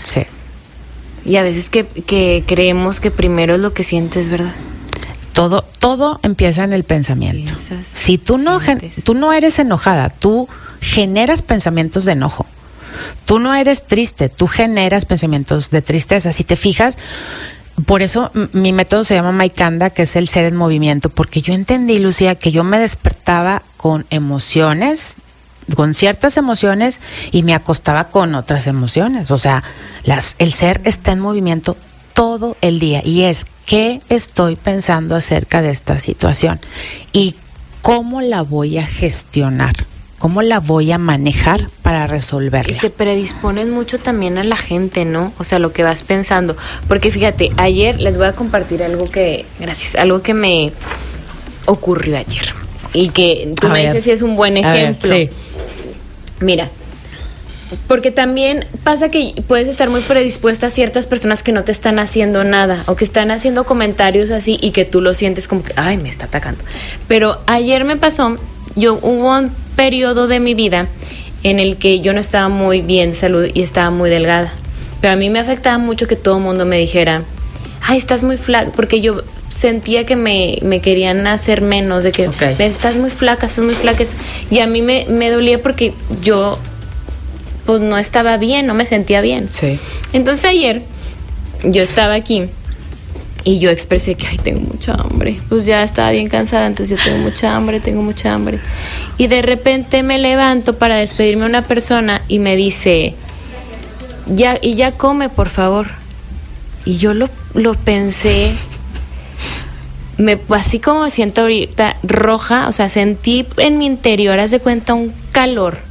Sí. 0.03 0.21
Y 1.25 1.35
a 1.35 1.43
veces 1.43 1.69
que, 1.69 1.85
que 1.85 2.43
creemos 2.47 2.99
que 2.99 3.11
primero 3.11 3.55
es 3.55 3.61
lo 3.61 3.73
que 3.73 3.83
sientes, 3.83 4.29
¿verdad? 4.29 4.53
Todo, 5.39 5.63
todo 5.79 6.19
empieza 6.21 6.65
en 6.65 6.73
el 6.73 6.83
pensamiento. 6.83 7.53
si 7.83 8.17
tú 8.17 8.37
no, 8.37 8.59
tú 9.05 9.13
no 9.13 9.31
eres 9.31 9.57
enojada, 9.57 10.09
tú 10.09 10.49
generas 10.81 11.43
pensamientos 11.43 12.03
de 12.03 12.11
enojo. 12.11 12.45
Tú 13.23 13.39
no 13.39 13.55
eres 13.55 13.87
triste, 13.87 14.27
tú 14.27 14.47
generas 14.47 15.05
pensamientos 15.05 15.69
de 15.69 15.81
tristeza. 15.81 16.33
Si 16.33 16.43
te 16.43 16.57
fijas, 16.57 16.97
por 17.85 18.01
eso 18.01 18.31
mi 18.51 18.73
método 18.73 19.05
se 19.05 19.15
llama 19.15 19.31
Maikanda, 19.31 19.91
que 19.91 20.01
es 20.01 20.17
el 20.17 20.27
ser 20.27 20.43
en 20.43 20.57
movimiento, 20.57 21.07
porque 21.07 21.41
yo 21.41 21.53
entendí, 21.53 21.99
Lucía, 21.99 22.35
que 22.35 22.51
yo 22.51 22.65
me 22.65 22.77
despertaba 22.77 23.63
con 23.77 24.05
emociones 24.09 25.15
con 25.75 25.93
ciertas 25.93 26.35
emociones 26.35 26.99
y 27.31 27.43
me 27.43 27.53
acostaba 27.53 28.05
con 28.05 28.35
otras 28.35 28.67
emociones. 28.67 29.31
O 29.31 29.37
sea, 29.37 29.63
las, 30.03 30.35
el 30.39 30.51
ser 30.51 30.81
está 30.83 31.11
en 31.11 31.19
movimiento 31.19 31.77
todo 32.13 32.57
el 32.61 32.79
día 32.79 33.01
y 33.03 33.23
es 33.23 33.45
qué 33.65 34.01
estoy 34.09 34.55
pensando 34.55 35.15
acerca 35.15 35.61
de 35.61 35.69
esta 35.69 35.99
situación 35.99 36.59
y 37.13 37.35
cómo 37.81 38.21
la 38.21 38.41
voy 38.41 38.77
a 38.77 38.85
gestionar. 38.85 39.85
¿Cómo 40.17 40.41
la 40.41 40.59
voy 40.59 40.91
a 40.91 40.97
manejar 40.97 41.69
para 41.81 42.05
resolverla? 42.05 42.75
Y 42.75 42.79
te 42.79 42.89
predispones 42.89 43.67
mucho 43.67 43.99
también 43.99 44.37
a 44.37 44.43
la 44.43 44.57
gente, 44.57 45.05
¿no? 45.05 45.31
O 45.37 45.45
sea, 45.45 45.59
lo 45.59 45.71
que 45.71 45.83
vas 45.83 46.03
pensando. 46.03 46.57
Porque 46.89 47.09
fíjate, 47.09 47.51
ayer 47.55 48.01
les 48.01 48.17
voy 48.17 48.27
a 48.27 48.33
compartir 48.33 48.83
algo 48.83 49.05
que, 49.05 49.45
gracias, 49.61 49.95
algo 49.95 50.21
que 50.21 50.33
me 50.33 50.73
ocurrió 51.67 52.17
ayer. 52.17 52.53
Y 52.91 53.11
que 53.11 53.53
tú 53.61 53.69
me 53.69 53.85
dices 53.85 54.03
si 54.03 54.11
es 54.11 54.21
un 54.21 54.35
buen 54.35 54.57
ejemplo. 54.57 55.09
sí. 55.09 55.29
Mira, 56.41 56.69
porque 57.87 58.11
también 58.11 58.65
pasa 58.83 59.09
que 59.09 59.33
puedes 59.47 59.67
estar 59.67 59.89
muy 59.89 60.01
predispuesta 60.01 60.67
a 60.67 60.69
ciertas 60.69 61.05
personas 61.05 61.43
que 61.43 61.51
no 61.51 61.63
te 61.63 61.71
están 61.71 61.99
haciendo 61.99 62.43
nada 62.43 62.83
o 62.87 62.95
que 62.95 63.05
están 63.05 63.31
haciendo 63.31 63.65
comentarios 63.65 64.31
así 64.31 64.57
y 64.61 64.71
que 64.71 64.85
tú 64.85 65.01
lo 65.01 65.13
sientes 65.13 65.47
como 65.47 65.63
que, 65.63 65.73
ay, 65.75 65.97
me 65.97 66.09
está 66.09 66.25
atacando. 66.25 66.63
Pero 67.07 67.39
ayer 67.45 67.83
me 67.83 67.95
pasó, 67.95 68.37
yo 68.75 68.99
hubo 69.01 69.37
un 69.37 69.51
periodo 69.75 70.27
de 70.27 70.39
mi 70.39 70.55
vida 70.55 70.87
en 71.43 71.59
el 71.59 71.77
que 71.77 72.01
yo 72.01 72.13
no 72.13 72.19
estaba 72.19 72.49
muy 72.49 72.81
bien 72.81 73.11
de 73.11 73.17
salud 73.17 73.47
y 73.53 73.61
estaba 73.61 73.91
muy 73.91 74.09
delgada. 74.09 74.51
Pero 75.01 75.13
a 75.13 75.15
mí 75.15 75.29
me 75.29 75.39
afectaba 75.39 75.77
mucho 75.77 76.07
que 76.07 76.15
todo 76.15 76.37
el 76.37 76.43
mundo 76.43 76.65
me 76.65 76.77
dijera, 76.77 77.23
ay, 77.81 77.97
estás 77.97 78.23
muy 78.23 78.37
flaca, 78.37 78.71
porque 78.75 78.99
yo 78.99 79.23
sentía 79.49 80.05
que 80.05 80.15
me, 80.15 80.81
querían 80.81 81.25
hacer 81.27 81.61
menos, 81.61 82.03
de 82.03 82.11
que 82.11 82.29
estás 82.59 82.97
muy 82.97 83.09
flaca, 83.09 83.45
estás 83.45 83.63
muy 83.63 83.73
flaca. 83.73 84.03
Y 84.49 84.59
a 84.59 84.67
mí 84.67 84.81
me, 84.81 85.05
me 85.07 85.29
dolía 85.29 85.61
porque 85.61 85.93
yo 86.21 86.59
pues 87.69 87.81
no 87.81 87.99
estaba 87.99 88.37
bien, 88.37 88.65
no 88.65 88.73
me 88.73 88.87
sentía 88.87 89.21
bien. 89.21 89.47
Sí. 89.51 89.77
Entonces 90.11 90.43
ayer 90.45 90.81
yo 91.63 91.83
estaba 91.83 92.15
aquí 92.15 92.45
y 93.43 93.59
yo 93.59 93.69
expresé 93.69 94.15
que, 94.15 94.25
ay, 94.25 94.39
tengo 94.39 94.61
mucha 94.61 94.95
hambre. 94.95 95.39
Pues 95.49 95.67
ya 95.67 95.83
estaba 95.83 96.09
bien 96.09 96.29
cansada, 96.29 96.65
antes 96.65 96.89
yo 96.89 96.95
tengo 96.95 97.19
mucha 97.19 97.55
hambre, 97.55 97.79
tengo 97.79 98.01
mucha 98.01 98.33
hambre. 98.33 98.59
Y 99.19 99.27
de 99.27 99.43
repente 99.43 100.01
me 100.01 100.17
levanto 100.17 100.79
para 100.79 100.95
despedirme 100.95 101.43
a 101.43 101.47
una 101.47 101.63
persona 101.63 102.23
y 102.27 102.39
me 102.39 102.55
dice, 102.55 103.13
ya, 104.25 104.57
y 104.59 104.73
ya 104.73 104.93
come, 104.93 105.29
por 105.29 105.49
favor. 105.49 105.89
Y 106.85 106.97
yo 106.97 107.13
lo, 107.13 107.29
lo 107.53 107.75
pensé, 107.75 108.51
me, 110.17 110.39
así 110.49 110.79
como 110.79 111.07
siento 111.11 111.41
ahorita 111.41 111.97
roja, 112.01 112.67
o 112.67 112.71
sea, 112.71 112.89
sentí 112.89 113.45
en 113.57 113.77
mi 113.77 113.85
interior, 113.85 114.39
haz 114.39 114.49
de 114.49 114.59
cuenta, 114.59 114.95
un 114.95 115.13
calor 115.31 115.87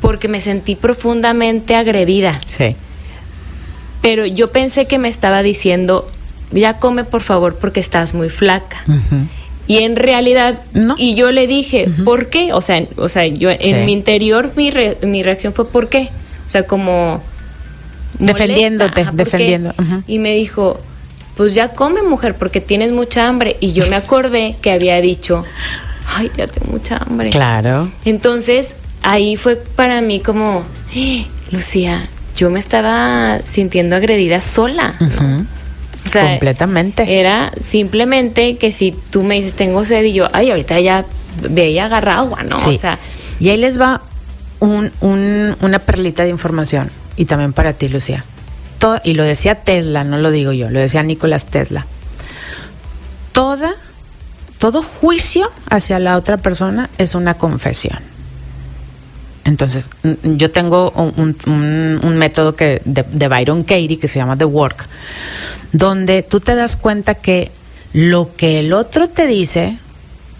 porque 0.00 0.28
me 0.28 0.40
sentí 0.40 0.76
profundamente 0.76 1.74
agredida. 1.74 2.38
Sí. 2.46 2.76
Pero 4.02 4.26
yo 4.26 4.50
pensé 4.50 4.86
que 4.86 4.98
me 4.98 5.08
estaba 5.08 5.42
diciendo, 5.42 6.10
ya 6.52 6.78
come 6.78 7.04
por 7.04 7.22
favor 7.22 7.56
porque 7.56 7.80
estás 7.80 8.14
muy 8.14 8.30
flaca. 8.30 8.82
Y 9.66 9.78
en 9.78 9.94
realidad, 9.94 10.62
no. 10.72 10.94
y 10.98 11.14
yo 11.14 11.30
le 11.30 11.46
dije, 11.46 11.88
¿por 12.04 12.28
qué? 12.28 12.52
O 12.52 12.60
sea, 12.60 12.84
o 12.96 13.08
sea 13.08 13.26
yo 13.26 13.50
en 13.50 13.84
mi 13.84 13.92
interior 13.92 14.52
mi, 14.56 14.72
mi 15.02 15.22
reacción 15.22 15.52
fue 15.52 15.68
¿por 15.68 15.88
qué? 15.88 16.10
O 16.46 16.50
sea, 16.50 16.66
como... 16.66 17.22
Defendiéndote, 18.18 19.06
defendiendo. 19.12 19.72
Y 20.06 20.18
me 20.18 20.34
dijo, 20.34 20.80
pues 21.36 21.54
ya 21.54 21.68
come 21.68 22.02
mujer 22.02 22.34
porque 22.34 22.60
tienes 22.60 22.92
mucha 22.92 23.28
hambre. 23.28 23.56
Y 23.60 23.72
yo 23.72 23.86
me 23.86 23.96
acordé 23.96 24.56
que 24.60 24.72
había 24.72 25.00
dicho, 25.00 25.44
ay, 26.16 26.30
ya 26.36 26.46
tengo 26.46 26.72
mucha 26.72 26.96
hambre. 26.96 27.30
Claro. 27.30 27.90
Entonces, 28.04 28.74
ahí 29.02 29.36
fue 29.36 29.56
para 29.56 30.00
mí 30.00 30.20
como, 30.20 30.64
¡Eh, 30.94 31.26
Lucía, 31.50 32.08
yo 32.36 32.50
me 32.50 32.60
estaba 32.60 33.40
sintiendo 33.44 33.96
agredida 33.96 34.40
sola, 34.42 34.94
O 36.04 36.08
sea, 36.08 36.30
completamente. 36.30 37.20
Era 37.20 37.52
simplemente 37.60 38.56
que 38.56 38.72
si 38.72 38.96
tú 39.10 39.22
me 39.22 39.34
dices 39.34 39.54
tengo 39.54 39.84
sed 39.84 40.04
y 40.04 40.12
yo, 40.12 40.28
ay, 40.32 40.50
ahorita 40.50 40.80
ya 40.80 41.04
ve 41.48 41.70
y 41.70 41.78
agarra 41.78 42.18
agua, 42.18 42.42
¿no? 42.42 42.56
O 42.56 42.72
sea, 42.74 42.98
y 43.38 43.48
ahí 43.50 43.56
les 43.56 43.80
va 43.80 44.02
un, 44.58 44.90
un, 45.00 45.56
una 45.60 45.78
perlita 45.78 46.24
de 46.24 46.30
información 46.30 46.90
y 47.16 47.26
también 47.26 47.52
para 47.52 47.72
ti, 47.72 47.88
Lucía. 47.88 48.24
Todo, 48.78 49.00
y 49.04 49.14
lo 49.14 49.24
decía 49.24 49.56
Tesla, 49.56 50.04
no 50.04 50.16
lo 50.16 50.30
digo 50.30 50.52
yo, 50.52 50.70
lo 50.70 50.80
decía 50.80 51.02
Nicolás 51.02 51.46
Tesla. 51.46 51.86
Toda, 53.32 53.74
todo 54.58 54.82
juicio 54.82 55.50
hacia 55.68 55.98
la 55.98 56.16
otra 56.16 56.38
persona 56.38 56.88
es 56.96 57.14
una 57.14 57.34
confesión. 57.34 57.98
Entonces, 59.44 59.88
yo 60.22 60.50
tengo 60.50 60.90
un, 60.90 62.16
método 62.18 62.54
que, 62.54 62.82
de, 62.84 63.28
Byron 63.28 63.62
Katie 63.62 63.98
que 63.98 64.08
se 64.08 64.18
llama 64.18 64.36
The 64.36 64.44
Work, 64.44 64.86
donde 65.72 66.22
tú 66.22 66.40
te 66.40 66.54
das 66.54 66.76
cuenta 66.76 67.14
que 67.14 67.50
lo 67.92 68.34
que 68.36 68.60
el 68.60 68.72
otro 68.72 69.08
te 69.08 69.26
dice, 69.26 69.78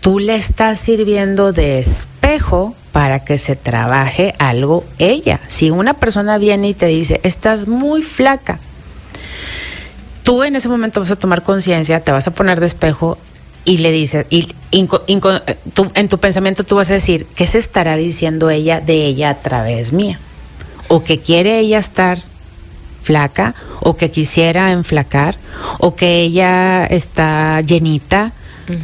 tú 0.00 0.18
le 0.18 0.36
estás 0.36 0.78
sirviendo 0.78 1.52
de 1.52 1.78
espejo 1.78 2.74
para 2.92 3.24
que 3.24 3.38
se 3.38 3.56
trabaje 3.56 4.34
algo 4.38 4.84
ella. 4.98 5.40
Si 5.46 5.70
una 5.70 5.94
persona 5.94 6.38
viene 6.38 6.68
y 6.68 6.74
te 6.74 6.86
dice, 6.86 7.20
estás 7.22 7.66
muy 7.66 8.02
flaca, 8.02 8.60
tú 10.22 10.44
en 10.44 10.56
ese 10.56 10.68
momento 10.68 11.00
vas 11.00 11.10
a 11.10 11.16
tomar 11.16 11.42
conciencia, 11.42 12.00
te 12.00 12.12
vas 12.12 12.28
a 12.28 12.32
poner 12.32 12.60
de 12.60 12.66
espejo 12.66 13.18
y 13.64 13.78
le 13.78 13.92
dices, 13.92 14.26
y, 14.30 14.48
en 14.72 16.08
tu 16.08 16.18
pensamiento 16.18 16.64
tú 16.64 16.76
vas 16.76 16.90
a 16.90 16.94
decir, 16.94 17.26
¿qué 17.34 17.46
se 17.46 17.58
estará 17.58 17.96
diciendo 17.96 18.50
ella 18.50 18.80
de 18.80 19.06
ella 19.06 19.30
a 19.30 19.40
través 19.40 19.92
mía? 19.92 20.18
O 20.88 21.04
que 21.04 21.18
quiere 21.18 21.58
ella 21.58 21.78
estar 21.78 22.18
flaca, 23.02 23.54
o 23.80 23.96
que 23.96 24.10
quisiera 24.10 24.72
enflacar, 24.72 25.36
o 25.78 25.94
que 25.94 26.20
ella 26.20 26.84
está 26.86 27.60
llenita. 27.60 28.32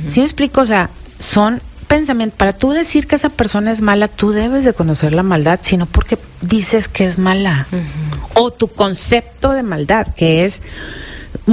¿Sí 0.08 0.20
me 0.20 0.26
explico? 0.26 0.62
O 0.62 0.64
sea, 0.64 0.90
son 1.18 1.60
pensamientos. 1.86 2.36
Para 2.36 2.52
tú 2.52 2.72
decir 2.72 3.06
que 3.06 3.14
esa 3.14 3.28
persona 3.28 3.70
es 3.70 3.82
mala, 3.82 4.08
tú 4.08 4.32
debes 4.32 4.64
de 4.64 4.72
conocer 4.72 5.12
la 5.12 5.22
maldad, 5.22 5.60
sino 5.62 5.86
porque 5.86 6.18
dices 6.40 6.88
que 6.88 7.06
es 7.06 7.18
mala. 7.18 7.66
O 8.34 8.50
tu 8.50 8.68
concepto 8.68 9.52
de 9.52 9.62
maldad, 9.62 10.08
que 10.14 10.44
es 10.44 10.62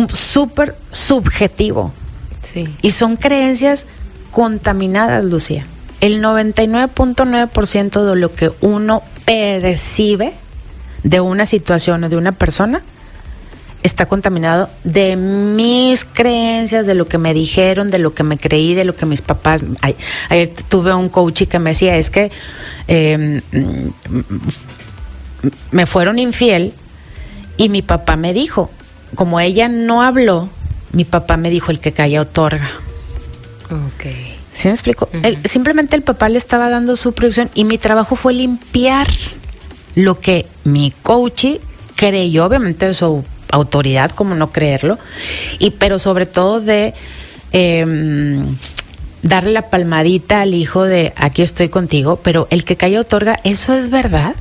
súper 0.10 0.76
subjetivo. 0.92 1.94
Y 2.82 2.91
son 2.91 3.16
creencias 3.16 3.88
contaminadas, 4.32 5.24
Lucía. 5.24 5.66
El 6.01 6.22
99.9% 6.22 8.04
de 8.04 8.16
lo 8.16 8.34
que 8.34 8.51
uno 8.62 9.04
percibe 9.26 10.34
de 11.04 11.20
una 11.20 11.45
situación 11.45 12.04
o 12.04 12.10
de 12.10 12.18
una 12.18 12.34
persona 12.34 12.82
está 13.84 14.06
contaminado 14.06 14.70
de 14.84 15.16
mis 15.18 16.06
creencias, 16.06 16.88
de 16.88 16.95
lo 16.95 17.08
que 17.08 17.18
me 17.18 17.34
dijeron, 17.34 17.91
de 17.91 17.99
lo 17.99 18.14
que 18.14 18.24
me 18.24 18.38
creí, 18.38 18.74
de 18.74 18.86
lo 18.86 18.95
que 18.95 19.06
mis 19.06 19.22
papás... 19.22 19.64
Ayer 20.30 20.49
tuve 20.70 20.93
un 20.93 21.10
coach 21.10 21.43
que 21.43 21.60
me 21.60 21.72
decía, 21.72 21.97
es 21.97 22.10
que 22.10 22.32
em, 22.88 23.41
me 25.72 25.86
fueron 25.86 26.18
infiel 26.18 26.74
y 27.58 27.70
mi 27.70 27.82
papá 27.82 28.16
me 28.16 28.34
dijo, 28.34 28.72
como 29.16 29.39
ella 29.39 29.68
no 29.68 30.01
habló, 30.01 30.49
mi 30.94 31.04
papá 31.06 31.38
me 31.38 31.50
dijo, 31.50 31.72
el 31.72 31.80
que 31.80 31.91
calla 31.91 32.22
otorga. 32.22 32.70
Ok. 33.70 34.06
¿Sí 34.54 34.68
me 34.68 34.74
explico? 34.74 35.10
simplemente 35.46 35.96
el 35.96 36.04
papá 36.04 36.30
le 36.30 36.38
estaba 36.38 36.70
dando 36.70 36.96
su 36.96 37.14
producción 37.14 37.50
y 37.56 37.66
mi 37.66 37.80
trabajo 37.80 38.16
fue 38.16 38.34
limpiar 38.34 39.08
lo 39.96 40.20
que 40.20 40.46
mi 40.64 40.91
coach 41.02 41.46
creyó, 41.96 42.46
obviamente 42.46 42.88
de 42.88 42.94
su 42.94 43.26
autoridad, 43.52 44.12
como 44.12 44.36
no 44.36 44.52
creerlo, 44.52 45.00
y 45.60 45.72
pero 45.72 46.00
sobre 46.00 46.26
todo 46.26 46.62
de 46.62 46.94
em, 47.52 48.56
darle 49.24 49.52
la 49.52 49.70
palmadita 49.70 50.41
al 50.41 50.54
hijo 50.54 50.84
de 50.84 51.14
aquí 51.16 51.41
estoy 51.41 51.70
contigo, 51.70 52.20
pero 52.24 52.48
el 52.52 52.64
que 52.64 52.78
calla 52.78 53.02
otorga, 53.02 53.39
¿eso 53.44 53.74
es 53.74 53.89
verdad? 53.89 54.36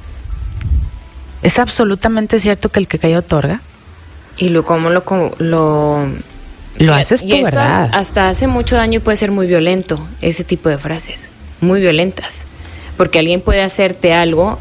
¿Es 1.42 1.58
absolutamente 1.58 2.38
cierto 2.38 2.68
que 2.68 2.80
el 2.80 2.88
que 2.88 2.98
calla 2.98 3.18
otorga? 3.18 3.60
¿Y 4.36 4.48
lo, 4.48 4.64
cómo 4.64 4.90
lo, 4.90 5.04
lo 5.38 6.06
lo 6.78 6.94
haces 6.94 7.26
tú, 7.26 7.42
¿verdad? 7.42 7.90
Hasta 7.92 8.28
hace 8.28 8.46
mucho 8.46 8.76
daño 8.76 8.98
y 8.98 9.00
puede 9.00 9.16
ser 9.16 9.30
muy 9.30 9.46
violento 9.46 10.06
ese 10.20 10.44
tipo 10.44 10.68
de 10.68 10.78
frases, 10.78 11.28
muy 11.60 11.80
violentas. 11.80 12.44
Porque 12.96 13.18
alguien 13.18 13.40
puede 13.40 13.62
hacerte 13.62 14.12
algo 14.12 14.58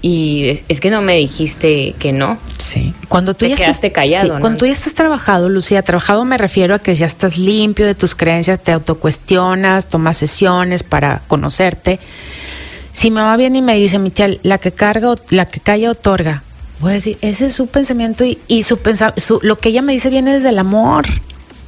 y 0.00 0.62
es, 0.68 0.80
que 0.80 0.90
no 0.90 1.00
me 1.00 1.16
dijiste 1.16 1.94
que 1.98 2.12
no. 2.12 2.38
Sí. 2.58 2.92
Cuando 3.08 3.32
tú 3.32 3.46
ya 3.46 3.56
quedaste 3.56 3.86
estás, 3.86 4.02
callado. 4.02 4.38
Cuando 4.40 4.58
tú 4.58 4.66
ya 4.66 4.72
estás 4.72 4.92
trabajado, 4.92 5.48
Lucía, 5.48 5.82
trabajado 5.82 6.26
me 6.26 6.36
refiero 6.36 6.74
a 6.74 6.78
que 6.78 6.94
ya 6.94 7.06
estás 7.06 7.38
limpio 7.38 7.86
de 7.86 7.94
tus 7.94 8.14
creencias, 8.14 8.62
te 8.62 8.72
autocuestionas, 8.72 9.88
tomas 9.88 10.18
sesiones 10.18 10.82
para 10.82 11.22
conocerte. 11.26 12.00
Si 12.92 13.10
me 13.10 13.22
va 13.22 13.36
bien 13.36 13.56
y 13.56 13.62
me 13.62 13.76
dice, 13.76 13.98
Michelle, 13.98 14.40
la 14.42 14.58
que 14.58 14.72
carga, 14.72 15.14
la 15.30 15.46
que 15.46 15.60
calla 15.60 15.90
otorga, 15.90 16.42
voy 16.80 16.92
a 16.92 16.94
decir, 16.96 17.16
ese 17.22 17.46
es 17.46 17.54
su 17.54 17.66
pensamiento 17.66 18.24
y, 18.24 18.38
y 18.46 18.62
su, 18.62 18.78
su 19.16 19.40
lo 19.42 19.56
que 19.56 19.70
ella 19.70 19.80
me 19.80 19.94
dice 19.94 20.10
viene 20.10 20.34
desde 20.34 20.50
el 20.50 20.58
amor. 20.58 21.06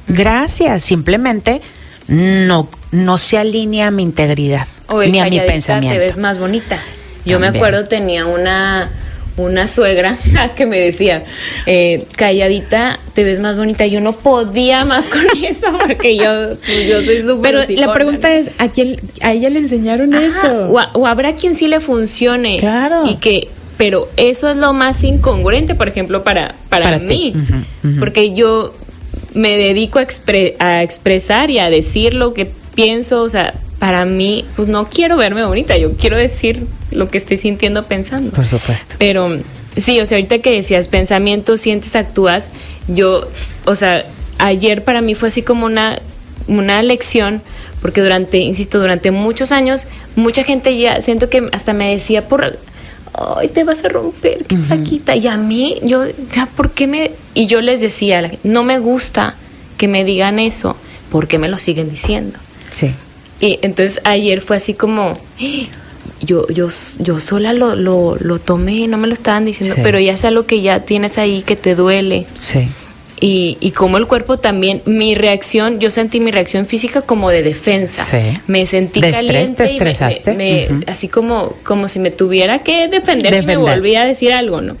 Gracias, 0.07 0.83
simplemente 0.83 1.61
no, 2.07 2.69
no 2.91 3.17
se 3.17 3.37
alinea 3.37 3.87
a 3.87 3.91
mi 3.91 4.03
integridad 4.03 4.67
ni 5.09 5.19
a 5.19 5.25
mi 5.25 5.39
pensamiento. 5.39 5.93
Te 5.93 5.99
ves 5.99 6.17
más 6.17 6.39
bonita. 6.39 6.79
Yo 7.25 7.39
me 7.39 7.47
acuerdo 7.47 7.85
tenía 7.85 8.25
una 8.25 8.89
una 9.37 9.67
suegra 9.67 10.17
que 10.55 10.65
me 10.65 10.79
decía, 10.79 11.23
eh, 11.65 12.05
calladita, 12.15 12.99
te 13.13 13.23
ves 13.23 13.39
más 13.39 13.55
bonita. 13.55 13.85
Yo 13.85 14.01
no 14.01 14.13
podía 14.13 14.83
más 14.83 15.07
con 15.07 15.21
eso 15.43 15.67
porque 15.79 16.17
yo, 16.17 16.55
pues, 16.65 16.87
yo 16.87 17.01
soy 17.03 17.21
súper. 17.21 17.63
Pero 17.67 17.79
la 17.79 17.93
pregunta 17.93 18.33
es, 18.33 18.51
¿a 18.57 18.69
quién, 18.69 18.99
a 19.21 19.31
ella 19.31 19.49
le 19.49 19.59
enseñaron 19.59 20.13
eso? 20.13 20.71
O, 20.93 21.07
habrá 21.07 21.35
quien 21.35 21.55
sí 21.55 21.67
le 21.67 21.79
funcione. 21.79 22.57
Claro. 22.57 23.05
Y 23.05 23.15
que, 23.15 23.49
pero 23.77 24.09
eso 24.17 24.49
es 24.49 24.57
lo 24.57 24.73
más 24.73 25.03
incongruente, 25.03 25.75
por 25.75 25.87
ejemplo, 25.87 26.23
para, 26.23 26.55
para, 26.69 26.97
mí. 26.97 27.33
Porque 27.99 28.33
yo 28.33 28.73
me 29.33 29.57
dedico 29.57 29.99
a, 29.99 30.07
a 30.59 30.83
expresar 30.83 31.49
y 31.49 31.59
a 31.59 31.69
decir 31.69 32.13
lo 32.13 32.33
que 32.33 32.51
pienso, 32.75 33.21
o 33.21 33.29
sea, 33.29 33.53
para 33.79 34.05
mí, 34.05 34.45
pues 34.55 34.67
no 34.67 34.89
quiero 34.89 35.17
verme 35.17 35.45
bonita, 35.45 35.77
yo 35.77 35.93
quiero 35.93 36.17
decir 36.17 36.65
lo 36.91 37.09
que 37.09 37.17
estoy 37.17 37.37
sintiendo, 37.37 37.83
pensando. 37.83 38.31
Por 38.31 38.47
supuesto. 38.47 38.95
Pero 38.97 39.39
sí, 39.75 39.99
o 39.99 40.05
sea, 40.05 40.17
ahorita 40.17 40.39
que 40.39 40.51
decías 40.51 40.87
pensamiento, 40.87 41.57
sientes, 41.57 41.95
actúas, 41.95 42.49
yo, 42.87 43.27
o 43.65 43.75
sea, 43.75 44.05
ayer 44.39 44.83
para 44.83 45.01
mí 45.01 45.15
fue 45.15 45.29
así 45.29 45.41
como 45.43 45.65
una, 45.65 45.99
una 46.47 46.81
lección, 46.81 47.41
porque 47.81 48.01
durante, 48.01 48.37
insisto, 48.37 48.79
durante 48.79 49.11
muchos 49.11 49.51
años, 49.51 49.85
mucha 50.15 50.43
gente 50.43 50.77
ya, 50.77 51.01
siento 51.01 51.29
que 51.29 51.47
hasta 51.51 51.73
me 51.73 51.93
decía 51.93 52.27
por, 52.27 52.57
ay, 53.17 53.49
te 53.49 53.63
vas 53.63 53.83
a 53.83 53.89
romper, 53.89 54.45
qué 54.45 54.57
flaquita. 54.57 55.15
Y 55.15 55.27
a 55.27 55.37
mí, 55.37 55.77
yo, 55.83 56.05
ya, 56.35 56.47
¿por 56.55 56.71
qué 56.71 56.87
me...? 56.87 57.11
Y 57.33 57.47
yo 57.47 57.61
les 57.61 57.81
decía, 57.81 58.31
no 58.43 58.63
me 58.63 58.79
gusta 58.79 59.35
que 59.77 59.87
me 59.87 60.03
digan 60.03 60.39
eso, 60.39 60.75
¿por 61.11 61.27
qué 61.27 61.37
me 61.37 61.47
lo 61.47 61.59
siguen 61.59 61.89
diciendo? 61.89 62.39
Sí. 62.69 62.93
Y 63.39 63.59
entonces 63.61 64.01
ayer 64.03 64.41
fue 64.41 64.57
así 64.57 64.73
como, 64.73 65.17
yo, 66.21 66.47
yo, 66.47 66.69
yo 66.99 67.19
sola 67.19 67.53
lo, 67.53 67.75
lo, 67.75 68.15
lo 68.19 68.39
tomé, 68.39 68.87
no 68.87 68.97
me 68.97 69.07
lo 69.07 69.13
estaban 69.13 69.45
diciendo, 69.45 69.75
pero 69.83 69.99
ya 69.99 70.17
sé 70.17 70.31
lo 70.31 70.45
que 70.45 70.61
ya 70.61 70.81
tienes 70.81 71.17
ahí 71.17 71.43
que 71.43 71.55
te 71.55 71.75
duele. 71.75 72.25
Sí. 72.33 72.67
Y, 73.19 73.57
y 73.59 73.71
como 73.71 73.97
el 73.97 74.05
cuerpo 74.05 74.37
también, 74.37 74.83
mi 74.85 75.15
reacción, 75.15 75.79
yo 75.79 75.89
sentí 75.89 76.19
mi 76.19 76.31
reacción 76.31 76.65
física 76.65 77.01
como 77.01 77.29
de 77.29 77.41
defensa. 77.41 78.03
Sí. 78.05 78.39
Me 78.45 78.65
sentí 78.65 79.01
¿De 79.01 79.11
caliente. 79.11 79.41
Estrés, 79.41 79.69
¿Te 79.69 79.73
estresaste? 79.73 80.69
Así 80.87 81.07
como, 81.07 81.53
como 81.63 81.87
si 81.87 81.99
me 81.99 82.11
tuviera 82.11 82.59
que 82.59 82.87
defender, 82.87 83.33
defender, 83.33 83.39
si 83.39 83.45
me 83.45 83.57
volvía 83.57 84.03
a 84.03 84.05
decir 84.05 84.31
algo, 84.33 84.61
¿no? 84.61 84.77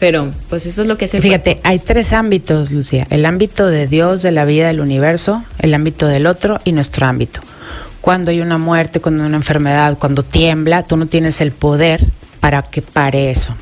Pero 0.00 0.32
pues 0.50 0.66
eso 0.66 0.82
es 0.82 0.88
lo 0.88 0.98
que 0.98 1.06
es 1.06 1.14
el 1.14 1.22
Fíjate, 1.22 1.60
hay 1.62 1.78
tres 1.78 2.12
ámbitos, 2.12 2.70
Lucía. 2.70 3.06
El 3.08 3.24
ámbito 3.24 3.68
de 3.68 3.86
Dios, 3.86 4.20
de 4.20 4.32
la 4.32 4.44
vida, 4.44 4.66
del 4.66 4.80
universo, 4.80 5.44
el 5.58 5.72
ámbito 5.72 6.06
del 6.06 6.26
otro 6.26 6.60
y 6.64 6.72
nuestro 6.72 7.06
ámbito 7.06 7.40
cuando 8.06 8.30
hay 8.30 8.40
una 8.40 8.56
muerte, 8.56 9.00
cuando 9.00 9.24
hay 9.24 9.26
una 9.26 9.38
enfermedad, 9.38 9.98
cuando 9.98 10.22
tiembla, 10.22 10.84
tú 10.84 10.96
no 10.96 11.06
tienes 11.06 11.40
el 11.40 11.50
poder 11.50 12.06
para 12.38 12.62
que 12.62 12.80
pare 12.80 13.32
eso. 13.32 13.56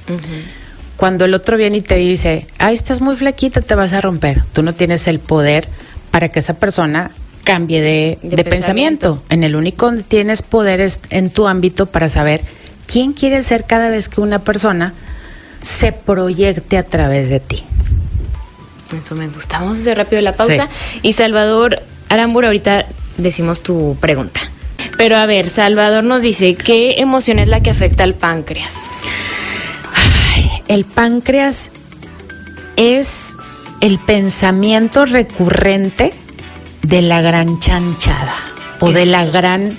Cuando 0.97 1.25
el 1.25 1.35
otro 1.35 1.57
viene 1.57 1.79
y 1.79 1.81
te 1.83 1.97
dice, 1.97 2.47
ay, 2.59 2.75
estás 2.75 3.01
muy 3.01 3.17
flaquita, 3.17 3.61
te 3.61 3.75
vas 3.75 3.93
a 3.93 4.01
romper, 4.01 4.45
tú 4.53 4.63
no 4.63 4.73
tienes 4.73 5.07
el 5.09 5.19
poder 5.19 5.69
para 6.11 6.29
que 6.29 6.39
esa 6.39 6.55
persona 6.55 7.11
cambie 7.43 7.81
de, 7.81 8.19
pensamiento. 8.21 8.51
pensamiento. 8.51 9.23
En 9.29 9.45
el 9.45 9.57
único 9.57 9.87
donde 9.87 10.03
tienes 10.03 10.43
poder 10.43 10.81
es 10.81 11.01
en 11.11 11.31
tu 11.31 11.47
ámbito 11.47 11.87
para 11.87 12.09
saber 12.09 12.43
quién 12.87 13.13
quiere 13.13 13.43
ser 13.43 13.65
cada 13.65 13.91
vez 13.91 14.09
que 14.09 14.21
una 14.21 14.39
persona 14.41 14.95
se 15.63 15.93
proyecte 15.93 16.79
a 16.79 16.85
través 16.85 17.29
de 17.29 17.41
ti. 17.41 17.65
Eso 18.97 19.15
me 19.15 19.29
gusta. 19.29 19.59
Vamos 19.59 19.79
a 19.79 19.81
hacer 19.81 19.97
rápido 19.97 20.23
la 20.23 20.35
pausa. 20.35 20.69
Y 21.03 21.15
Salvador 21.15 21.83
Arambura, 22.09 22.49
ahorita 22.49 22.87
decimos 23.17 23.63
tu 23.63 23.97
pregunta. 24.01 24.41
Pero 24.97 25.17
a 25.17 25.27
ver, 25.27 25.51
Salvador 25.51 26.05
nos 26.05 26.23
dice, 26.23 26.55
¿qué 26.55 26.97
emoción 26.99 27.39
es 27.39 27.49
la 27.49 27.61
que 27.61 27.71
afecta 27.71 28.05
al 28.05 28.15
páncreas? 28.15 28.77
El 30.69 30.85
páncreas 30.85 31.71
es 32.77 33.37
el 33.81 33.99
pensamiento 33.99 35.05
recurrente 35.05 36.13
de 36.83 37.03
la 37.03 37.21
gran 37.21 37.59
chanchada 37.61 38.37
o 38.81 38.91
de 38.91 39.07
la 39.07 39.25
gran 39.27 39.77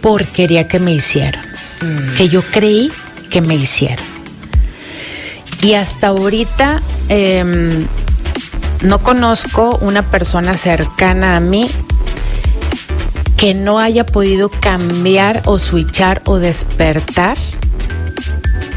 porquería 0.00 0.68
que 0.68 0.78
me 0.78 0.92
hicieron, 0.92 1.44
mm. 1.80 2.16
que 2.16 2.28
yo 2.28 2.42
creí 2.42 2.90
que 3.30 3.40
me 3.40 3.54
hicieron. 3.54 4.04
Y 5.62 5.74
hasta 5.74 6.08
ahorita 6.08 6.80
em, 7.08 7.86
no 8.82 9.02
conozco 9.02 9.78
una 9.80 10.10
persona 10.10 10.56
cercana 10.56 11.36
a 11.36 11.40
mí 11.40 11.68
que 13.36 13.54
no 13.54 13.78
haya 13.78 14.06
podido 14.06 14.48
cambiar 14.48 15.42
o 15.44 15.58
switchar 15.58 16.22
o 16.24 16.38
despertar 16.38 17.36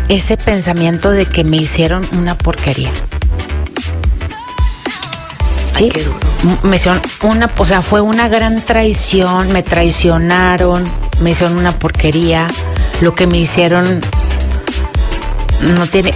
ese 0.09 0.35
pensamiento 0.37 1.11
de 1.11 1.25
que 1.25 1.43
me 1.43 1.57
hicieron 1.57 2.05
una 2.17 2.37
porquería. 2.37 2.91
Sí, 5.77 5.91
me 6.63 6.75
hicieron 6.75 7.01
una, 7.23 7.49
o 7.57 7.65
sea, 7.65 7.81
fue 7.81 8.01
una 8.01 8.27
gran 8.27 8.61
traición, 8.61 9.53
me 9.53 9.63
traicionaron, 9.63 10.83
me 11.21 11.31
hicieron 11.31 11.57
una 11.57 11.79
porquería, 11.79 12.47
lo 12.99 13.15
que 13.15 13.27
me 13.27 13.37
hicieron 13.37 14.01
no 15.61 15.87
tiene 15.87 16.13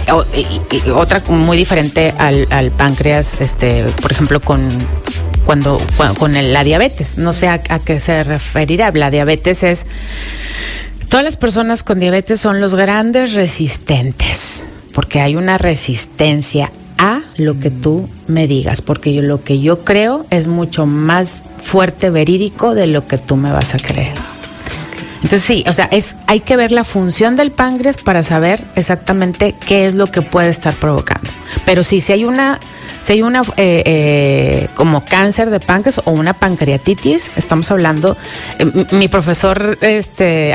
otra 0.94 1.22
muy 1.28 1.56
diferente 1.56 2.14
al, 2.18 2.46
al 2.50 2.70
páncreas, 2.70 3.40
este, 3.40 3.84
por 4.02 4.12
ejemplo, 4.12 4.40
con 4.40 4.68
cuando, 5.44 5.80
con 6.18 6.32
la 6.52 6.64
diabetes. 6.64 7.18
No 7.18 7.32
sé 7.32 7.48
a, 7.48 7.58
qué 7.58 8.00
se 8.00 8.22
referirá. 8.24 8.90
La 8.92 9.10
diabetes 9.10 9.62
es 9.62 9.86
todas 11.08 11.24
las 11.24 11.36
personas 11.36 11.82
con 11.82 11.98
diabetes 11.98 12.40
son 12.40 12.60
los 12.60 12.74
grandes 12.74 13.34
resistentes, 13.34 14.62
porque 14.94 15.20
hay 15.20 15.36
una 15.36 15.58
resistencia 15.58 16.70
a 16.98 17.22
lo 17.36 17.58
que 17.58 17.70
tú 17.70 18.08
me 18.26 18.46
digas, 18.46 18.80
porque 18.80 19.12
yo, 19.12 19.22
lo 19.22 19.40
que 19.40 19.60
yo 19.60 19.78
creo 19.78 20.26
es 20.30 20.46
mucho 20.46 20.86
más 20.86 21.44
fuerte, 21.62 22.10
verídico 22.10 22.74
de 22.74 22.86
lo 22.86 23.06
que 23.06 23.18
tú 23.18 23.36
me 23.36 23.50
vas 23.50 23.74
a 23.74 23.78
creer. 23.78 24.14
Entonces 25.22 25.42
sí, 25.42 25.64
o 25.66 25.72
sea, 25.72 25.86
es 25.86 26.16
hay 26.26 26.40
que 26.40 26.56
ver 26.56 26.70
la 26.70 26.84
función 26.84 27.34
del 27.34 27.50
páncreas 27.50 27.96
para 27.96 28.22
saber 28.22 28.62
exactamente 28.76 29.54
qué 29.66 29.86
es 29.86 29.94
lo 29.94 30.06
que 30.06 30.20
puede 30.20 30.50
estar 30.50 30.74
provocando. 30.74 31.30
Pero 31.64 31.82
sí, 31.82 32.02
si 32.02 32.12
hay 32.12 32.24
una 32.24 32.60
si 33.04 33.12
hay 33.12 33.22
una 33.22 33.42
eh, 33.58 33.82
eh, 33.84 34.68
como 34.74 35.04
cáncer 35.04 35.50
de 35.50 35.60
páncreas 35.60 36.00
o 36.04 36.10
una 36.10 36.32
pancreatitis, 36.32 37.30
estamos 37.36 37.70
hablando, 37.70 38.16
eh, 38.58 38.86
mi 38.92 39.08
profesor 39.08 39.76
este 39.82 40.54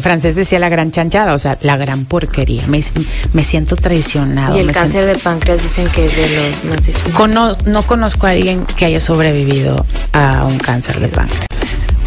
francés 0.00 0.36
decía 0.36 0.60
la 0.60 0.68
gran 0.68 0.92
chanchada, 0.92 1.34
o 1.34 1.38
sea, 1.38 1.58
la 1.62 1.76
gran 1.76 2.04
porquería. 2.04 2.62
Me, 2.68 3.42
siento 3.42 3.74
traicionado. 3.74 4.56
Y 4.56 4.60
el 4.60 4.70
cáncer 4.70 5.06
de 5.06 5.16
páncreas 5.16 5.62
dicen 5.62 5.88
que 5.88 6.04
es 6.04 6.16
de 6.16 6.36
los 6.36 6.64
más 6.64 6.86
difíciles. 6.86 7.66
no 7.66 7.82
conozco 7.82 8.28
a 8.28 8.30
alguien 8.30 8.64
que 8.76 8.84
haya 8.84 9.00
sobrevivido 9.00 9.84
a 10.12 10.44
un 10.44 10.58
cáncer 10.58 11.00
de 11.00 11.08
páncreas. 11.08 11.46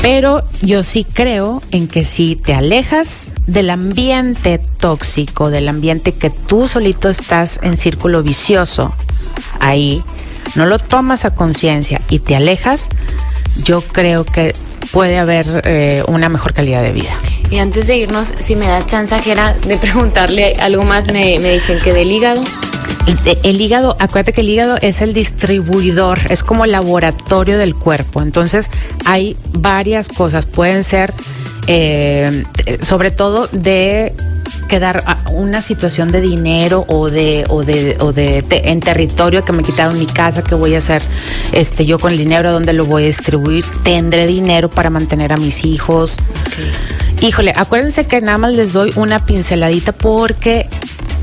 Pero 0.01 0.45
yo 0.62 0.84
sí 0.84 1.03
creo 1.03 1.62
en 1.72 1.89
que 1.89 2.05
si 2.05 2.38
te 2.38 2.53
alejas 2.53 3.34
del 3.47 3.70
ambiente 3.70 4.57
tóxico, 4.57 5.49
del 5.49 5.68
ambiente 5.68 6.14
que 6.14 6.30
tú 6.30 6.70
solito 6.70 7.10
estás 7.10 7.60
en 7.64 7.76
círculo 7.76 8.24
vicioso, 8.24 8.93
ahí, 9.60 10.04
no 10.56 10.66
lo 10.66 10.80
tomas 10.80 11.26
a 11.26 11.34
conciencia 11.34 12.02
y 12.10 12.20
te 12.20 12.36
alejas, 12.36 12.90
yo 13.64 13.82
creo 13.82 14.26
que 14.26 14.56
puede 14.92 15.18
haber 15.18 15.62
eh, 15.66 16.04
una 16.08 16.30
mejor 16.30 16.54
calidad 16.54 16.82
de 16.82 16.92
vida. 16.92 17.12
Y 17.50 17.58
antes 17.58 17.88
de 17.88 17.98
irnos, 17.98 18.34
si 18.38 18.56
me 18.56 18.68
da 18.68 18.86
chansajera 18.86 19.54
de 19.54 19.78
preguntarle 19.78 20.54
algo 20.60 20.84
más, 20.84 21.08
me, 21.08 21.40
dicen 21.40 21.80
que 21.80 21.94
del 21.94 22.12
hígado. 22.12 22.42
El, 23.44 23.60
hígado, 23.60 23.96
acuérdate 24.00 24.34
que 24.34 24.42
el 24.42 24.50
hígado 24.50 24.78
es 24.82 25.02
el 25.02 25.14
distribuidor, 25.14 26.20
es 26.30 26.44
como 26.44 26.66
el 26.66 26.72
laboratorio 26.72 27.58
del 27.58 27.74
cuerpo. 27.74 28.22
Entonces, 28.22 28.70
hay 29.06 29.36
varias 29.52 30.10
cosas. 30.10 30.46
Pueden 30.46 30.84
ser, 30.84 31.12
eh, 31.66 32.44
sobre 32.82 33.10
todo, 33.10 33.48
de 33.52 34.14
quedar 34.68 35.04
una 35.32 35.62
situación 35.62 36.12
de 36.12 36.22
dinero 36.22 36.86
o 36.88 37.10
de 37.10 37.45
o 37.50 37.64
de 37.64 37.97
o 38.00 38.14
de 38.14 38.43
en 38.50 38.80
territorio 38.80 39.43
que 39.45 39.52
me 39.52 39.64
quitaron 39.64 39.97
mi 39.97 40.06
casa 40.06 40.43
que 40.43 40.56
voy 40.56 40.76
a 40.76 40.80
hacer 40.80 41.02
este 41.52 41.86
yo 41.86 42.00
con 42.00 42.12
el 42.12 42.18
dinero 42.18 42.52
dónde 42.52 42.74
lo 42.74 42.86
voy 42.86 43.04
a 43.04 43.06
distribuir 43.08 43.66
tendré 43.84 44.28
dinero 44.28 44.70
para 44.70 44.89
mantener 44.89 45.34
a 45.34 45.38
mis 45.38 45.66
hijos 45.66 46.18
híjole 47.22 47.54
acuérdense 47.56 48.06
que 48.08 48.22
nada 48.22 48.38
más 48.38 48.54
les 48.54 48.74
doy 48.74 48.91
una 48.95 49.26
pinceladita 49.26 49.91
porque 49.91 50.68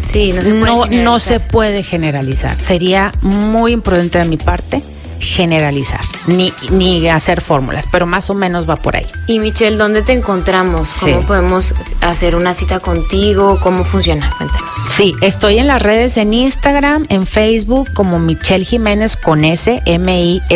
sí 0.05 0.33
no 0.33 0.43
se 0.43 0.55
puede 0.55 1.03
no 1.03 1.19
se 1.19 1.41
puede 1.41 1.83
generalizar. 1.83 2.59
Sería 2.61 3.13
muy 3.23 3.73
imprudente 3.73 4.19
de 4.19 4.25
mi 4.25 4.37
parte 4.37 4.83
generalizar, 5.21 6.01
ni, 6.27 6.53
ni 6.71 7.09
hacer 7.09 7.41
fórmulas, 7.41 7.87
pero 7.91 8.07
más 8.07 8.31
o 8.31 8.35
menos 8.35 8.69
va 8.69 8.77
por 8.77 8.97
ahí. 8.97 9.07
Y 9.27 9.39
Michelle, 9.39 9.77
¿dónde 9.77 10.03
te 10.03 10.13
encontramos? 10.13 10.91
¿Cómo 11.01 11.23
podemos 11.23 11.75
hacer 12.01 12.37
una 12.37 12.55
cita 12.55 12.81
contigo? 12.81 13.59
¿Cómo 13.63 13.85
funciona? 13.85 14.33
Cuéntanos. 14.37 14.67
Sí, 14.93 15.15
estoy 15.21 15.59
en 15.59 15.67
las 15.67 15.83
redes 15.83 16.17
en 16.17 16.33
Instagram, 16.35 17.07
en 17.09 17.27
Facebook 17.27 17.93
como 17.95 18.19
Michelle 18.19 18.65
Jiménez 18.65 19.17
con 19.17 19.45
S, 19.45 19.83
M-I-S-H-E-W-L-E 19.85 20.47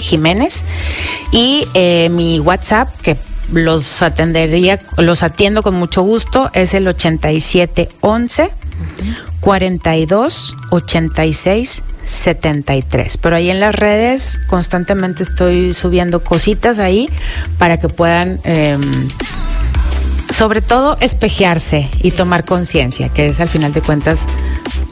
Jiménez. 0.00 0.64
Y 1.32 1.66
eh, 1.74 2.08
mi 2.10 2.40
WhatsApp, 2.40 2.88
que 3.02 3.16
los 3.52 4.02
atendería, 4.02 4.80
los 4.96 5.22
atiendo 5.22 5.62
con 5.62 5.74
mucho 5.74 6.02
gusto, 6.02 6.50
es 6.52 6.74
el 6.74 6.86
8711 6.88 8.50
42 9.40 10.56
86 10.70 11.82
73. 12.04 13.16
Pero 13.18 13.36
ahí 13.36 13.50
en 13.50 13.60
las 13.60 13.74
redes 13.74 14.38
constantemente 14.48 15.22
estoy 15.22 15.74
subiendo 15.74 16.24
cositas 16.24 16.78
ahí 16.78 17.08
para 17.58 17.78
que 17.78 17.88
puedan, 17.88 18.40
em, 18.44 19.08
sobre 20.30 20.62
todo, 20.62 20.96
espejearse 21.00 21.88
y 22.02 22.12
tomar 22.12 22.44
conciencia, 22.44 23.08
que 23.08 23.28
es 23.28 23.40
al 23.40 23.48
final 23.48 23.72
de 23.72 23.82
cuentas 23.82 24.26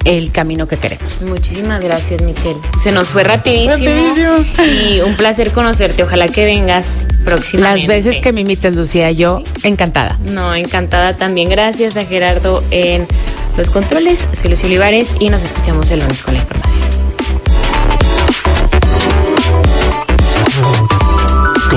el 0.04 0.32
camino 0.32 0.66
que 0.68 0.76
queremos. 0.76 1.22
Muchísimas 1.22 1.80
gracias, 1.80 2.22
Michelle. 2.22 2.60
Se 2.82 2.92
nos 2.92 3.08
fue 3.08 3.24
rapidísimo, 3.24 4.44
y 4.64 5.00
un 5.00 5.16
placer 5.16 5.52
conocerte. 5.52 6.02
Ojalá 6.02 6.28
que 6.28 6.44
vengas 6.44 7.06
próximamente. 7.24 7.78
Las 7.78 7.86
veces 7.86 8.18
que 8.18 8.32
me 8.32 8.42
invites, 8.42 8.74
Lucía, 8.74 9.10
yo 9.10 9.42
encantada. 9.62 10.18
No, 10.24 10.54
encantada 10.54 11.16
también. 11.16 11.48
Gracias 11.48 11.96
a 11.96 12.04
Gerardo 12.04 12.62
en 12.70 13.06
los 13.56 13.70
controles. 13.70 14.26
Soy 14.32 14.50
Lucio 14.50 14.66
Olivares 14.66 15.16
y 15.20 15.28
nos 15.28 15.42
escuchamos 15.42 15.90
el 15.90 16.00
lunes 16.00 16.22
con 16.22 16.34
la 16.34 16.40
información. 16.40 16.87